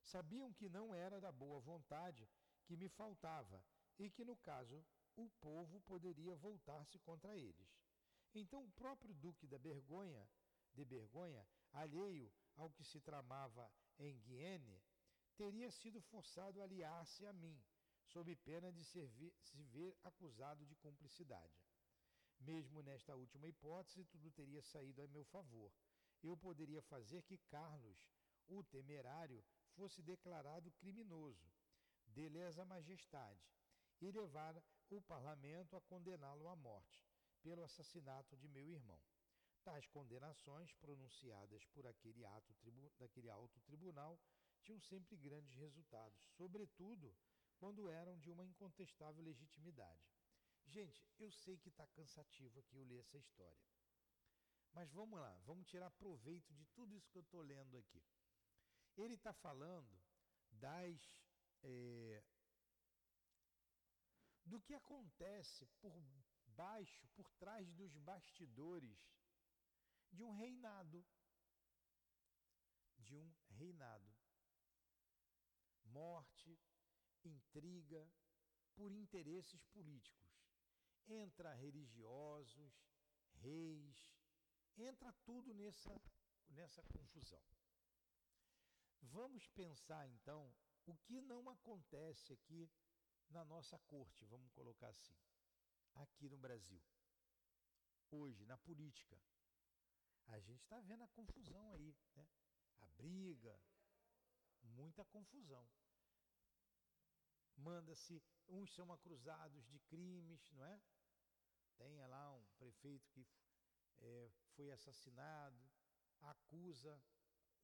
Sabiam 0.02 0.52
que 0.52 0.68
não 0.68 0.92
era 0.92 1.22
da 1.22 1.32
boa 1.32 1.60
vontade 1.60 2.28
que 2.66 2.76
me 2.76 2.90
faltava 2.90 3.64
e 4.00 4.10
que, 4.10 4.26
no 4.26 4.36
caso, 4.38 4.84
o 5.16 5.30
povo 5.40 5.80
poderia 5.82 6.34
voltar-se 6.34 6.98
contra 6.98 7.38
eles. 7.38 7.87
Então 8.34 8.64
o 8.64 8.72
próprio 8.72 9.14
duque 9.14 9.48
da 9.48 9.58
Bergonha, 9.58 10.28
de 10.74 10.86
Bergonha, 10.86 11.48
alheio 11.72 12.32
ao 12.56 12.70
que 12.70 12.84
se 12.84 13.00
tramava 13.00 13.72
em 13.98 14.20
Guiene, 14.20 14.82
teria 15.36 15.72
sido 15.72 16.02
forçado 16.02 16.62
a 16.62 16.64
aliar-se 16.64 17.26
a 17.26 17.34
mim, 17.34 17.60
sob 18.06 18.36
pena 18.36 18.72
de 18.72 18.84
se 18.84 19.64
ver 19.64 19.96
acusado 20.04 20.66
de 20.66 20.76
cumplicidade. 20.76 21.64
Mesmo 22.40 22.82
nesta 22.82 23.16
última 23.16 23.48
hipótese, 23.48 24.06
tudo 24.06 24.32
teria 24.32 24.62
saído 24.62 25.02
a 25.02 25.08
meu 25.08 25.26
favor. 25.26 25.72
Eu 26.22 26.38
poderia 26.38 26.82
fazer 26.82 27.24
que 27.24 27.38
Carlos, 27.38 27.98
o 28.48 28.64
temerário, 28.64 29.44
fosse 29.76 30.02
declarado 30.02 30.72
criminoso, 30.72 31.52
de 32.08 32.30
lesa 32.30 32.66
majestade, 32.66 33.42
e 34.00 34.12
levar 34.12 34.56
o 34.90 35.02
parlamento 35.02 35.76
a 35.76 35.82
condená-lo 35.82 36.48
à 36.48 36.56
morte 36.56 37.07
pelo 37.48 37.64
assassinato 37.64 38.36
de 38.36 38.46
meu 38.50 38.70
irmão. 38.70 39.02
Tais 39.64 39.88
condenações, 39.88 40.74
pronunciadas 40.74 41.64
por 41.68 41.88
aquele, 41.88 42.26
ato, 42.26 42.54
daquele 42.98 43.30
alto 43.30 43.58
tribunal, 43.62 44.20
tinham 44.64 44.82
sempre 44.82 45.16
grandes 45.16 45.56
resultados, 45.56 46.20
sobretudo 46.36 47.16
quando 47.58 47.90
eram 47.90 48.20
de 48.20 48.30
uma 48.30 48.46
incontestável 48.46 49.24
legitimidade. 49.24 50.12
Gente, 50.66 51.10
eu 51.18 51.32
sei 51.32 51.58
que 51.58 51.70
está 51.70 51.88
cansativo 51.88 52.60
aqui 52.60 52.76
eu 52.76 52.84
ler 52.84 53.00
essa 53.00 53.18
história. 53.18 53.66
Mas 54.74 54.92
vamos 54.92 55.18
lá, 55.18 55.40
vamos 55.46 55.66
tirar 55.68 55.90
proveito 55.92 56.54
de 56.54 56.66
tudo 56.66 56.98
isso 56.98 57.10
que 57.10 57.18
eu 57.18 57.24
estou 57.24 57.42
lendo 57.42 57.78
aqui. 57.78 58.04
Ele 58.98 59.14
está 59.14 59.32
falando 59.32 59.98
das. 60.52 61.00
É, 61.64 62.24
do 64.46 64.60
que 64.62 64.74
acontece 64.74 65.66
por 65.82 65.98
baixo, 66.58 67.08
por 67.16 67.30
trás 67.34 67.72
dos 67.74 67.96
bastidores 67.98 69.00
de 70.12 70.24
um 70.24 70.32
reinado. 70.32 71.06
De 72.98 73.16
um 73.16 73.32
reinado. 73.50 74.12
Morte, 75.86 76.60
intriga, 77.24 78.12
por 78.76 78.92
interesses 78.92 79.64
políticos. 79.66 80.28
Entra 81.08 81.54
religiosos, 81.54 82.74
reis, 83.36 84.12
entra 84.76 85.14
tudo 85.24 85.54
nessa, 85.54 86.02
nessa 86.50 86.84
confusão. 86.84 87.42
Vamos 89.02 89.48
pensar 89.50 90.10
então 90.10 90.54
o 90.86 90.96
que 90.98 91.22
não 91.22 91.50
acontece 91.50 92.34
aqui 92.34 92.70
na 93.30 93.46
nossa 93.46 93.78
corte, 93.80 94.26
vamos 94.26 94.52
colocar 94.52 94.90
assim 94.90 95.16
aqui 96.02 96.30
no 96.30 96.38
Brasil. 96.38 96.82
Hoje, 98.12 98.46
na 98.46 98.58
política. 98.58 99.20
A 100.28 100.40
gente 100.40 100.62
está 100.64 100.80
vendo 100.82 101.04
a 101.04 101.08
confusão 101.08 101.72
aí, 101.72 101.96
né? 102.16 102.28
A 102.80 102.86
briga, 102.88 103.60
muita 104.62 105.06
confusão. 105.06 105.68
Manda-se, 107.56 108.22
uns 108.48 108.74
são 108.74 108.92
acusados 108.92 109.66
de 109.68 109.80
crimes, 109.80 110.52
não 110.52 110.66
é? 110.66 110.82
Tem 111.78 112.00
lá 112.08 112.34
um 112.34 112.46
prefeito 112.58 113.10
que 113.10 113.26
é, 114.00 114.32
foi 114.56 114.72
assassinado, 114.72 115.72
acusa 116.22 117.02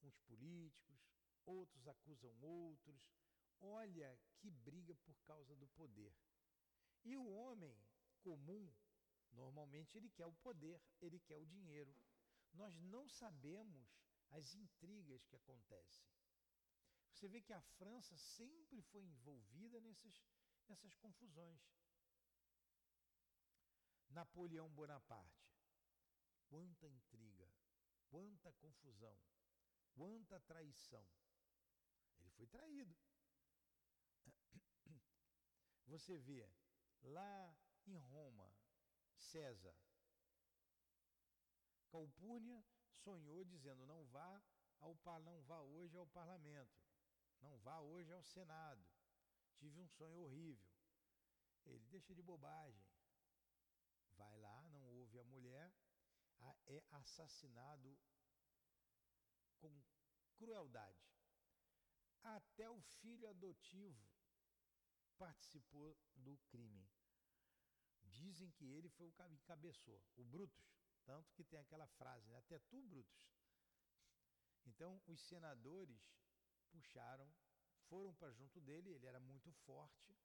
uns 0.02 0.18
políticos, 0.20 1.00
outros 1.46 1.88
acusam 1.88 2.34
outros. 2.42 3.02
Olha 3.60 4.20
que 4.38 4.50
briga 4.50 4.96
por 4.96 5.18
causa 5.24 5.56
do 5.56 5.68
poder. 5.70 6.14
E 7.04 7.16
o 7.16 7.28
homem 7.30 7.78
comum, 8.28 8.72
normalmente 9.32 9.98
ele 9.98 10.10
quer 10.10 10.26
o 10.26 10.40
poder, 10.48 10.82
ele 11.02 11.20
quer 11.20 11.38
o 11.38 11.46
dinheiro. 11.46 11.94
Nós 12.54 12.80
não 12.80 13.08
sabemos 13.10 13.88
as 14.30 14.54
intrigas 14.54 15.26
que 15.26 15.36
acontecem. 15.36 16.06
Você 17.12 17.28
vê 17.28 17.42
que 17.42 17.54
a 17.54 17.62
França 17.62 18.16
sempre 18.18 18.82
foi 18.82 19.04
envolvida 19.04 19.80
nessas, 19.80 20.16
nessas 20.68 20.96
confusões. 20.96 21.62
Napoleão 24.10 24.70
Bonaparte, 24.70 25.50
quanta 26.48 26.88
intriga, 26.88 27.50
quanta 28.10 28.52
confusão, 28.54 29.18
quanta 29.94 30.40
traição. 30.42 31.08
Ele 32.20 32.30
foi 32.32 32.48
traído. 32.48 32.96
Você 35.88 36.18
vê 36.18 36.48
lá 37.02 37.56
em 37.88 37.98
Roma, 37.98 38.52
César, 39.18 39.76
Calpurnia 41.94 42.64
sonhou 43.04 43.44
dizendo: 43.46 43.86
não 43.86 44.06
vá 44.06 44.42
ao 44.80 44.98
não 45.22 45.42
vá 45.44 45.62
hoje 45.62 45.96
ao 45.96 46.08
parlamento, 46.08 46.82
não 47.40 47.58
vá 47.60 47.80
hoje 47.80 48.12
ao 48.12 48.24
Senado. 48.24 48.84
Tive 49.58 49.80
um 49.80 49.88
sonho 49.88 50.18
horrível. 50.18 50.68
Ele 51.66 51.86
deixa 51.86 52.14
de 52.14 52.22
bobagem. 52.22 52.86
Vai 54.18 54.36
lá, 54.38 54.68
não 54.70 54.84
ouve 54.86 55.20
a 55.20 55.24
mulher, 55.24 55.74
é 56.66 56.84
assassinado 56.92 57.98
com 59.58 59.84
crueldade. 60.36 61.00
Até 62.24 62.70
o 62.70 62.82
filho 62.82 63.28
adotivo 63.30 64.06
participou 65.18 65.98
do 66.16 66.38
crime. 66.50 66.90
Dizem 68.14 68.50
que 68.52 68.66
ele 68.66 68.90
foi 68.90 69.08
o 69.08 69.12
que 69.12 69.24
encabeçou, 69.34 70.02
o 70.16 70.24
Brutus. 70.24 70.72
Tanto 71.06 71.34
que 71.34 71.44
tem 71.44 71.60
aquela 71.60 71.88
frase, 71.88 72.30
né? 72.30 72.38
até 72.38 72.60
tu, 72.60 72.82
Brutus. 72.84 73.22
Então, 74.66 75.02
os 75.08 75.20
senadores 75.22 76.02
puxaram, 76.72 77.30
foram 77.90 78.14
para 78.16 78.32
junto 78.32 78.62
dele, 78.62 78.90
ele 78.90 79.06
era 79.06 79.20
muito 79.20 79.52
forte. 79.66 80.16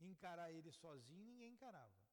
Encarar 0.00 0.52
ele 0.52 0.70
sozinho, 0.70 1.24
ninguém 1.24 1.52
encarava. 1.52 2.04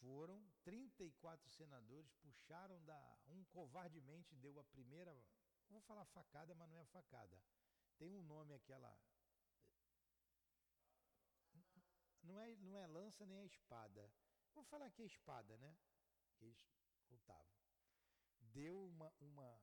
Foram 0.00 0.42
34 0.62 1.50
senadores, 1.50 2.14
puxaram 2.22 2.82
da. 2.84 3.18
Um 3.26 3.44
covardemente 3.44 4.34
deu 4.36 4.58
a 4.58 4.64
primeira. 4.64 5.14
Vou 5.68 5.80
falar 5.82 6.06
facada, 6.06 6.54
mas 6.54 6.70
não 6.70 6.80
é 6.80 6.86
facada. 6.86 7.38
Tem 7.98 8.14
um 8.14 8.22
nome 8.22 8.54
aquela. 8.54 8.98
Não 12.22 12.38
é, 12.40 12.54
não 12.56 12.76
é 12.78 12.86
lança 12.86 13.24
nem 13.26 13.38
é 13.38 13.44
espada. 13.44 14.12
Vou 14.54 14.64
falar 14.64 14.90
que 14.90 15.02
é 15.02 15.06
espada, 15.06 15.56
né? 15.58 15.76
Que 16.36 16.44
eles 16.44 16.66
lutavam. 17.10 17.60
Deu 18.40 18.86
uma, 18.86 19.12
uma, 19.20 19.62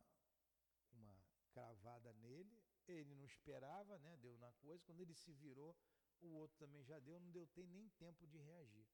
uma 0.91 1.23
cravada 1.51 2.13
nele, 2.13 2.63
ele 2.87 3.15
não 3.15 3.25
esperava, 3.25 3.97
né? 3.99 4.17
Deu 4.17 4.37
na 4.37 4.51
coisa. 4.53 4.83
Quando 4.83 5.01
ele 5.01 5.13
se 5.13 5.33
virou, 5.33 5.77
o 6.21 6.33
outro 6.33 6.57
também 6.57 6.83
já 6.83 6.99
deu, 6.99 7.19
não 7.19 7.31
deu 7.31 7.47
nem 7.67 7.89
tempo 7.89 8.25
de 8.27 8.37
reagir 8.39 8.87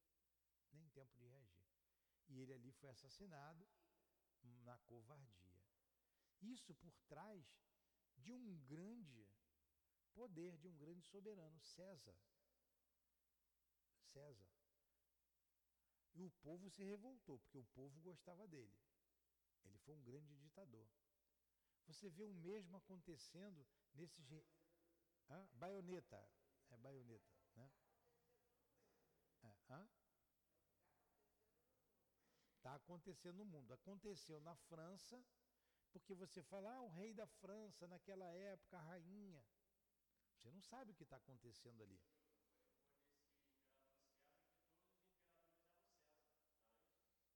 nem 0.73 0.89
tempo 0.89 1.15
de 1.17 1.25
reagir. 1.27 1.63
E 2.27 2.39
ele 2.39 2.53
ali 2.53 2.71
foi 2.71 2.89
assassinado 2.89 3.67
na 4.63 4.77
covardia. 4.79 5.61
Isso 6.41 6.73
por 6.75 6.93
trás 7.07 7.45
de 8.17 8.33
um 8.33 8.59
grande 8.65 9.27
poder, 10.13 10.57
de 10.57 10.67
um 10.67 10.75
grande 10.77 11.03
soberano, 11.05 11.59
César. 11.61 12.15
César. 14.13 14.47
E 16.13 16.23
o 16.23 16.31
povo 16.45 16.69
se 16.69 16.83
revoltou, 16.83 17.39
porque 17.39 17.57
o 17.57 17.65
povo 17.65 17.99
gostava 18.01 18.47
dele. 18.47 18.75
Ele 19.65 19.77
foi 19.79 19.95
um 19.95 20.03
grande 20.03 20.35
ditador. 20.37 20.87
Você 21.87 22.09
vê 22.09 22.23
o 22.23 22.33
mesmo 22.33 22.77
acontecendo 22.77 23.65
nesses. 23.93 24.31
Hã? 25.29 25.49
Baioneta. 25.53 26.29
É 26.69 26.77
baioneta, 26.77 27.33
né? 27.55 27.71
É. 29.41 29.53
Hã? 29.69 29.89
Está 32.57 32.75
acontecendo 32.75 33.37
no 33.37 33.45
mundo. 33.45 33.73
Aconteceu 33.73 34.39
na 34.39 34.55
França, 34.55 35.23
porque 35.91 36.13
você 36.13 36.41
fala, 36.43 36.73
ah, 36.75 36.81
o 36.81 36.89
rei 36.89 37.13
da 37.13 37.27
França, 37.27 37.87
naquela 37.87 38.31
época, 38.33 38.77
a 38.77 38.81
rainha. 38.81 39.43
Você 40.37 40.49
não 40.51 40.61
sabe 40.61 40.91
o 40.91 40.95
que 40.95 41.03
está 41.03 41.17
acontecendo 41.17 41.81
ali. 41.83 41.99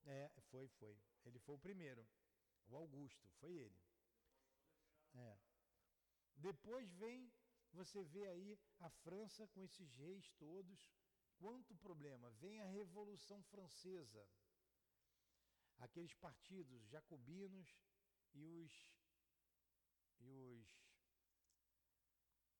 É, 0.08 0.32
foi, 0.49 0.68
foi. 0.80 0.97
Ele 1.26 1.39
foi 1.39 1.55
o 1.55 1.60
primeiro. 1.60 2.08
O 2.68 2.76
Augusto, 2.76 3.28
foi 3.39 3.53
ele. 3.53 3.80
É. 5.14 5.38
Depois 6.36 6.89
vem, 6.93 7.32
você 7.72 8.03
vê 8.03 8.28
aí 8.28 8.60
a 8.80 8.89
França 8.89 9.47
com 9.47 9.64
esses 9.64 9.93
reis 9.95 10.32
todos. 10.39 10.91
Quanto 11.38 11.76
problema? 11.76 12.32
Vem 12.32 12.60
a 12.62 12.66
Revolução 12.66 13.43
Francesa 13.43 14.28
aqueles 15.80 16.14
partidos 16.16 16.88
jacobinos 16.88 17.78
e 18.34 18.45
os 18.47 18.72
e 20.20 20.32
os 20.32 20.68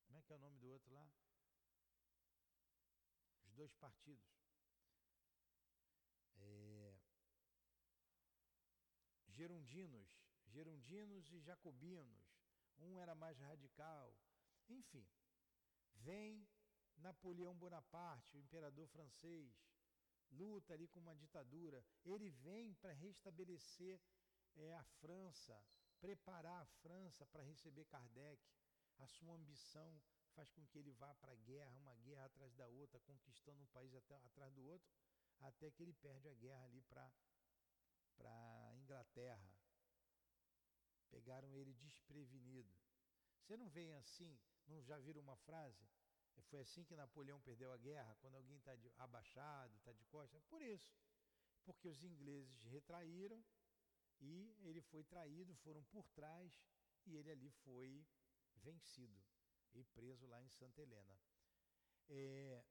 como 0.06 0.18
é 0.18 0.22
que 0.22 0.32
é 0.32 0.36
o 0.36 0.40
nome 0.40 0.58
do 0.60 0.70
outro 0.70 0.94
lá? 0.94 1.10
Os 3.46 3.54
dois 3.54 3.74
partidos. 3.74 4.47
Gerundinos, 9.38 10.10
gerundinos 10.48 11.32
e 11.32 11.40
jacobinos. 11.40 12.24
Um 12.80 13.00
era 13.00 13.14
mais 13.16 13.40
radical. 13.40 14.16
Enfim, 14.70 15.08
vem 15.94 16.48
Napoleão 16.98 17.54
Bonaparte, 17.56 18.36
o 18.36 18.40
imperador 18.40 18.88
francês, 18.88 19.54
luta 20.32 20.74
ali 20.74 20.88
com 20.88 21.00
uma 21.00 21.16
ditadura. 21.16 21.86
Ele 22.04 22.30
vem 22.30 22.74
para 22.76 22.94
restabelecer 22.94 24.02
é, 24.56 24.74
a 24.74 24.84
França, 25.02 25.64
preparar 26.00 26.62
a 26.62 26.66
França 26.84 27.26
para 27.28 27.44
receber 27.44 27.86
Kardec. 27.86 28.42
A 28.98 29.08
sua 29.08 29.36
ambição 29.36 30.02
faz 30.36 30.52
com 30.52 30.66
que 30.68 30.80
ele 30.80 30.92
vá 30.94 31.14
para 31.16 31.32
a 31.32 31.36
guerra, 31.36 31.78
uma 31.78 31.96
guerra 31.98 32.26
atrás 32.26 32.54
da 32.56 32.68
outra, 32.68 33.00
conquistando 33.02 33.62
um 33.62 33.68
país 33.68 33.94
até, 33.94 34.16
atrás 34.16 34.54
do 34.54 34.64
outro, 34.66 34.90
até 35.40 35.70
que 35.72 35.84
ele 35.84 35.94
perde 35.94 36.28
a 36.28 36.34
guerra 36.34 36.64
ali 36.66 36.82
para 36.82 37.12
Inglaterra. 38.88 39.54
Pegaram 41.10 41.54
ele 41.58 41.74
desprevenido. 41.74 42.74
Você 43.42 43.58
não 43.58 43.68
vem 43.68 43.94
assim, 43.94 44.40
não 44.66 44.82
já 44.82 44.98
viram 44.98 45.22
uma 45.22 45.36
frase? 45.36 45.86
Foi 46.50 46.62
assim 46.62 46.84
que 46.86 46.96
Napoleão 46.96 47.42
perdeu 47.42 47.72
a 47.74 47.78
guerra, 47.78 48.16
quando 48.22 48.36
alguém 48.36 48.58
está 48.58 48.72
abaixado, 48.98 49.76
está 49.76 49.92
de 49.92 50.06
costas. 50.06 50.42
Por 50.44 50.62
isso. 50.62 50.90
Porque 51.66 51.90
os 51.90 52.04
ingleses 52.04 52.64
retraíram 52.64 53.44
e 54.22 54.56
ele 54.62 54.82
foi 54.82 55.04
traído, 55.04 55.54
foram 55.56 55.84
por 55.86 56.08
trás 56.10 56.64
e 57.06 57.18
ele 57.18 57.30
ali 57.30 57.50
foi 57.50 58.08
vencido 58.56 59.22
e 59.74 59.84
preso 59.84 60.26
lá 60.28 60.42
em 60.42 60.50
Santa 60.50 60.82
Helena. 60.82 61.20
É, 62.08 62.64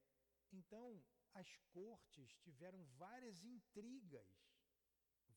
então, 0.52 1.04
as 1.34 1.58
cortes 1.70 2.34
tiveram 2.38 2.82
várias 2.96 3.44
intrigas, 3.44 4.26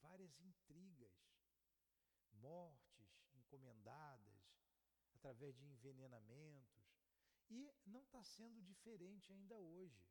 várias 0.01 0.39
intrigas, 0.39 1.13
mortes 2.31 3.21
encomendadas 3.33 4.39
através 5.13 5.55
de 5.57 5.65
envenenamentos, 5.65 6.79
e 7.49 7.73
não 7.85 8.03
está 8.03 8.23
sendo 8.23 8.61
diferente 8.61 9.31
ainda 9.33 9.57
hoje. 9.57 10.05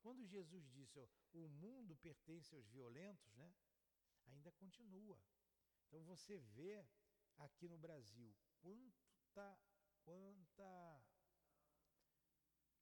Quando 0.00 0.24
Jesus 0.24 0.68
disse 0.68 1.00
o 1.32 1.48
mundo 1.48 1.96
pertence 1.96 2.54
aos 2.54 2.66
violentos, 2.68 3.34
né? 3.34 3.52
ainda 4.26 4.52
continua. 4.52 5.20
Então 5.86 6.02
você 6.04 6.38
vê 6.38 6.84
aqui 7.38 7.68
no 7.68 7.78
Brasil 7.78 8.34
quanta, 8.60 9.58
quanta, 10.04 11.04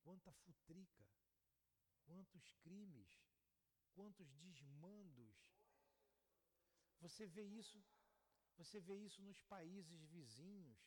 quanta 0.02 0.32
futrica, 0.32 1.06
quantos 2.04 2.52
crimes, 2.62 3.22
quantos 3.94 4.32
desmandos. 4.34 5.54
Você 7.04 7.26
vê 7.26 7.44
isso, 7.44 7.78
você 8.56 8.80
vê 8.80 8.94
isso 9.06 9.20
nos 9.22 9.38
países 9.42 10.04
vizinhos, 10.04 10.78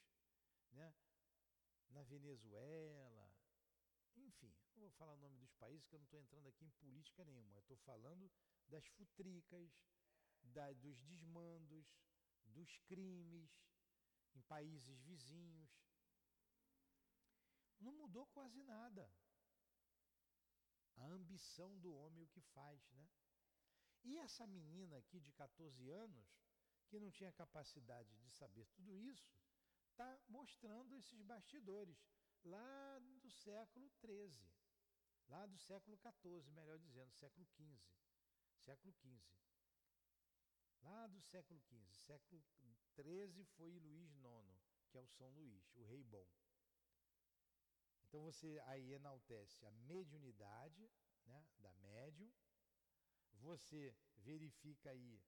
né? 0.72 0.95
Na 1.89 2.01
Venezuela, 2.01 3.32
enfim, 4.15 4.51
não 4.74 4.82
vou 4.82 4.89
falar 4.91 5.13
o 5.13 5.24
nome 5.26 5.38
dos 5.38 5.53
países, 5.53 5.86
que 5.86 5.93
eu 5.93 5.99
não 5.99 6.05
estou 6.05 6.20
entrando 6.20 6.47
aqui 6.47 6.65
em 6.65 6.72
política 6.72 7.24
nenhuma. 7.24 7.57
Eu 7.57 7.59
estou 7.59 7.78
falando 7.78 8.32
das 8.68 8.84
futricas, 8.88 9.70
da, 10.41 10.74
dos 10.74 10.99
desmandos, 11.03 11.86
dos 12.45 12.80
crimes 12.80 13.51
em 14.34 14.41
países 14.41 14.99
vizinhos. 15.01 15.70
Não 17.80 17.91
mudou 17.91 18.26
quase 18.28 18.63
nada. 18.63 19.07
A 20.95 21.05
ambição 21.05 21.78
do 21.78 21.93
homem 21.93 22.24
o 22.24 22.28
que 22.28 22.41
faz, 22.41 22.89
né? 22.89 23.07
E 24.04 24.18
essa 24.18 24.45
menina 24.48 24.98
aqui 24.98 25.20
de 25.20 25.32
14 25.32 25.89
anos, 25.89 26.26
que 26.88 27.00
não 27.00 27.12
tinha 27.12 27.32
capacidade 27.32 28.16
de 28.18 28.30
saber 28.32 28.66
tudo 28.68 28.98
isso, 28.98 29.36
está 29.89 30.20
mostrando 30.28 30.95
esses 30.95 31.22
bastidores 31.22 31.98
lá 32.43 33.00
do 33.00 33.30
século 33.30 33.89
XIII, 34.00 34.52
lá 35.28 35.45
do 35.45 35.58
século 35.58 35.98
XIV, 35.98 36.52
melhor 36.52 36.80
dizendo, 36.80 37.12
século 37.14 37.45
XV, 37.45 37.80
século 38.56 38.93
XV. 38.93 39.22
Lá 40.82 41.08
do 41.08 41.20
século 41.22 41.60
XV, 41.60 41.93
século 41.93 42.41
XIII 42.95 43.43
foi 43.56 43.78
Luís 43.80 44.12
IX, 44.14 44.60
que 44.89 44.98
é 44.98 45.02
o 45.02 45.08
São 45.08 45.30
Luís, 45.32 45.70
o 45.76 45.84
rei 45.84 46.04
bom. 46.04 46.28
Então 48.08 48.22
você 48.22 48.62
aí 48.68 48.93
enaltece 48.93 49.66
a 49.66 49.72
mediunidade 49.72 50.89
né, 51.26 51.45
da 51.60 51.74
médium, 51.74 52.32
você 53.40 53.96
verifica 54.18 54.90
aí 54.90 55.22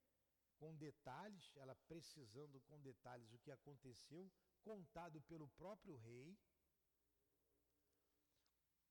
com 0.57 0.75
detalhes, 0.75 1.55
ela 1.55 1.75
precisando 1.87 2.59
com 2.61 2.81
detalhes 2.81 3.31
o 3.31 3.39
que 3.39 3.51
aconteceu, 3.51 4.29
contado 4.61 5.21
pelo 5.21 5.47
próprio 5.49 5.95
rei. 5.95 6.37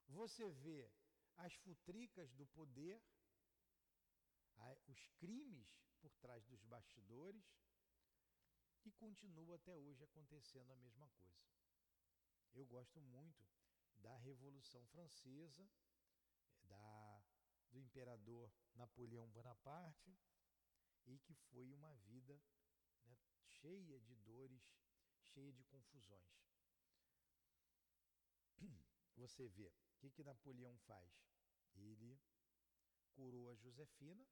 Você 0.09 0.51
vê 0.51 0.91
as 1.37 1.55
futricas 1.55 2.33
do 2.33 2.47
poder, 2.47 3.01
os 4.87 5.07
crimes 5.19 5.69
por 6.01 6.13
trás 6.17 6.45
dos 6.47 6.63
bastidores, 6.65 7.45
e 8.85 8.91
continua 8.93 9.57
até 9.57 9.77
hoje 9.77 10.03
acontecendo 10.03 10.73
a 10.73 10.77
mesma 10.77 11.07
coisa. 11.09 11.47
Eu 12.55 12.65
gosto 12.65 13.01
muito 13.03 13.47
da 13.97 14.17
Revolução 14.17 14.85
Francesa, 14.87 15.69
da, 16.63 16.98
do 17.71 17.79
imperador 17.79 18.51
Napoleão 18.75 19.29
Bonaparte, 19.29 20.17
e 21.07 21.19
que 21.19 21.35
foi 21.35 21.73
uma 21.73 21.95
vida 21.95 22.41
né, 23.05 23.17
cheia 23.61 24.01
de 24.01 24.15
dores, 24.17 24.63
cheia 25.21 25.53
de 25.53 25.65
confusões. 25.65 26.49
Você 29.17 29.49
vê, 29.49 29.69
o 29.69 29.99
que, 29.99 30.11
que 30.11 30.23
Napoleão 30.23 30.77
faz? 30.79 31.11
Ele 31.75 32.21
coroa 33.13 33.57
Josefina, 33.57 34.27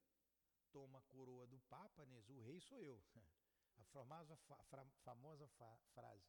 toma 0.71 0.99
a 0.99 1.01
coroa 1.03 1.47
do 1.47 1.59
Papa, 1.61 2.05
né? 2.05 2.23
o 2.29 2.41
rei 2.41 2.59
sou 2.61 2.81
eu. 2.81 3.03
A 3.79 3.83
famosa, 3.83 4.35
fa, 4.35 4.57
famosa 5.03 5.47
fa, 5.49 5.77
frase, 5.93 6.27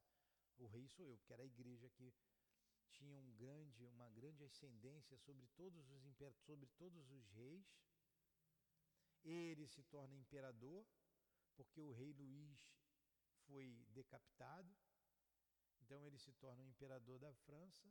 o 0.59 0.67
rei 0.67 0.87
sou 0.87 1.07
eu, 1.07 1.17
porque 1.17 1.33
era 1.33 1.43
a 1.43 1.47
igreja 1.47 1.89
que 1.89 2.13
tinha 2.89 3.16
um 3.18 3.32
grande, 3.34 3.86
uma 3.86 4.09
grande 4.11 4.45
ascendência 4.45 5.16
sobre 5.16 5.47
todos 5.49 5.91
os 5.91 6.03
sobre 6.41 6.66
todos 6.76 7.11
os 7.11 7.28
reis. 7.30 7.66
Ele 9.24 9.66
se 9.66 9.82
torna 9.82 10.16
imperador, 10.16 10.86
porque 11.57 11.82
o 11.82 11.93
rei 11.93 12.12
Luís 12.12 12.59
foi 13.47 13.86
decapitado. 13.91 14.74
Então 15.80 16.07
ele 16.07 16.18
se 16.18 16.32
torna 16.32 16.62
o 16.62 16.66
imperador 16.68 17.18
da 17.18 17.32
França 17.34 17.89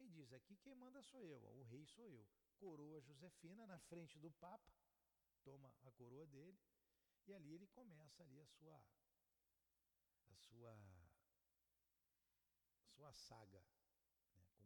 e 0.00 0.08
diz: 0.08 0.32
aqui 0.32 0.56
quem 0.56 0.74
manda 0.74 1.02
sou 1.02 1.24
eu, 1.26 1.40
o 1.60 1.62
rei 1.64 1.86
sou 1.86 2.08
eu. 2.10 2.26
Coroa 2.58 3.00
Josefina 3.00 3.66
na 3.66 3.78
frente 3.78 4.18
do 4.18 4.30
Papa, 4.30 4.72
toma 5.42 5.74
a 5.82 5.92
coroa 5.92 6.26
dele 6.26 6.58
e 7.26 7.32
ali 7.34 7.54
ele 7.54 7.66
começa 7.66 8.22
ali 8.22 8.40
a 8.40 8.46
sua 8.46 8.84
a 10.28 10.36
sua 10.36 10.72
a 12.80 12.86
sua 12.86 13.12
saga 13.12 13.62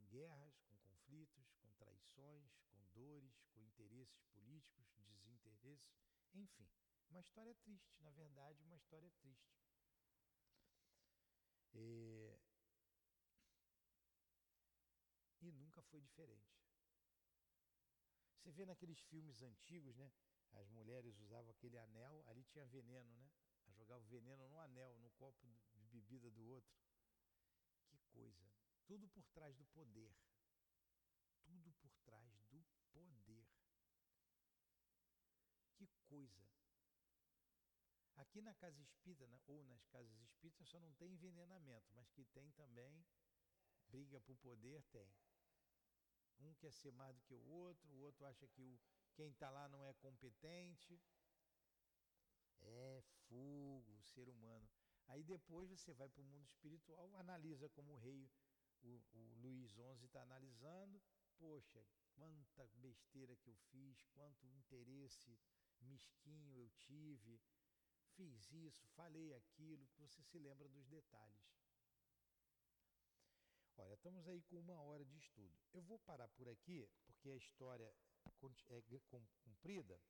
guerras, 0.08 0.58
com 0.66 0.76
conflitos, 0.78 1.52
com 1.60 1.70
traições, 1.72 2.58
com 2.70 2.78
dores, 2.94 3.44
com 3.52 3.62
interesses 3.62 4.22
políticos, 4.32 4.86
desinteresses, 4.96 5.94
enfim. 6.34 6.68
Uma 7.10 7.20
história 7.20 7.54
triste, 7.54 8.00
na 8.02 8.10
verdade, 8.10 8.62
uma 8.64 8.76
história 8.76 9.10
triste. 9.20 9.56
E, 11.74 12.38
e 15.40 15.52
nunca 15.52 15.82
foi 15.82 16.00
diferente. 16.00 16.58
Você 18.36 18.50
vê 18.50 18.64
naqueles 18.64 19.00
filmes 19.00 19.42
antigos, 19.42 19.96
né? 19.96 20.10
As 20.52 20.68
mulheres 20.70 21.18
usavam 21.18 21.50
aquele 21.50 21.78
anel, 21.78 22.24
ali 22.26 22.42
tinha 22.44 22.64
veneno, 22.66 23.14
né? 23.16 23.30
Jogavam 23.76 24.06
veneno 24.08 24.48
no 24.48 24.58
anel, 24.58 24.96
no 24.98 25.10
copo 25.10 25.46
de 25.74 25.86
bebida 25.86 26.30
do 26.30 26.42
outro. 26.46 26.74
Que 27.90 27.98
coisa. 28.10 28.57
Tudo 28.88 29.06
por 29.08 29.22
trás 29.28 29.54
do 29.54 29.66
poder. 29.66 30.10
Tudo 31.44 31.70
por 31.74 31.92
trás 32.06 32.32
do 32.50 32.64
poder. 32.90 33.46
Que 35.76 35.86
coisa. 36.06 36.42
Aqui 38.16 38.40
na 38.40 38.54
casa 38.54 38.80
espírita, 38.80 39.28
ou 39.46 39.62
nas 39.64 39.84
casas 39.88 40.18
espíritas, 40.22 40.66
só 40.68 40.80
não 40.80 40.92
tem 40.94 41.12
envenenamento, 41.12 41.92
mas 41.92 42.10
que 42.10 42.24
tem 42.24 42.50
também 42.52 43.04
briga 43.88 44.18
por 44.22 44.36
poder, 44.38 44.82
tem. 44.84 45.12
Um 46.40 46.54
quer 46.54 46.72
ser 46.72 46.92
mais 46.92 47.14
do 47.14 47.22
que 47.22 47.34
o 47.34 47.44
outro, 47.46 47.90
o 47.90 48.00
outro 48.00 48.24
acha 48.24 48.48
que 48.48 48.62
o, 48.62 48.80
quem 49.14 49.28
está 49.28 49.50
lá 49.50 49.68
não 49.68 49.84
é 49.84 49.92
competente. 49.94 50.98
É 52.60 53.02
fogo, 53.28 53.92
o 53.98 54.02
ser 54.02 54.30
humano. 54.30 54.68
Aí 55.08 55.22
depois 55.22 55.68
você 55.68 55.92
vai 55.92 56.08
para 56.08 56.22
o 56.22 56.24
mundo 56.24 56.46
espiritual, 56.46 57.14
analisa 57.16 57.68
como 57.68 57.92
o 57.92 57.98
rei 57.98 58.30
o, 58.82 59.02
o 59.12 59.34
Luiz 59.40 59.70
XI 59.70 60.04
está 60.04 60.22
analisando, 60.22 61.02
poxa, 61.38 61.84
quanta 62.14 62.66
besteira 62.74 63.36
que 63.36 63.48
eu 63.48 63.56
fiz, 63.70 64.02
quanto 64.14 64.46
interesse 64.46 65.38
mesquinho 65.80 66.56
eu 66.56 66.68
tive, 66.70 67.40
fiz 68.14 68.50
isso, 68.52 68.86
falei 68.88 69.32
aquilo, 69.34 69.88
você 69.96 70.22
se 70.22 70.38
lembra 70.38 70.68
dos 70.68 70.86
detalhes. 70.88 71.58
Olha, 73.76 73.94
estamos 73.94 74.26
aí 74.26 74.42
com 74.42 74.58
uma 74.58 74.80
hora 74.80 75.04
de 75.04 75.16
estudo. 75.16 75.56
Eu 75.72 75.82
vou 75.82 76.00
parar 76.00 76.26
por 76.28 76.48
aqui, 76.48 76.88
porque 77.04 77.30
a 77.30 77.36
história 77.36 77.94
é 78.24 79.00
comprida, 79.44 80.00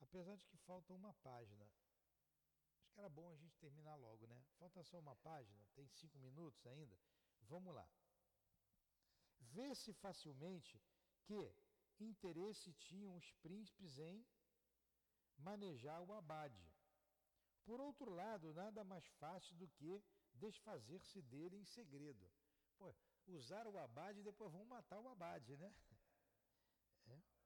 apesar 0.00 0.36
de 0.36 0.46
que 0.46 0.56
falta 0.56 0.94
uma 0.94 1.12
página 1.14 1.70
era 2.98 3.08
bom 3.08 3.30
a 3.30 3.36
gente 3.36 3.56
terminar 3.58 3.94
logo, 3.94 4.26
né? 4.26 4.42
Falta 4.58 4.82
só 4.82 4.98
uma 4.98 5.14
página, 5.16 5.64
tem 5.74 5.86
cinco 5.88 6.18
minutos 6.18 6.66
ainda. 6.66 6.98
Vamos 7.42 7.72
lá. 7.72 7.88
Vê-se 9.38 9.92
facilmente 9.92 10.82
que 11.22 11.54
interesse 12.00 12.72
tinham 12.74 13.16
os 13.16 13.30
príncipes 13.34 13.98
em 13.98 14.26
manejar 15.36 16.00
o 16.02 16.12
abade. 16.12 16.68
Por 17.64 17.80
outro 17.80 18.10
lado, 18.10 18.52
nada 18.52 18.82
mais 18.82 19.06
fácil 19.20 19.54
do 19.56 19.68
que 19.68 20.02
desfazer-se 20.34 21.22
dele 21.22 21.56
em 21.56 21.64
segredo. 21.64 22.28
Pô, 22.76 22.94
usar 23.26 23.66
o 23.66 23.78
abade 23.78 24.20
e 24.20 24.24
depois 24.24 24.52
vão 24.52 24.64
matar 24.64 24.98
o 24.98 25.08
abade, 25.08 25.56
né? 25.56 25.72
É. 27.06 27.38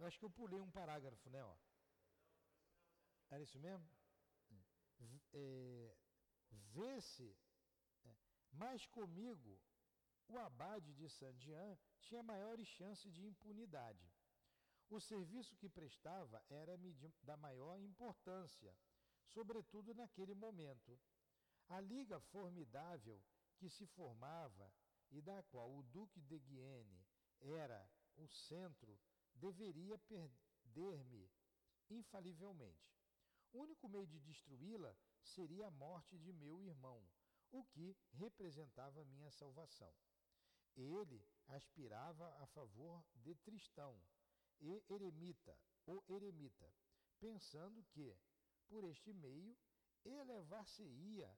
Eu 0.00 0.06
acho 0.06 0.18
que 0.18 0.24
eu 0.24 0.30
pulei 0.30 0.58
um 0.58 0.70
parágrafo, 0.70 1.28
né? 1.28 1.44
Ó. 1.44 1.54
Era 3.28 3.42
isso 3.42 3.60
mesmo? 3.60 3.86
É, 5.34 5.94
Vê-se, 6.72 7.36
é, 8.06 8.16
mas 8.50 8.86
comigo, 8.86 9.60
o 10.26 10.38
abade 10.38 10.94
de 10.94 11.06
Sandian 11.10 11.78
tinha 12.00 12.22
maiores 12.22 12.66
chances 12.66 13.12
de 13.12 13.22
impunidade. 13.26 14.10
O 14.88 14.98
serviço 15.00 15.54
que 15.56 15.68
prestava 15.68 16.42
era-me 16.48 16.92
da 17.22 17.36
maior 17.36 17.78
importância, 17.78 18.74
sobretudo 19.26 19.94
naquele 19.94 20.34
momento. 20.34 20.98
A 21.68 21.78
liga 21.78 22.18
formidável 22.18 23.22
que 23.58 23.68
se 23.68 23.86
formava 23.86 24.72
e 25.10 25.20
da 25.20 25.42
qual 25.42 25.70
o 25.76 25.82
Duque 25.82 26.22
de 26.22 26.38
Guienne 26.38 27.06
era 27.40 27.88
o 28.16 28.26
centro 28.26 28.98
deveria 29.40 29.98
perder-me 29.98 31.30
infalivelmente. 31.88 32.90
O 33.52 33.60
único 33.60 33.88
meio 33.88 34.06
de 34.06 34.20
destruí-la 34.20 34.94
seria 35.22 35.66
a 35.66 35.70
morte 35.70 36.18
de 36.18 36.32
meu 36.32 36.60
irmão, 36.60 37.02
o 37.50 37.64
que 37.64 37.96
representava 38.12 39.04
minha 39.04 39.30
salvação. 39.30 39.92
Ele 40.76 41.24
aspirava 41.48 42.28
a 42.42 42.46
favor 42.46 43.04
de 43.14 43.34
Tristão, 43.34 44.00
e 44.60 44.84
eremita, 44.88 45.58
o 45.86 46.02
eremita, 46.08 46.72
pensando 47.18 47.82
que, 47.84 48.14
por 48.68 48.84
este 48.84 49.12
meio, 49.12 49.56
elevar-se-ia 50.04 51.36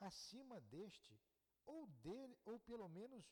acima 0.00 0.60
deste, 0.60 1.18
ou 1.66 1.86
dele, 1.86 2.38
ou 2.44 2.60
pelo 2.60 2.88
menos 2.88 3.26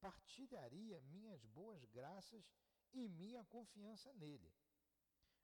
partilharia 0.00 1.00
minhas 1.00 1.44
boas 1.46 1.84
graças 1.86 2.44
e 2.92 3.08
minha 3.08 3.44
confiança 3.44 4.12
nele. 4.14 4.52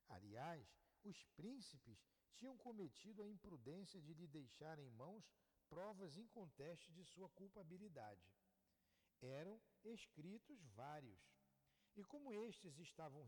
Aliás, 0.09 0.67
os 1.05 1.25
príncipes 1.37 1.99
tinham 2.35 2.57
cometido 2.57 3.23
a 3.23 3.27
imprudência 3.27 4.01
de 4.01 4.15
lhe 4.15 4.27
deixar 4.27 4.79
em 4.79 4.91
mãos 4.91 5.31
provas 5.69 6.17
incontestes 6.17 6.95
de 6.95 7.05
sua 7.05 7.29
culpabilidade. 7.31 8.33
Eram 9.21 9.61
escritos 9.85 10.63
vários. 10.75 11.21
E 11.97 12.05
como 12.05 12.33
estes 12.33 12.79
estavam 12.79 13.25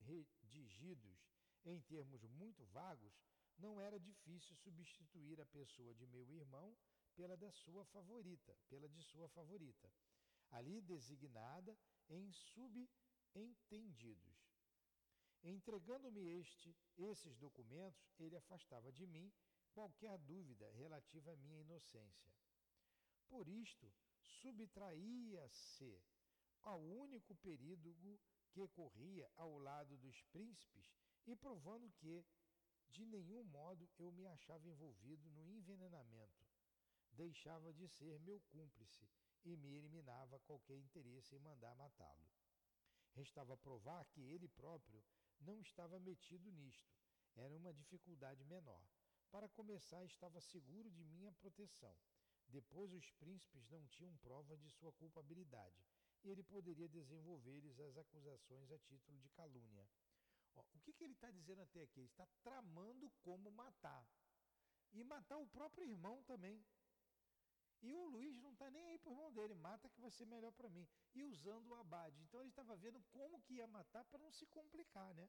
redigidos 0.00 1.24
em 1.64 1.80
termos 1.82 2.24
muito 2.24 2.64
vagos, 2.66 3.14
não 3.56 3.80
era 3.80 4.00
difícil 4.00 4.56
substituir 4.56 5.40
a 5.40 5.46
pessoa 5.46 5.94
de 5.94 6.06
meu 6.06 6.28
irmão 6.32 6.76
pela 7.14 7.36
da 7.36 7.50
sua 7.52 7.84
favorita, 7.84 8.56
pela 8.68 8.88
de 8.88 9.02
sua 9.02 9.28
favorita, 9.28 9.92
ali 10.50 10.80
designada 10.80 11.78
em 12.08 12.32
subentendidos. 13.30 14.50
Entregando-me 15.42 16.20
este, 16.40 16.76
esses 16.98 17.36
documentos, 17.36 18.12
ele 18.18 18.36
afastava 18.36 18.92
de 18.92 19.06
mim 19.06 19.32
qualquer 19.72 20.18
dúvida 20.18 20.70
relativa 20.72 21.32
à 21.32 21.36
minha 21.36 21.60
inocência. 21.60 22.32
Por 23.28 23.48
isto, 23.48 23.90
subtraía-se 24.22 26.02
ao 26.62 26.80
único 26.80 27.34
período 27.36 27.94
que 28.50 28.68
corria 28.68 29.30
ao 29.36 29.58
lado 29.58 29.96
dos 29.96 30.20
príncipes 30.24 30.84
e 31.26 31.34
provando 31.36 31.90
que, 31.92 32.24
de 32.88 33.06
nenhum 33.06 33.44
modo, 33.44 33.88
eu 33.98 34.10
me 34.12 34.26
achava 34.26 34.68
envolvido 34.68 35.30
no 35.30 35.48
envenenamento. 35.48 36.44
Deixava 37.12 37.72
de 37.72 37.88
ser 37.88 38.18
meu 38.20 38.40
cúmplice 38.50 39.08
e 39.44 39.56
me 39.56 39.74
eliminava 39.74 40.38
qualquer 40.40 40.76
interesse 40.76 41.34
em 41.34 41.38
mandar 41.38 41.74
matá-lo. 41.76 42.28
Restava 43.12 43.56
provar 43.56 44.04
que 44.06 44.20
ele 44.20 44.48
próprio 44.48 45.04
não 45.40 45.60
estava 45.60 45.98
metido 45.98 46.50
nisto. 46.52 46.94
Era 47.34 47.54
uma 47.54 47.72
dificuldade 47.72 48.44
menor. 48.44 48.84
Para 49.30 49.48
começar, 49.48 50.04
estava 50.04 50.40
seguro 50.40 50.90
de 50.90 51.04
minha 51.04 51.32
proteção. 51.32 51.96
Depois, 52.48 52.92
os 52.92 53.10
príncipes 53.12 53.68
não 53.68 53.86
tinham 53.86 54.16
prova 54.18 54.56
de 54.56 54.68
sua 54.70 54.92
culpabilidade 54.92 55.84
e 56.22 56.30
ele 56.30 56.42
poderia 56.42 56.88
desenvolver-lhes 56.88 57.78
as 57.80 57.96
acusações 57.96 58.70
a 58.70 58.78
título 58.78 59.18
de 59.18 59.28
calúnia. 59.30 59.88
Ó, 60.54 60.64
o 60.72 60.80
que, 60.80 60.92
que 60.92 61.04
ele 61.04 61.14
está 61.14 61.30
dizendo 61.30 61.62
até 61.62 61.82
aqui? 61.82 62.00
Ele 62.00 62.08
está 62.08 62.26
tramando 62.42 63.10
como 63.22 63.50
matar. 63.50 64.06
E 64.92 65.04
matar 65.04 65.38
o 65.38 65.46
próprio 65.46 65.86
irmão 65.86 66.22
também. 66.24 66.64
E 67.82 67.94
o 67.94 68.04
Luiz 68.04 68.38
não 68.40 68.52
está 68.52 68.70
nem 68.70 68.84
aí 68.88 68.98
para 68.98 69.10
o 69.10 69.12
irmão 69.12 69.32
dele, 69.32 69.54
mata 69.54 69.88
que 69.88 70.00
vai 70.00 70.10
ser 70.10 70.26
melhor 70.26 70.52
para 70.52 70.68
mim. 70.68 70.86
E 71.14 71.22
usando 71.22 71.68
o 71.68 71.74
abade. 71.74 72.20
Então 72.22 72.40
ele 72.40 72.50
estava 72.50 72.76
vendo 72.76 73.00
como 73.10 73.40
que 73.40 73.54
ia 73.54 73.66
matar 73.66 74.04
para 74.04 74.18
não 74.18 74.30
se 74.32 74.46
complicar, 74.46 75.14
né? 75.14 75.28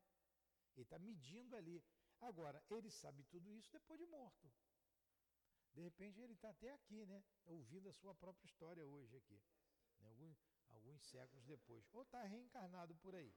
Ele 0.76 0.84
está 0.84 1.00
medindo 1.00 1.56
ali. 1.56 1.84
Agora, 2.20 2.64
ele 2.70 2.90
sabe 2.90 3.24
tudo 3.24 3.54
isso 3.54 3.72
depois 3.72 4.00
de 4.00 4.06
morto. 4.06 4.52
De 5.74 5.82
repente 5.82 6.20
ele 6.20 6.34
está 6.34 6.50
até 6.50 6.72
aqui, 6.72 7.06
né? 7.06 7.24
Ouvindo 7.46 7.90
a 7.90 7.94
sua 7.94 8.14
própria 8.14 8.46
história 8.46 8.86
hoje 8.86 9.16
aqui. 9.16 9.42
Né? 10.00 10.08
Alguns, 10.10 10.38
alguns 10.72 11.02
séculos 11.06 11.46
depois. 11.46 11.88
Ou 11.94 12.02
está 12.02 12.24
reencarnado 12.24 12.96
por 12.96 13.16
aí. 13.16 13.34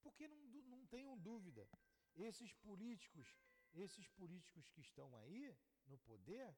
Porque 0.00 0.28
não, 0.28 0.38
não 0.64 0.86
tenham 0.86 1.16
dúvida, 1.18 1.68
esses 2.14 2.52
políticos, 2.54 3.36
esses 3.72 4.08
políticos 4.08 4.68
que 4.70 4.80
estão 4.80 5.14
aí 5.16 5.56
no 5.86 5.98
poder, 5.98 6.54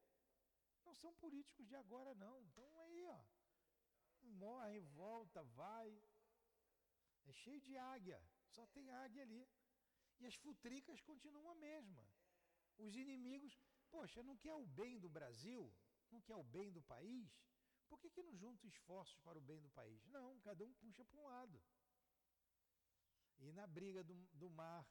não 0.85 0.95
são 0.95 1.13
políticos 1.15 1.67
de 1.67 1.77
agora 1.77 2.15
não. 2.15 2.43
Então 2.43 2.79
aí, 2.81 3.07
ó, 3.07 3.21
morre, 4.23 4.81
volta, 4.81 5.43
vai. 5.61 5.89
É 7.25 7.33
cheio 7.33 7.61
de 7.61 7.77
águia, 7.77 8.23
só 8.49 8.67
tem 8.67 8.91
águia 8.91 9.23
ali. 9.23 9.49
E 10.21 10.27
as 10.27 10.35
futricas 10.35 11.01
continuam 11.01 11.51
a 11.51 11.55
mesma. 11.55 12.07
Os 12.79 12.95
inimigos, 12.97 13.59
poxa, 13.91 14.23
não 14.23 14.37
quer 14.37 14.55
o 14.55 14.67
bem 14.67 14.99
do 14.99 15.09
Brasil? 15.09 15.73
Não 16.11 16.21
quer 16.21 16.37
o 16.37 16.45
bem 16.45 16.71
do 16.71 16.83
país? 16.83 17.29
Por 17.89 17.99
que, 18.01 18.11
que 18.11 18.23
não 18.23 18.37
junta 18.37 18.67
esforços 18.67 19.17
para 19.19 19.39
o 19.39 19.41
bem 19.41 19.61
do 19.61 19.71
país? 19.71 20.05
Não, 20.07 20.39
cada 20.41 20.65
um 20.65 20.73
puxa 20.75 21.05
para 21.05 21.21
um 21.21 21.25
lado. 21.25 21.63
E 23.39 23.53
na 23.53 23.67
briga 23.67 24.03
do, 24.03 24.15
do 24.33 24.49
mar 24.51 24.87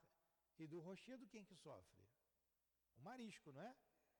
e 0.58 0.68
do 0.68 0.80
rochedo, 0.80 1.28
quem 1.28 1.44
que 1.44 1.56
sofre? 1.56 2.04
O 2.96 3.02
marisco, 3.02 3.52
não 3.52 3.62
é? 3.62 3.76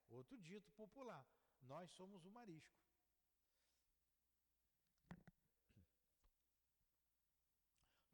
Outro 0.08 0.38
dito 0.38 0.70
popular. 0.72 1.26
Nós 1.64 1.90
somos 1.90 2.24
o 2.24 2.30
marisco. 2.30 2.84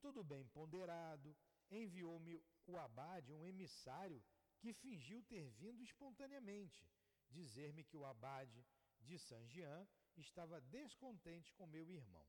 Tudo 0.01 0.25
bem 0.25 0.47
ponderado, 0.49 1.37
enviou-me 1.71 2.43
o 2.67 2.79
abade 2.79 3.33
um 3.33 3.45
emissário 3.45 4.23
que 4.59 4.73
fingiu 4.73 5.23
ter 5.25 5.49
vindo 5.51 5.83
espontaneamente, 5.83 6.89
dizer-me 7.29 7.85
que 7.85 7.97
o 7.97 8.05
abade 8.05 8.67
de 9.01 9.19
Saint-Jean 9.19 9.89
estava 10.17 10.61
descontente 10.61 11.53
com 11.55 11.67
meu 11.67 11.91
irmão. 11.91 12.27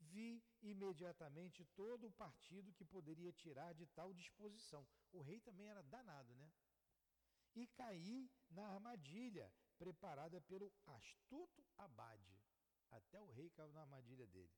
Vi 0.00 0.42
imediatamente 0.62 1.64
todo 1.74 2.06
o 2.06 2.12
partido 2.12 2.72
que 2.72 2.84
poderia 2.84 3.32
tirar 3.32 3.74
de 3.74 3.86
tal 3.86 4.12
disposição. 4.14 4.86
O 5.12 5.20
rei 5.20 5.40
também 5.40 5.68
era 5.68 5.82
danado, 5.82 6.34
né? 6.36 6.50
E 7.54 7.66
caí 7.66 8.30
na 8.50 8.66
armadilha 8.68 9.52
preparada 9.78 10.40
pelo 10.42 10.72
astuto 10.86 11.64
abade. 11.76 12.36
Até 12.90 13.20
o 13.20 13.30
rei 13.30 13.50
caiu 13.50 13.72
na 13.72 13.82
armadilha 13.82 14.26
dele. 14.26 14.56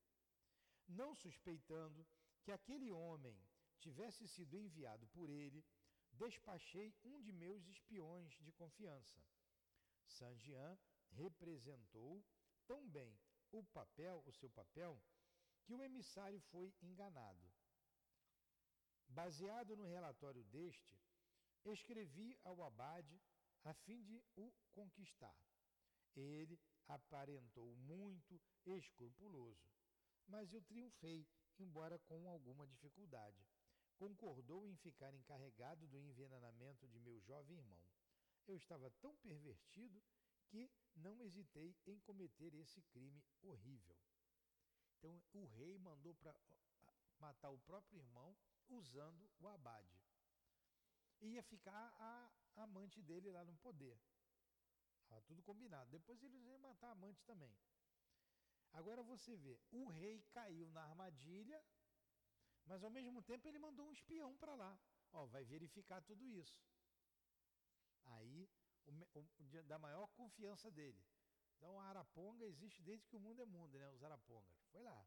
Não 0.88 1.14
suspeitando 1.14 2.06
que 2.42 2.52
aquele 2.52 2.90
homem 2.90 3.38
tivesse 3.78 4.26
sido 4.28 4.56
enviado 4.56 5.06
por 5.08 5.28
ele, 5.28 5.64
despachei 6.12 6.94
um 7.04 7.20
de 7.20 7.32
meus 7.32 7.66
espiões 7.66 8.32
de 8.40 8.52
confiança. 8.52 9.20
Sanjian 10.06 10.78
representou 11.10 12.24
tão 12.66 12.88
bem 12.88 13.18
o 13.52 13.64
papel, 13.64 14.22
o 14.26 14.32
seu 14.32 14.50
papel, 14.50 15.00
que 15.64 15.72
o 15.72 15.82
emissário 15.82 16.40
foi 16.40 16.74
enganado. 16.82 17.52
Baseado 19.08 19.76
no 19.76 19.86
relatório 19.86 20.44
deste, 20.44 20.98
escrevi 21.72 22.38
ao 22.44 22.62
abade 22.62 23.20
a 23.64 23.74
fim 23.74 24.02
de 24.02 24.22
o 24.36 24.52
conquistar. 24.72 25.36
Ele 26.16 26.58
aparentou 26.88 27.74
muito 27.76 28.40
escrupuloso, 28.66 29.70
mas 30.26 30.52
eu 30.52 30.62
triunfei, 30.62 31.26
embora 31.58 31.98
com 32.00 32.28
alguma 32.28 32.66
dificuldade. 32.66 33.46
Concordou 33.96 34.66
em 34.66 34.76
ficar 34.76 35.14
encarregado 35.14 35.86
do 35.86 36.00
envenenamento 36.00 36.88
de 36.88 36.98
meu 36.98 37.20
jovem 37.20 37.58
irmão. 37.58 37.84
Eu 38.46 38.56
estava 38.56 38.90
tão 39.02 39.16
pervertido 39.18 40.02
que 40.48 40.70
não 40.96 41.22
hesitei 41.22 41.76
em 41.86 41.98
cometer 42.00 42.54
esse 42.54 42.82
crime 42.82 43.22
horrível. 43.42 43.96
Então 44.98 45.22
o 45.32 45.44
rei 45.44 45.78
mandou 45.78 46.14
para 46.14 46.34
matar 47.18 47.50
o 47.50 47.58
próprio 47.58 48.00
irmão 48.00 48.36
usando 48.68 49.30
o 49.38 49.48
abade. 49.48 50.02
Ia 51.20 51.42
ficar 51.42 51.94
a 51.98 52.32
amante 52.56 53.02
dele 53.02 53.30
lá 53.30 53.44
no 53.44 53.54
poder. 53.56 53.98
Estava 55.02 55.22
tudo 55.22 55.42
combinado. 55.42 55.90
Depois 55.90 56.22
eles 56.22 56.44
iam 56.44 56.58
matar 56.58 56.88
a 56.88 56.92
amante 56.92 57.24
também. 57.24 57.54
Agora 58.72 59.02
você 59.02 59.36
vê, 59.36 59.60
o 59.72 59.88
rei 59.88 60.22
caiu 60.30 60.70
na 60.70 60.82
armadilha, 60.82 61.64
mas 62.64 62.84
ao 62.84 62.90
mesmo 62.90 63.20
tempo 63.22 63.48
ele 63.48 63.58
mandou 63.58 63.86
um 63.86 63.92
espião 63.92 64.36
para 64.36 64.54
lá. 64.54 64.78
Ó, 65.12 65.26
vai 65.26 65.44
verificar 65.44 66.00
tudo 66.02 66.28
isso. 66.28 66.62
Aí, 68.04 68.48
o, 68.86 68.92
o, 69.14 69.62
da 69.64 69.78
maior 69.78 70.06
confiança 70.08 70.70
dele. 70.70 71.04
Então, 71.56 71.78
a 71.80 71.84
Araponga 71.86 72.46
existe 72.46 72.80
desde 72.82 73.06
que 73.08 73.16
o 73.16 73.20
mundo 73.20 73.42
é 73.42 73.44
mundo, 73.44 73.78
né? 73.78 73.90
Os 73.90 74.02
Arapongas. 74.02 74.56
Foi 74.70 74.82
lá. 74.82 75.06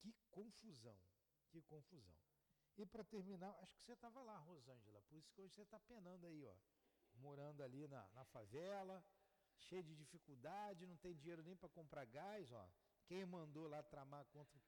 Que 0.00 0.12
confusão, 0.30 0.98
que 1.48 1.62
confusão. 1.62 2.16
E 2.76 2.86
para 2.86 3.04
terminar, 3.04 3.54
acho 3.60 3.76
que 3.76 3.82
você 3.82 3.92
estava 3.92 4.22
lá, 4.22 4.38
Rosângela, 4.38 5.02
por 5.02 5.18
isso 5.18 5.30
que 5.32 5.40
hoje 5.42 5.54
você 5.54 5.62
está 5.62 5.78
penando 5.78 6.26
aí, 6.26 6.44
ó 6.46 6.54
morando 7.20 7.62
ali 7.62 7.86
na, 7.88 8.08
na 8.14 8.24
favela, 8.24 9.04
cheio 9.58 9.82
de 9.82 9.94
dificuldade, 9.94 10.86
não 10.86 10.96
tem 10.96 11.14
dinheiro 11.14 11.42
nem 11.42 11.56
para 11.56 11.68
comprar 11.68 12.04
gás, 12.06 12.50
ó. 12.52 12.68
Quem 13.06 13.24
mandou 13.26 13.66
lá 13.68 13.82
tramar 13.82 14.24
contra. 14.26 14.60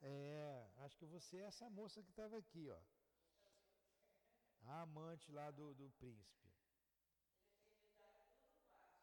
É, 0.00 0.70
acho 0.78 0.96
que 0.96 1.06
você 1.06 1.36
é 1.36 1.44
essa 1.44 1.68
moça 1.70 2.02
que 2.02 2.10
estava 2.10 2.38
aqui, 2.38 2.68
ó. 2.68 2.80
A 4.64 4.82
amante 4.82 5.30
lá 5.30 5.50
do, 5.50 5.74
do 5.74 5.90
príncipe. 5.90 6.48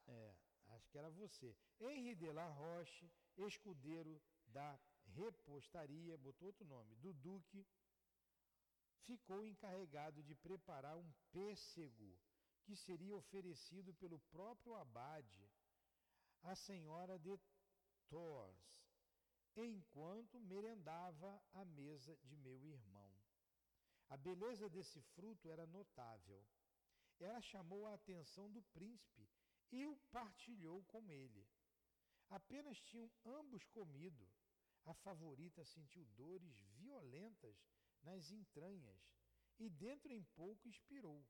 É, 0.08 0.36
acho 0.70 0.90
que 0.90 0.98
era 0.98 1.10
você. 1.10 1.56
Henri 1.80 2.16
de 2.16 2.32
la 2.32 2.48
Roche, 2.48 3.10
escudeiro 3.38 4.22
da 4.48 4.80
repostaria, 5.06 6.18
botou 6.18 6.48
outro 6.48 6.66
nome, 6.66 6.96
do 6.96 7.14
duque, 7.14 7.66
ficou 9.06 9.44
encarregado 9.44 10.22
de 10.24 10.36
preparar 10.36 10.98
um 10.98 11.12
pêssego 11.32 12.18
que 12.64 12.76
seria 12.76 13.16
oferecido 13.16 13.94
pelo 13.96 14.20
próprio 14.32 14.76
abade 14.76 15.50
à 16.44 16.56
senhora 16.56 17.18
de 17.18 17.38
Tours, 18.08 18.58
enquanto 19.56 20.40
merendava 20.40 21.42
à 21.54 21.66
mesa 21.66 22.18
de 22.24 22.36
meu 22.38 22.64
irmão. 22.66 23.12
A 24.10 24.18
beleza 24.18 24.70
desse 24.70 25.02
fruto 25.02 25.50
era 25.50 25.66
notável. 25.68 26.44
Ela 27.20 27.42
chamou 27.42 27.86
a 27.86 27.94
atenção 27.94 28.50
do 28.52 28.62
príncipe 28.62 29.30
e 29.72 29.86
o 29.86 29.96
partilhou 30.12 30.84
com 30.86 31.12
ele. 31.12 31.48
Apenas 32.30 32.80
tinham 32.82 33.12
ambos 33.26 33.66
comido. 33.68 34.28
A 34.86 34.94
favorita 34.94 35.64
sentiu 35.66 36.06
dores 36.16 36.58
violentas 36.78 37.56
nas 38.04 38.32
entranhas 38.32 39.10
e 39.60 39.70
dentro 39.70 40.12
em 40.14 40.24
pouco 40.36 40.70
expirou, 40.70 41.26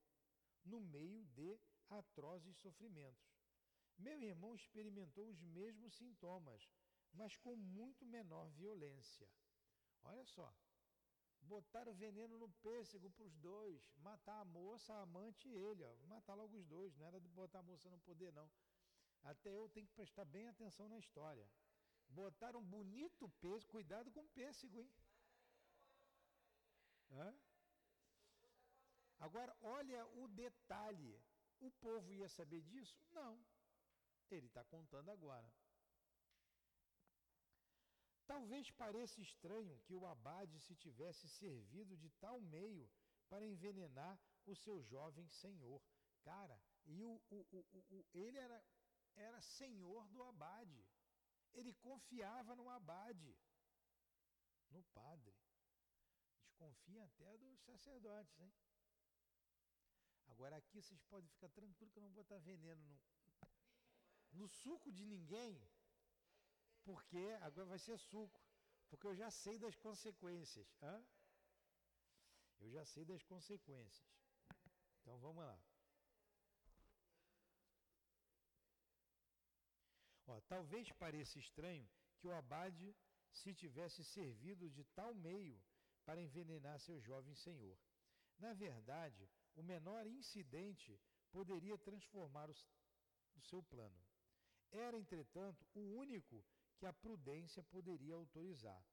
no 0.64 0.80
meio 0.80 1.26
de 1.26 1.60
atrozes 1.90 2.56
sofrimentos. 2.58 3.40
Meu 3.98 4.22
irmão 4.22 4.56
experimentou 4.56 5.28
os 5.28 5.42
mesmos 5.42 5.96
sintomas, 5.96 6.70
mas 7.12 7.36
com 7.38 7.56
muito 7.56 8.06
menor 8.06 8.50
violência. 8.52 9.28
Olha 10.04 10.24
só, 10.26 10.54
botaram 11.42 11.94
veneno 11.94 12.38
no 12.38 12.50
pêssego 12.62 13.10
para 13.10 13.26
os 13.26 13.36
dois, 13.38 13.82
matar 13.98 14.40
a 14.40 14.46
moça, 14.46 14.94
a 14.94 15.02
amante 15.02 15.50
e 15.50 15.56
ele, 15.56 15.84
ó, 15.84 15.96
matar 16.08 16.36
logo 16.36 16.56
os 16.56 16.66
dois, 16.66 16.96
não 16.96 17.06
era 17.08 17.20
de 17.20 17.28
botar 17.30 17.60
a 17.60 17.64
moça 17.64 17.90
no 17.90 18.00
poder, 18.00 18.32
não. 18.32 18.50
Até 19.24 19.54
eu 19.56 19.68
tenho 19.70 19.88
que 19.88 19.94
prestar 19.94 20.26
bem 20.26 20.48
atenção 20.48 20.88
na 20.88 20.98
história. 20.98 21.50
Botaram 22.08 22.60
um 22.60 22.66
bonito 22.66 23.28
pêssego, 23.42 23.72
cuidado 23.72 24.12
com 24.12 24.22
o 24.22 24.30
pêssego, 24.30 24.80
hein? 24.80 24.90
Hã? 27.12 27.34
Agora, 29.20 29.56
olha 29.62 30.06
o 30.08 30.28
detalhe. 30.28 31.22
O 31.60 31.70
povo 31.72 32.14
ia 32.14 32.30
saber 32.30 32.62
disso? 32.62 32.98
Não. 33.12 33.44
Ele 34.32 34.48
está 34.48 34.64
contando 34.64 35.12
agora. 35.12 35.52
Talvez 38.26 38.70
pareça 38.72 39.20
estranho 39.20 39.80
que 39.80 39.94
o 39.94 40.06
abade 40.06 40.60
se 40.60 40.76
tivesse 40.76 41.28
servido 41.28 41.98
de 41.98 42.10
tal 42.12 42.40
meio 42.40 42.90
para 43.28 43.46
envenenar 43.46 44.20
o 44.46 44.56
seu 44.56 44.84
jovem 44.84 45.28
senhor. 45.28 45.82
Cara, 46.22 46.62
e 46.86 47.04
o, 47.04 47.22
o, 47.30 47.38
o, 47.90 48.06
ele 48.14 48.38
era, 48.38 48.64
era 49.16 49.42
senhor 49.42 50.08
do 50.10 50.22
abade. 50.24 50.86
Ele 51.54 51.74
confiava 51.74 52.56
no 52.56 52.70
abade, 52.70 53.36
no 54.70 54.84
padre. 54.94 55.36
Desconfia 56.60 57.06
até 57.06 57.38
dos 57.38 57.58
sacerdotes, 57.62 58.38
hein? 58.38 58.54
Agora 60.28 60.58
aqui 60.58 60.82
vocês 60.82 61.02
podem 61.04 61.30
ficar 61.30 61.48
tranquilos 61.50 61.94
que 61.94 62.00
eu 62.00 62.04
não 62.04 62.10
vou 62.10 62.24
botar 62.24 62.38
veneno 62.40 62.84
no, 62.84 63.00
no 64.34 64.48
suco 64.50 64.92
de 64.92 65.06
ninguém, 65.06 65.58
porque 66.84 67.18
agora 67.42 67.66
vai 67.66 67.80
ser 67.80 67.98
suco, 67.98 68.42
porque 68.90 69.08
eu 69.08 69.16
já 69.16 69.32
sei 69.32 69.58
das 69.58 69.78
consequências. 69.78 70.68
Hã? 70.82 71.02
Eu 72.60 72.70
já 72.70 72.84
sei 72.84 73.06
das 73.06 73.24
consequências. 73.24 74.06
Então 75.00 75.18
vamos 75.18 75.46
lá. 75.46 75.58
Ó, 80.28 80.42
talvez 80.42 80.92
pareça 80.92 81.40
estranho 81.40 81.90
que 82.18 82.28
o 82.28 82.34
abade 82.34 82.94
se 83.32 83.54
tivesse 83.54 84.04
servido 84.04 84.70
de 84.70 84.84
tal 84.84 85.16
meio 85.16 85.58
para 86.10 86.24
envenenar 86.24 86.80
seu 86.80 87.00
jovem 87.00 87.36
senhor. 87.36 87.78
Na 88.40 88.52
verdade, 88.52 89.30
o 89.56 89.62
menor 89.62 90.08
incidente 90.08 91.00
poderia 91.32 91.78
transformar 91.78 92.50
o, 92.50 93.42
seu 93.42 93.62
plano. 93.62 94.04
Era, 94.72 94.98
entretanto, 94.98 95.64
o 95.76 95.82
único 95.98 96.44
que 96.80 96.88
a 96.88 96.92
prudência 96.92 97.62
poderia 97.62 98.16
autorizar. 98.16 98.84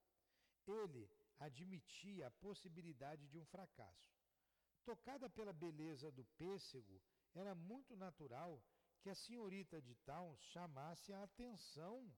Ele 0.66 1.08
admitia 1.38 2.26
a 2.26 2.30
possibilidade 2.30 3.26
de 3.28 3.38
um 3.38 3.46
fracasso. 3.46 4.14
Tocada 4.84 5.30
pela 5.30 5.54
beleza 5.54 6.10
do 6.12 6.24
pêssego, 6.36 7.00
era 7.34 7.54
muito 7.54 7.96
natural 7.96 8.62
que 9.00 9.08
a 9.08 9.14
senhorita 9.14 9.80
de 9.80 9.94
Towns 10.04 10.38
chamasse 10.52 11.14
a 11.14 11.22
atenção 11.22 12.14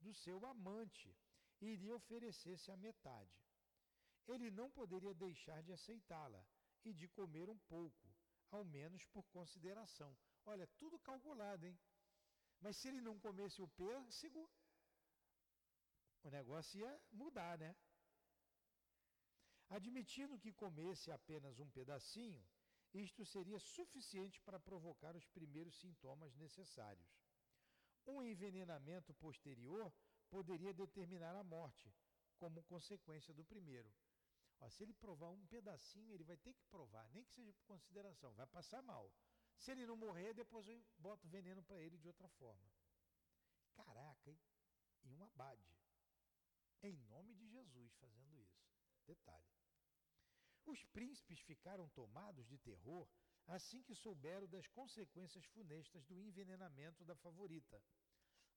do 0.00 0.14
seu 0.14 0.46
amante 0.46 1.14
e 1.60 1.76
lhe 1.76 1.90
oferecesse 1.90 2.70
a 2.70 2.78
metade. 2.78 3.47
Ele 4.28 4.50
não 4.50 4.70
poderia 4.70 5.14
deixar 5.14 5.62
de 5.62 5.72
aceitá-la 5.72 6.44
e 6.84 6.92
de 6.92 7.08
comer 7.08 7.48
um 7.48 7.58
pouco, 7.60 8.14
ao 8.50 8.64
menos 8.64 9.04
por 9.06 9.24
consideração. 9.30 10.16
Olha, 10.44 10.66
tudo 10.78 10.98
calculado, 10.98 11.66
hein? 11.66 11.78
Mas 12.60 12.76
se 12.76 12.88
ele 12.88 13.00
não 13.00 13.18
comesse 13.18 13.60
o 13.62 13.68
pêssego, 13.68 14.50
o 16.22 16.30
negócio 16.30 16.78
ia 16.80 17.00
mudar, 17.10 17.56
né? 17.58 17.74
Admitindo 19.70 20.38
que 20.38 20.52
comesse 20.52 21.10
apenas 21.10 21.58
um 21.58 21.70
pedacinho, 21.70 22.42
isto 22.94 23.24
seria 23.24 23.58
suficiente 23.58 24.40
para 24.42 24.58
provocar 24.58 25.14
os 25.14 25.26
primeiros 25.26 25.78
sintomas 25.78 26.34
necessários. 26.36 27.08
Um 28.06 28.22
envenenamento 28.22 29.12
posterior 29.14 29.92
poderia 30.30 30.72
determinar 30.72 31.34
a 31.36 31.44
morte, 31.44 31.94
como 32.38 32.62
consequência 32.64 33.34
do 33.34 33.44
primeiro. 33.44 33.92
Ó, 34.60 34.68
se 34.68 34.82
ele 34.82 34.92
provar 34.92 35.30
um 35.30 35.46
pedacinho, 35.46 36.12
ele 36.12 36.24
vai 36.24 36.36
ter 36.36 36.52
que 36.52 36.64
provar, 36.66 37.08
nem 37.10 37.24
que 37.24 37.32
seja 37.32 37.52
por 37.52 37.64
consideração, 37.64 38.34
vai 38.34 38.46
passar 38.46 38.82
mal. 38.82 39.12
Se 39.56 39.70
ele 39.70 39.86
não 39.86 39.96
morrer, 39.96 40.34
depois 40.34 40.66
eu 40.68 40.84
boto 40.98 41.28
veneno 41.28 41.62
para 41.62 41.80
ele 41.80 41.98
de 41.98 42.06
outra 42.06 42.28
forma. 42.28 42.70
Caraca, 43.74 44.30
hein? 44.30 44.40
E 45.04 45.12
um 45.12 45.24
abade. 45.24 45.76
Em 46.82 46.96
nome 46.96 47.34
de 47.34 47.48
Jesus 47.48 47.92
fazendo 47.94 48.36
isso. 48.36 48.64
Detalhe. 49.06 49.48
Os 50.64 50.84
príncipes 50.84 51.40
ficaram 51.40 51.88
tomados 51.88 52.46
de 52.46 52.58
terror 52.58 53.08
assim 53.46 53.82
que 53.82 53.94
souberam 53.94 54.46
das 54.46 54.66
consequências 54.68 55.44
funestas 55.46 56.04
do 56.04 56.20
envenenamento 56.20 57.04
da 57.04 57.16
favorita. 57.16 57.82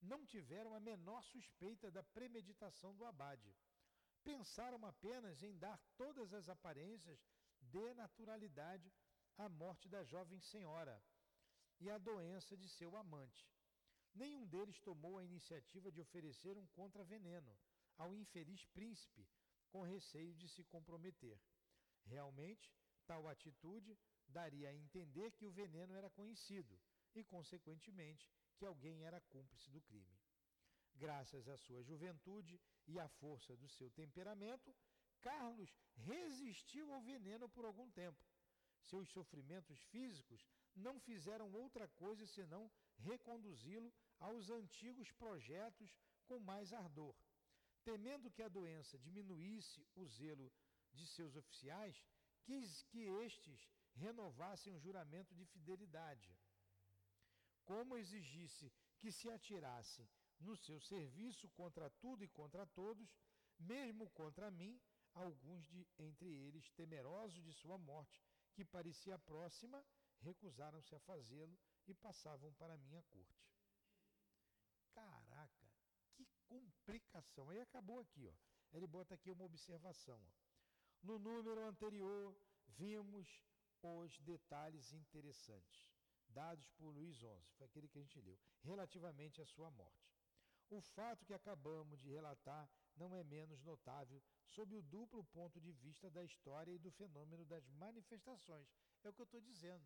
Não 0.01 0.25
tiveram 0.25 0.73
a 0.75 0.79
menor 0.79 1.23
suspeita 1.23 1.89
da 1.89 2.03
premeditação 2.03 2.93
do 2.95 3.05
abade. 3.05 3.55
Pensaram 4.23 4.85
apenas 4.85 5.41
em 5.41 5.57
dar 5.57 5.79
todas 5.97 6.33
as 6.33 6.47
aparências 6.47 7.19
de 7.61 7.93
naturalidade 7.93 8.91
à 9.37 9.49
morte 9.49 9.89
da 9.89 10.03
jovem 10.03 10.39
senhora 10.39 11.01
e 11.79 11.89
à 11.89 11.97
doença 11.97 12.55
de 12.55 12.69
seu 12.69 12.95
amante. 12.95 13.49
Nenhum 14.13 14.45
deles 14.45 14.79
tomou 14.79 15.17
a 15.17 15.23
iniciativa 15.23 15.91
de 15.91 16.01
oferecer 16.01 16.57
um 16.57 16.67
contraveneno 16.67 17.57
ao 17.97 18.13
infeliz 18.13 18.65
príncipe, 18.65 19.27
com 19.69 19.81
receio 19.81 20.35
de 20.35 20.47
se 20.49 20.63
comprometer. 20.65 21.39
Realmente, 22.03 22.71
tal 23.05 23.27
atitude 23.27 23.97
daria 24.27 24.69
a 24.69 24.75
entender 24.75 25.31
que 25.31 25.45
o 25.45 25.51
veneno 25.51 25.95
era 25.95 26.09
conhecido 26.09 26.79
e, 27.15 27.23
consequentemente, 27.23 28.29
que 28.55 28.65
alguém 28.65 29.03
era 29.03 29.21
cúmplice 29.21 29.69
do 29.71 29.81
crime. 29.81 30.20
Graças 31.01 31.47
à 31.47 31.57
sua 31.57 31.81
juventude 31.81 32.61
e 32.87 32.99
à 32.99 33.07
força 33.07 33.55
do 33.57 33.67
seu 33.67 33.89
temperamento, 33.89 34.69
Carlos 35.19 35.71
resistiu 35.95 36.93
ao 36.93 37.01
veneno 37.01 37.49
por 37.49 37.65
algum 37.65 37.89
tempo. 37.89 38.23
Seus 38.89 39.09
sofrimentos 39.09 39.79
físicos 39.93 40.45
não 40.75 40.99
fizeram 40.99 41.51
outra 41.63 41.87
coisa 42.03 42.27
senão 42.27 42.71
reconduzi-lo 42.99 43.91
aos 44.19 44.51
antigos 44.51 45.11
projetos 45.13 45.91
com 46.27 46.39
mais 46.39 46.71
ardor. 46.71 47.15
Temendo 47.83 48.29
que 48.29 48.43
a 48.43 48.53
doença 48.59 48.95
diminuísse 48.99 49.83
o 49.95 50.05
zelo 50.05 50.53
de 50.93 51.07
seus 51.07 51.35
oficiais, 51.35 51.99
quis 52.43 52.83
que 52.83 53.05
estes 53.25 53.67
renovassem 53.95 54.71
o 54.71 54.79
juramento 54.79 55.33
de 55.33 55.45
fidelidade. 55.45 56.31
Como 57.65 57.97
exigisse 57.97 58.71
que 58.99 59.11
se 59.11 59.27
atirasse 59.31 60.07
no 60.41 60.55
seu 60.55 60.79
serviço 60.79 61.47
contra 61.49 61.89
tudo 61.89 62.23
e 62.23 62.27
contra 62.27 62.65
todos, 62.67 63.15
mesmo 63.59 64.09
contra 64.11 64.49
mim, 64.51 64.79
alguns 65.13 65.65
de 65.67 65.87
entre 65.97 66.29
eles, 66.29 66.69
temerosos 66.71 67.43
de 67.43 67.53
sua 67.53 67.77
morte, 67.77 68.21
que 68.53 68.65
parecia 68.65 69.17
próxima, 69.19 69.83
recusaram-se 70.19 70.93
a 70.95 70.99
fazê-lo 70.99 71.57
e 71.87 71.93
passavam 71.93 72.53
para 72.53 72.77
minha 72.77 73.01
corte. 73.03 73.51
Caraca, 74.93 75.69
que 76.13 76.27
complicação. 76.47 77.49
Aí 77.49 77.59
acabou 77.61 77.99
aqui, 77.99 78.27
ó. 78.27 78.33
Ele 78.73 78.87
bota 78.87 79.15
aqui 79.15 79.29
uma 79.29 79.45
observação. 79.45 80.21
Ó. 80.21 80.31
No 81.03 81.19
número 81.19 81.65
anterior, 81.65 82.35
vimos 82.67 83.27
os 83.83 84.19
detalhes 84.19 84.93
interessantes 84.93 85.91
dados 86.31 86.69
por 86.71 86.93
Luiz 86.93 87.15
XI, 87.17 87.27
foi 87.57 87.67
aquele 87.67 87.87
que 87.87 87.97
a 87.97 88.01
gente 88.01 88.19
leu, 88.21 88.39
relativamente 88.63 89.41
à 89.41 89.45
sua 89.45 89.69
morte. 89.69 90.10
O 90.71 90.79
fato 90.79 91.25
que 91.25 91.33
acabamos 91.33 91.99
de 91.99 92.09
relatar 92.09 92.65
não 92.95 93.13
é 93.13 93.23
menos 93.23 93.61
notável 93.61 94.23
sob 94.47 94.73
o 94.75 94.81
duplo 94.81 95.23
ponto 95.25 95.59
de 95.59 95.71
vista 95.73 96.09
da 96.09 96.23
história 96.23 96.71
e 96.71 96.79
do 96.79 96.91
fenômeno 96.91 97.45
das 97.45 97.67
manifestações. 97.71 98.69
É 99.03 99.09
o 99.09 99.13
que 99.13 99.21
eu 99.21 99.25
estou 99.25 99.41
dizendo. 99.41 99.85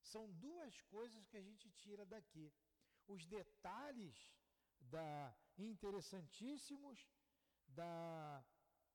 São 0.00 0.24
duas 0.32 0.80
coisas 0.82 1.26
que 1.26 1.36
a 1.36 1.42
gente 1.42 1.70
tira 1.70 2.06
daqui. 2.06 2.50
Os 3.06 3.26
detalhes 3.26 4.16
da 4.80 5.36
interessantíssimos 5.58 7.06
da, 7.66 8.44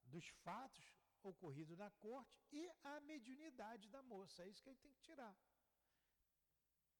dos 0.05 0.27
fatos 0.43 0.85
ocorridos 1.21 1.77
na 1.77 1.91
corte 1.91 2.41
e 2.51 2.71
a 2.83 2.99
mediunidade 3.01 3.87
da 3.89 4.01
moça. 4.01 4.43
É 4.43 4.49
isso 4.49 4.63
que 4.63 4.69
a 4.69 4.73
gente 4.73 4.81
tem 4.81 4.93
que 4.93 5.01
tirar. 5.01 5.35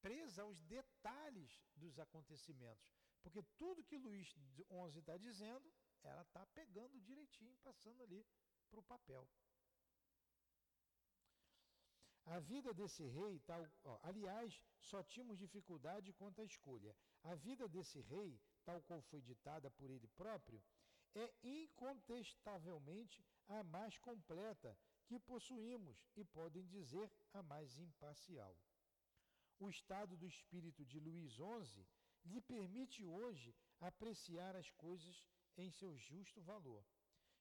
Presa 0.00 0.42
aos 0.42 0.62
detalhes 0.62 1.60
dos 1.74 1.98
acontecimentos. 1.98 3.03
Porque 3.24 3.42
tudo 3.56 3.82
que 3.82 3.96
Luís 3.96 4.28
XI 4.28 4.98
está 4.98 5.16
dizendo, 5.16 5.72
ela 6.02 6.22
está 6.22 6.44
pegando 6.58 7.00
direitinho, 7.00 7.56
passando 7.64 8.02
ali 8.02 8.24
para 8.70 8.80
o 8.80 8.82
papel. 8.82 9.26
A 12.26 12.38
vida 12.38 12.72
desse 12.74 13.02
rei, 13.06 13.38
tal, 13.40 13.66
ó, 13.82 13.98
aliás, 14.02 14.62
só 14.78 15.02
tínhamos 15.02 15.38
dificuldade 15.38 16.12
quanto 16.12 16.42
à 16.42 16.44
escolha. 16.44 16.94
A 17.22 17.34
vida 17.34 17.66
desse 17.66 18.00
rei, 18.02 18.38
tal 18.62 18.82
qual 18.82 19.00
foi 19.02 19.22
ditada 19.22 19.70
por 19.70 19.90
ele 19.90 20.06
próprio, 20.08 20.62
é 21.14 21.34
incontestavelmente 21.42 23.24
a 23.48 23.62
mais 23.62 23.96
completa 23.98 24.76
que 25.06 25.18
possuímos 25.18 25.96
e 26.16 26.24
podem 26.24 26.66
dizer 26.66 27.10
a 27.32 27.42
mais 27.42 27.78
imparcial. 27.78 28.54
O 29.58 29.68
estado 29.70 30.16
do 30.16 30.26
espírito 30.26 30.84
de 30.84 30.98
Luís 30.98 31.32
XI 31.32 31.86
lhe 32.24 32.40
permite 32.40 33.04
hoje 33.04 33.54
apreciar 33.80 34.56
as 34.56 34.70
coisas 34.70 35.24
em 35.56 35.70
seu 35.70 35.96
justo 35.96 36.40
valor. 36.40 36.84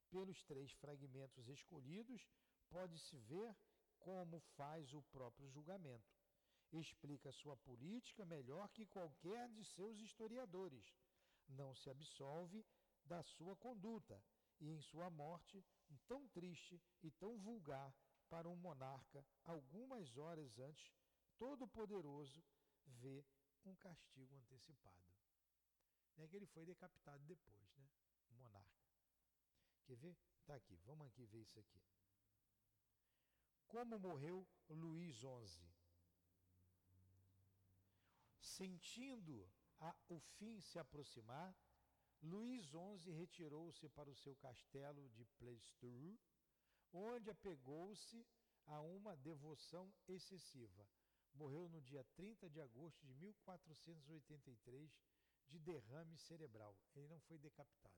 Pelos 0.09 0.43
três 0.43 0.71
fragmentos 0.73 1.47
escolhidos, 1.47 2.27
pode-se 2.69 3.17
ver 3.17 3.55
como 3.99 4.39
faz 4.55 4.93
o 4.93 5.01
próprio 5.03 5.49
julgamento. 5.49 6.13
Explica 6.71 7.31
sua 7.31 7.55
política 7.57 8.25
melhor 8.25 8.67
que 8.69 8.85
qualquer 8.85 9.49
de 9.49 9.63
seus 9.63 9.99
historiadores. 9.99 10.85
Não 11.47 11.73
se 11.75 11.89
absolve 11.89 12.65
da 13.05 13.21
sua 13.23 13.55
conduta 13.55 14.21
e 14.59 14.69
em 14.69 14.81
sua 14.81 15.09
morte, 15.09 15.63
tão 16.07 16.27
triste 16.29 16.81
e 17.01 17.11
tão 17.11 17.37
vulgar 17.37 17.93
para 18.29 18.49
um 18.49 18.55
monarca, 18.55 19.25
algumas 19.43 20.17
horas 20.17 20.57
antes, 20.57 20.91
todo-poderoso 21.37 22.43
vê 22.85 23.23
um 23.65 23.75
castigo 23.75 24.35
antecipado. 24.35 25.13
É 26.17 26.27
que 26.27 26.35
ele 26.35 26.45
foi 26.45 26.65
decapitado 26.65 27.23
depois, 27.25 27.75
né? 27.75 27.89
O 28.29 28.35
monarca. 28.35 28.83
Quer 29.85 29.95
ver? 29.95 30.17
Está 30.39 30.55
aqui, 30.55 30.75
vamos 30.85 31.07
aqui 31.07 31.25
ver 31.25 31.41
isso 31.41 31.59
aqui. 31.59 31.81
Como 33.67 33.97
morreu 33.97 34.47
Luís 34.69 35.15
XI? 35.15 35.73
Sentindo 38.39 39.49
a, 39.79 39.95
o 40.09 40.19
fim 40.19 40.59
se 40.61 40.77
aproximar, 40.77 41.55
Luís 42.21 42.65
XI 42.65 43.11
retirou-se 43.11 43.89
para 43.89 44.09
o 44.09 44.15
seu 44.15 44.35
castelo 44.35 45.09
de 45.09 45.25
Plestur, 45.37 46.17
onde 46.91 47.29
apegou-se 47.29 48.25
a 48.65 48.79
uma 48.79 49.15
devoção 49.17 49.93
excessiva. 50.07 50.87
Morreu 51.33 51.67
no 51.67 51.81
dia 51.81 52.03
30 52.15 52.49
de 52.49 52.61
agosto 52.61 53.05
de 53.05 53.13
1483 53.15 54.91
de 55.49 55.59
derrame 55.59 56.17
cerebral. 56.17 56.77
Ele 56.95 57.07
não 57.07 57.19
foi 57.21 57.37
decapitado, 57.37 57.97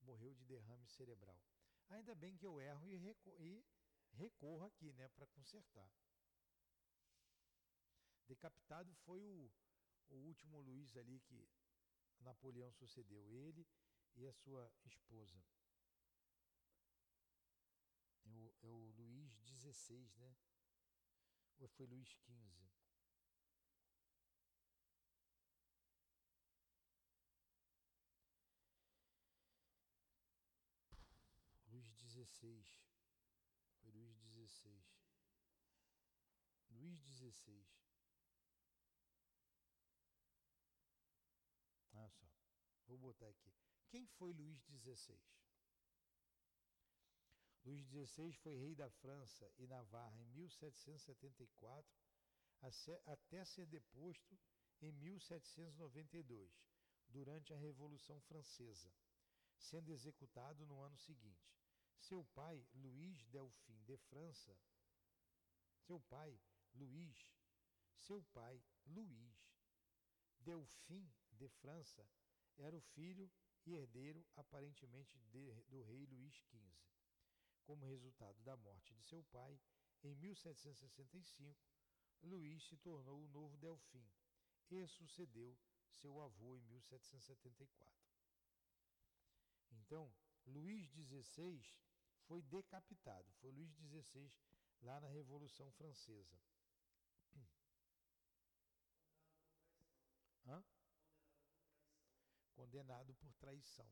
morreu 0.00 0.34
de 0.34 0.44
derrame 0.44 0.86
cerebral. 0.88 1.40
Ainda 1.88 2.14
bem 2.14 2.36
que 2.36 2.46
eu 2.46 2.60
erro 2.60 2.90
e, 2.90 2.96
e 3.38 3.64
recorro 4.12 4.64
aqui, 4.66 4.92
né, 4.92 5.08
para 5.08 5.26
consertar. 5.28 5.90
Decapitado 8.26 8.94
foi 9.06 9.24
o, 9.24 9.50
o 10.10 10.16
último 10.16 10.60
Luís 10.60 10.94
ali 10.96 11.18
que 11.20 11.48
Napoleão 12.20 12.70
sucedeu 12.72 13.26
ele 13.32 13.66
e 14.16 14.26
a 14.26 14.32
sua 14.32 14.70
esposa. 14.84 15.42
É 18.24 18.30
o, 18.30 18.54
é 18.62 18.68
o 18.68 18.90
Luís 18.90 19.32
XVI, 19.46 20.10
né? 20.18 20.36
Ou 21.58 21.68
foi 21.68 21.86
Luís 21.86 22.08
XV? 22.08 22.68
Luís 31.68 31.86
XVI. 31.96 32.64
Foi 33.80 33.90
Luís 33.90 34.16
XVI. 34.16 34.84
Luís 36.70 37.00
XVI. 37.00 37.66
Olha 41.92 42.08
só, 42.10 42.26
vou 42.86 42.98
botar 42.98 43.28
aqui. 43.28 43.52
Quem 43.88 44.06
foi 44.06 44.32
Luís 44.32 44.60
XVI? 44.62 45.18
Luís 47.68 47.86
XVI 47.86 48.32
foi 48.32 48.56
rei 48.56 48.74
da 48.74 48.88
França 48.88 49.46
e 49.58 49.66
Navarra 49.66 50.18
em 50.22 50.24
1774 50.28 52.00
até 53.04 53.44
ser 53.44 53.66
deposto 53.66 54.38
em 54.80 54.90
1792, 54.90 56.50
durante 57.08 57.52
a 57.52 57.58
Revolução 57.58 58.18
Francesa, 58.22 58.90
sendo 59.58 59.92
executado 59.92 60.64
no 60.64 60.80
ano 60.80 60.96
seguinte. 60.96 61.54
Seu 61.98 62.24
pai, 62.34 62.66
Luís 62.72 63.26
Delfim 63.26 63.82
de 63.84 63.98
França, 63.98 64.58
seu 65.76 66.00
pai, 66.00 66.40
Luís, 66.72 67.18
seu 67.98 68.22
pai, 68.32 68.62
Luís 68.86 69.46
Delfim 70.38 71.12
de 71.32 71.48
França 71.60 72.08
era 72.56 72.74
o 72.74 72.80
filho 72.80 73.30
e 73.66 73.74
herdeiro, 73.74 74.26
aparentemente, 74.36 75.18
de, 75.30 75.52
do 75.68 75.82
rei 75.82 76.06
Luís 76.06 76.34
XV. 76.34 76.97
Como 77.68 77.84
resultado 77.84 78.40
da 78.40 78.56
morte 78.56 78.94
de 78.94 79.02
seu 79.02 79.22
pai, 79.24 79.60
em 80.02 80.14
1765, 80.14 81.54
Luís 82.22 82.64
se 82.64 82.78
tornou 82.78 83.22
o 83.22 83.28
novo 83.28 83.58
Delfim 83.58 84.10
e 84.70 84.86
sucedeu 84.86 85.54
seu 85.90 86.18
avô 86.22 86.56
em 86.56 86.62
1774. 86.62 87.94
Então, 89.70 90.10
Luís 90.46 90.88
XVI 90.88 91.62
foi 92.22 92.40
decapitado. 92.40 93.30
Foi 93.34 93.50
Luís 93.52 93.70
XVI 93.74 94.32
lá 94.80 94.98
na 95.02 95.08
Revolução 95.08 95.70
Francesa. 95.72 96.40
Hã? 100.46 100.64
condenado 102.58 103.14
por 103.14 103.32
traição. 103.34 103.88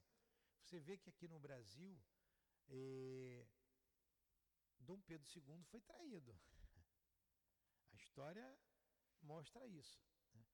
Você 0.61 0.81
vê 0.81 0.99
que 0.99 1.09
aqui 1.09 1.29
no 1.29 1.39
Brasil, 1.39 1.97
eh, 2.69 3.47
Dom 4.81 5.01
Pedro 5.03 5.27
II 5.35 5.65
foi 5.65 5.81
traído. 5.81 6.39
A 7.93 7.97
história 7.97 8.59
mostra 9.23 9.67
isso. 9.67 10.01
Né? 10.33 10.45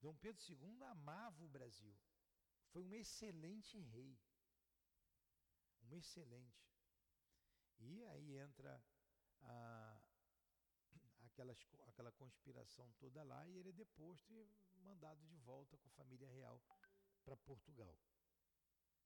Dom 0.00 0.14
Pedro 0.16 0.42
II 0.48 0.82
amava 0.84 1.42
o 1.42 1.48
Brasil. 1.48 1.96
Foi 2.70 2.82
um 2.84 2.94
excelente 2.94 3.78
rei. 3.78 4.18
Um 5.82 5.96
excelente. 5.96 6.62
E 7.78 8.04
aí 8.04 8.38
entra 8.38 8.82
a, 9.40 10.00
aquelas, 11.26 11.58
aquela 11.86 12.12
conspiração 12.12 12.92
toda 12.98 13.22
lá 13.22 13.46
e 13.48 13.56
ele 13.56 13.70
é 13.70 13.72
deposto 13.72 14.32
e 14.32 14.80
mandado 14.80 15.24
de 15.26 15.36
volta 15.38 15.76
com 15.78 15.88
a 15.88 15.92
família 15.92 16.28
real 16.28 16.60
para 17.24 17.36
Portugal. 17.36 17.96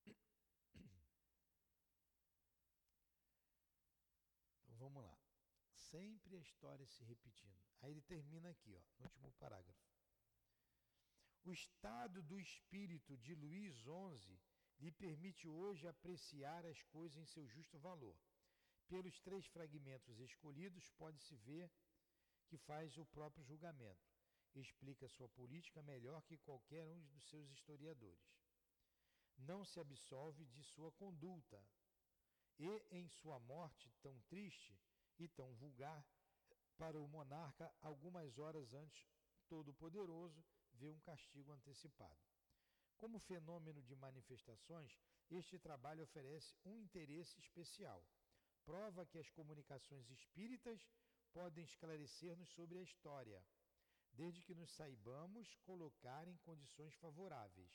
vamos 4.77 5.03
lá. 5.03 5.19
Sempre 5.90 6.36
a 6.36 6.40
história 6.40 6.86
se 6.86 7.03
repetindo. 7.05 7.61
Aí 7.81 7.90
ele 7.90 8.01
termina 8.03 8.51
aqui, 8.51 8.74
ó, 8.74 8.81
no 8.98 9.05
último 9.05 9.32
parágrafo. 9.32 9.86
O 11.44 11.53
estado 11.53 12.23
do 12.23 12.40
espírito 12.40 13.16
de 13.19 13.35
Luís 13.35 13.74
XI 13.77 14.40
lhe 14.78 14.90
permite 14.90 15.47
hoje 15.48 15.86
apreciar 15.86 16.65
as 16.66 16.82
coisas 16.85 17.16
em 17.16 17.24
seu 17.24 17.47
justo 17.47 17.78
valor. 17.78 18.16
Pelos 18.89 19.19
três 19.20 19.47
fragmentos 19.47 20.19
escolhidos, 20.20 20.90
pode-se 20.90 21.35
ver 21.36 21.70
que 22.47 22.57
faz 22.57 22.97
o 22.97 23.07
próprio 23.07 23.44
julgamento 23.44 24.16
explica 24.61 25.09
sua 25.09 25.28
política 25.28 25.82
melhor 25.82 26.23
que 26.23 26.36
qualquer 26.39 26.85
um 26.85 27.05
dos 27.07 27.24
seus 27.28 27.51
historiadores. 27.51 28.36
Não 29.39 29.65
se 29.65 29.78
absolve 29.78 30.47
de 30.47 30.62
sua 30.62 30.90
conduta, 30.93 31.62
e 32.59 32.83
em 32.91 33.09
sua 33.09 33.39
morte 33.41 33.91
tão 34.03 34.19
triste 34.23 34.78
e 35.19 35.28
tão 35.28 35.55
vulgar, 35.55 36.05
para 36.77 37.01
o 37.01 37.09
monarca, 37.09 37.73
algumas 37.81 38.39
horas 38.39 38.74
antes, 38.74 39.07
todo-poderoso, 39.49 40.45
vê 40.74 40.91
um 40.91 41.01
castigo 41.01 41.53
antecipado. 41.53 42.20
Como 42.97 43.19
fenômeno 43.19 43.83
de 43.83 43.95
manifestações, 43.95 44.99
este 45.31 45.59
trabalho 45.59 46.05
oferece 46.05 46.55
um 46.65 46.78
interesse 46.78 47.39
especial. 47.39 48.05
Prova 48.65 49.07
que 49.07 49.19
as 49.19 49.28
comunicações 49.31 50.11
espíritas 50.11 50.87
podem 51.33 51.65
esclarecer-nos 51.65 52.49
sobre 52.51 52.78
a 52.78 52.83
história, 52.83 53.43
desde 54.12 54.43
que 54.43 54.55
nos 54.55 54.70
saibamos 54.73 55.55
colocar 55.57 56.27
em 56.28 56.37
condições 56.39 56.95
favoráveis. 56.95 57.70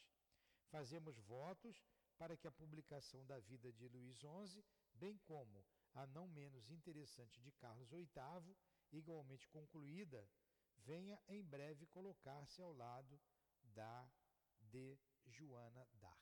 Fazemos 0.70 1.18
votos 1.20 1.78
para 2.22 2.38
que 2.38 2.48
a 2.48 2.52
publicação 2.52 3.26
da 3.26 3.39
vida 3.39 3.73
de 3.73 3.88
Luís 3.88 4.15
XI, 4.19 4.64
bem 4.93 5.18
como 5.18 5.65
a 5.91 6.06
não 6.06 6.27
menos 6.27 6.69
interessante 6.69 7.41
de 7.41 7.52
Carlos 7.53 7.89
VIII, 7.89 8.56
igualmente 8.91 9.49
concluída, 9.49 10.30
venha 10.77 11.19
em 11.27 11.43
breve 11.43 11.88
colocar-se 11.88 12.61
ao 12.61 12.73
lado 12.73 13.19
da 13.64 14.07
de 14.60 14.99
Joana 15.26 15.84
d'Arc. 15.93 16.22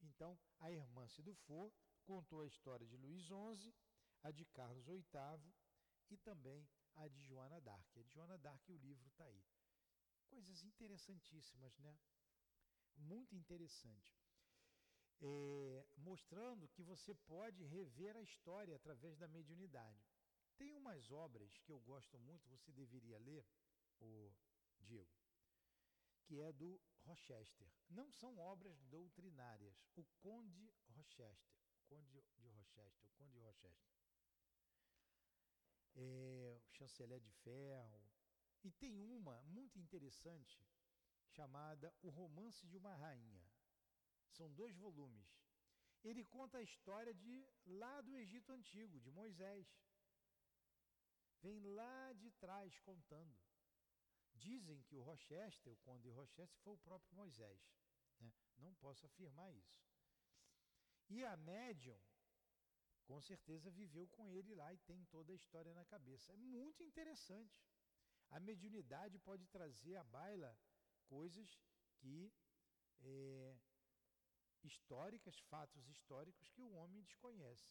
Então, 0.00 0.40
a 0.58 0.72
irmã 0.72 1.06
Dufour 1.22 1.70
contou 2.02 2.40
a 2.40 2.46
história 2.46 2.86
de 2.86 2.96
Luís 2.96 3.26
XI, 3.26 3.74
a 4.22 4.30
de 4.30 4.46
Carlos 4.46 4.86
VIII 4.86 5.54
e 6.08 6.16
também 6.16 6.66
a 6.94 7.08
de 7.08 7.20
Joana 7.20 7.60
d'Arc. 7.60 7.98
A 7.98 8.02
de 8.02 8.08
Joana 8.10 8.38
d'Arc, 8.38 8.66
o 8.72 8.78
livro 8.78 9.06
está 9.06 9.26
aí. 9.26 9.44
Coisas 10.30 10.62
interessantíssimas, 10.62 11.76
né? 11.76 11.94
Muito 12.96 13.36
interessante. 13.36 14.21
É, 15.24 15.86
mostrando 15.98 16.68
que 16.68 16.82
você 16.82 17.14
pode 17.14 17.62
rever 17.64 18.16
a 18.16 18.22
história 18.22 18.74
através 18.74 19.16
da 19.16 19.28
mediunidade. 19.28 20.04
Tem 20.56 20.74
umas 20.74 21.10
obras 21.12 21.58
que 21.58 21.70
eu 21.70 21.80
gosto 21.80 22.18
muito, 22.18 22.48
você 22.48 22.72
deveria 22.72 23.18
ler, 23.18 23.46
o 24.00 24.34
Diego, 24.80 25.16
que 26.24 26.40
é 26.40 26.52
do 26.52 26.80
Rochester. 27.04 27.68
Não 27.88 28.10
são 28.10 28.36
obras 28.38 28.82
doutrinárias. 28.84 29.80
O 29.94 30.04
Conde 30.20 30.72
Rochester, 30.88 31.56
Conde 31.88 32.24
de 32.36 32.48
Rochester, 32.48 33.06
o 33.06 33.12
Conde 33.12 33.38
Rochester. 33.38 33.92
É, 35.94 36.60
o 36.64 36.72
Chanceler 36.72 37.20
de 37.20 37.30
Ferro. 37.30 38.02
E 38.64 38.70
tem 38.70 39.00
uma 39.00 39.42
muito 39.42 39.78
interessante 39.78 40.64
chamada 41.26 41.92
O 42.02 42.10
Romance 42.10 42.66
de 42.66 42.76
uma 42.76 42.94
Rainha. 42.94 43.41
São 44.36 44.52
dois 44.52 44.76
volumes. 44.76 45.28
Ele 46.02 46.24
conta 46.24 46.58
a 46.58 46.62
história 46.62 47.14
de 47.14 47.34
lá 47.64 48.00
do 48.00 48.16
Egito 48.16 48.52
Antigo, 48.52 49.00
de 49.00 49.10
Moisés. 49.10 49.66
Vem 51.40 51.60
lá 51.60 52.12
de 52.14 52.30
trás 52.32 52.78
contando. 52.80 53.36
Dizem 54.34 54.82
que 54.82 54.96
o 54.96 55.02
Rochester, 55.02 55.72
o 55.72 55.76
conde 55.76 56.08
Rochester, 56.10 56.60
foi 56.64 56.74
o 56.74 56.78
próprio 56.78 57.14
Moisés. 57.14 57.60
Né? 58.20 58.32
Não 58.58 58.74
posso 58.74 59.06
afirmar 59.06 59.52
isso. 59.52 59.80
E 61.08 61.24
a 61.24 61.36
médium, 61.36 61.98
com 63.04 63.20
certeza, 63.20 63.70
viveu 63.70 64.08
com 64.08 64.30
ele 64.30 64.54
lá 64.54 64.72
e 64.72 64.78
tem 64.78 65.04
toda 65.06 65.32
a 65.32 65.36
história 65.36 65.74
na 65.74 65.84
cabeça. 65.84 66.32
É 66.32 66.36
muito 66.36 66.82
interessante. 66.82 67.62
A 68.30 68.40
mediunidade 68.40 69.18
pode 69.18 69.46
trazer 69.46 69.96
à 69.96 70.04
baila 70.04 70.56
coisas 71.06 71.60
que 71.98 72.32
é, 73.02 73.56
históricas, 74.64 75.38
fatos 75.50 75.88
históricos 75.88 76.48
que 76.50 76.62
o 76.62 76.72
homem 76.72 77.02
desconhece. 77.02 77.70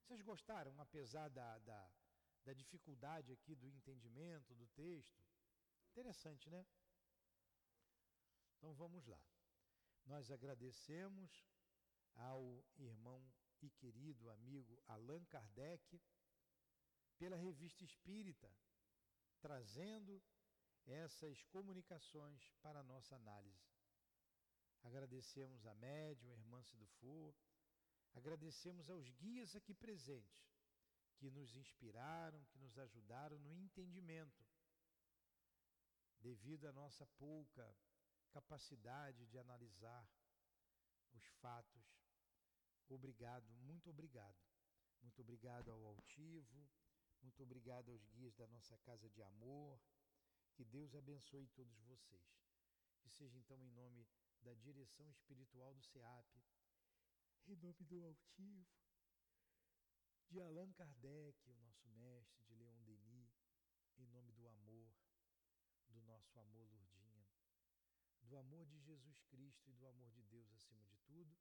Vocês 0.00 0.20
gostaram, 0.22 0.78
apesar 0.80 1.28
da, 1.30 1.58
da, 1.58 1.92
da 2.44 2.52
dificuldade 2.52 3.32
aqui 3.32 3.54
do 3.54 3.68
entendimento 3.68 4.54
do 4.54 4.66
texto? 4.68 5.22
Interessante, 5.90 6.50
né? 6.50 6.66
Então 8.56 8.74
vamos 8.74 9.06
lá. 9.06 9.20
Nós 10.04 10.30
agradecemos 10.30 11.46
ao 12.14 12.64
irmão 12.76 13.22
e 13.60 13.70
querido 13.70 14.28
amigo 14.30 14.82
Allan 14.86 15.24
Kardec 15.26 16.00
pela 17.16 17.36
revista 17.36 17.84
Espírita, 17.84 18.52
trazendo 19.40 20.20
essas 20.84 21.42
comunicações 21.44 22.52
para 22.60 22.80
a 22.80 22.82
nossa 22.82 23.14
análise. 23.14 23.71
Agradecemos 24.82 25.64
a 25.66 25.74
médium, 25.74 26.32
a 26.32 26.36
irmã 26.36 26.62
Sidufu, 26.62 27.34
agradecemos 28.14 28.90
aos 28.90 29.08
guias 29.10 29.54
aqui 29.54 29.72
presentes, 29.74 30.52
que 31.16 31.30
nos 31.30 31.54
inspiraram, 31.56 32.44
que 32.46 32.58
nos 32.58 32.76
ajudaram 32.78 33.38
no 33.38 33.54
entendimento, 33.54 34.44
devido 36.18 36.66
à 36.66 36.72
nossa 36.72 37.06
pouca 37.18 37.76
capacidade 38.30 39.26
de 39.26 39.38
analisar 39.38 40.08
os 41.12 41.24
fatos. 41.40 41.84
Obrigado, 42.88 43.48
muito 43.52 43.88
obrigado. 43.90 44.36
Muito 45.02 45.20
obrigado 45.20 45.70
ao 45.70 45.84
altivo, 45.84 46.68
muito 47.22 47.42
obrigado 47.42 47.90
aos 47.90 48.06
guias 48.06 48.34
da 48.36 48.46
nossa 48.46 48.78
casa 48.78 49.08
de 49.10 49.22
amor. 49.22 49.80
Que 50.54 50.64
Deus 50.64 50.94
abençoe 50.94 51.48
todos 51.48 51.76
vocês. 51.80 52.40
Que 53.00 53.10
seja 53.10 53.36
então 53.36 53.60
em 53.64 53.70
nome 53.70 54.06
da 54.42 54.54
direção 54.54 55.08
espiritual 55.10 55.74
do 55.74 55.82
SEAP, 55.82 56.42
em 57.46 57.56
nome 57.56 57.84
do 57.84 58.04
altivo, 58.04 58.66
de 60.28 60.40
Allan 60.40 60.72
Kardec, 60.72 61.50
o 61.50 61.54
nosso 61.54 61.88
mestre, 61.90 62.44
de 62.44 62.54
Leon 62.54 62.82
Denis, 62.82 63.32
em 63.98 64.06
nome 64.06 64.32
do 64.32 64.48
amor, 64.48 64.92
do 65.88 66.00
nosso 66.02 66.38
amor 66.40 66.68
Lourdinha, 66.70 67.26
do 68.22 68.36
amor 68.36 68.66
de 68.66 68.80
Jesus 68.80 69.20
Cristo 69.24 69.70
e 69.70 69.74
do 69.74 69.86
amor 69.86 70.10
de 70.12 70.22
Deus 70.22 70.50
acima 70.52 70.84
de 70.86 70.96
tudo, 70.98 71.36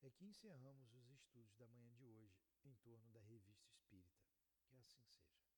é 0.00 0.10
que 0.10 0.24
encerramos 0.24 0.92
os 0.94 1.10
estudos 1.10 1.54
da 1.56 1.66
manhã 1.68 1.92
de 1.94 2.06
hoje 2.06 2.42
em 2.64 2.74
torno 2.76 3.10
da 3.10 3.20
revista 3.20 3.68
espírita. 3.70 4.26
Que 4.68 4.78
assim 4.78 5.04
seja. 5.04 5.51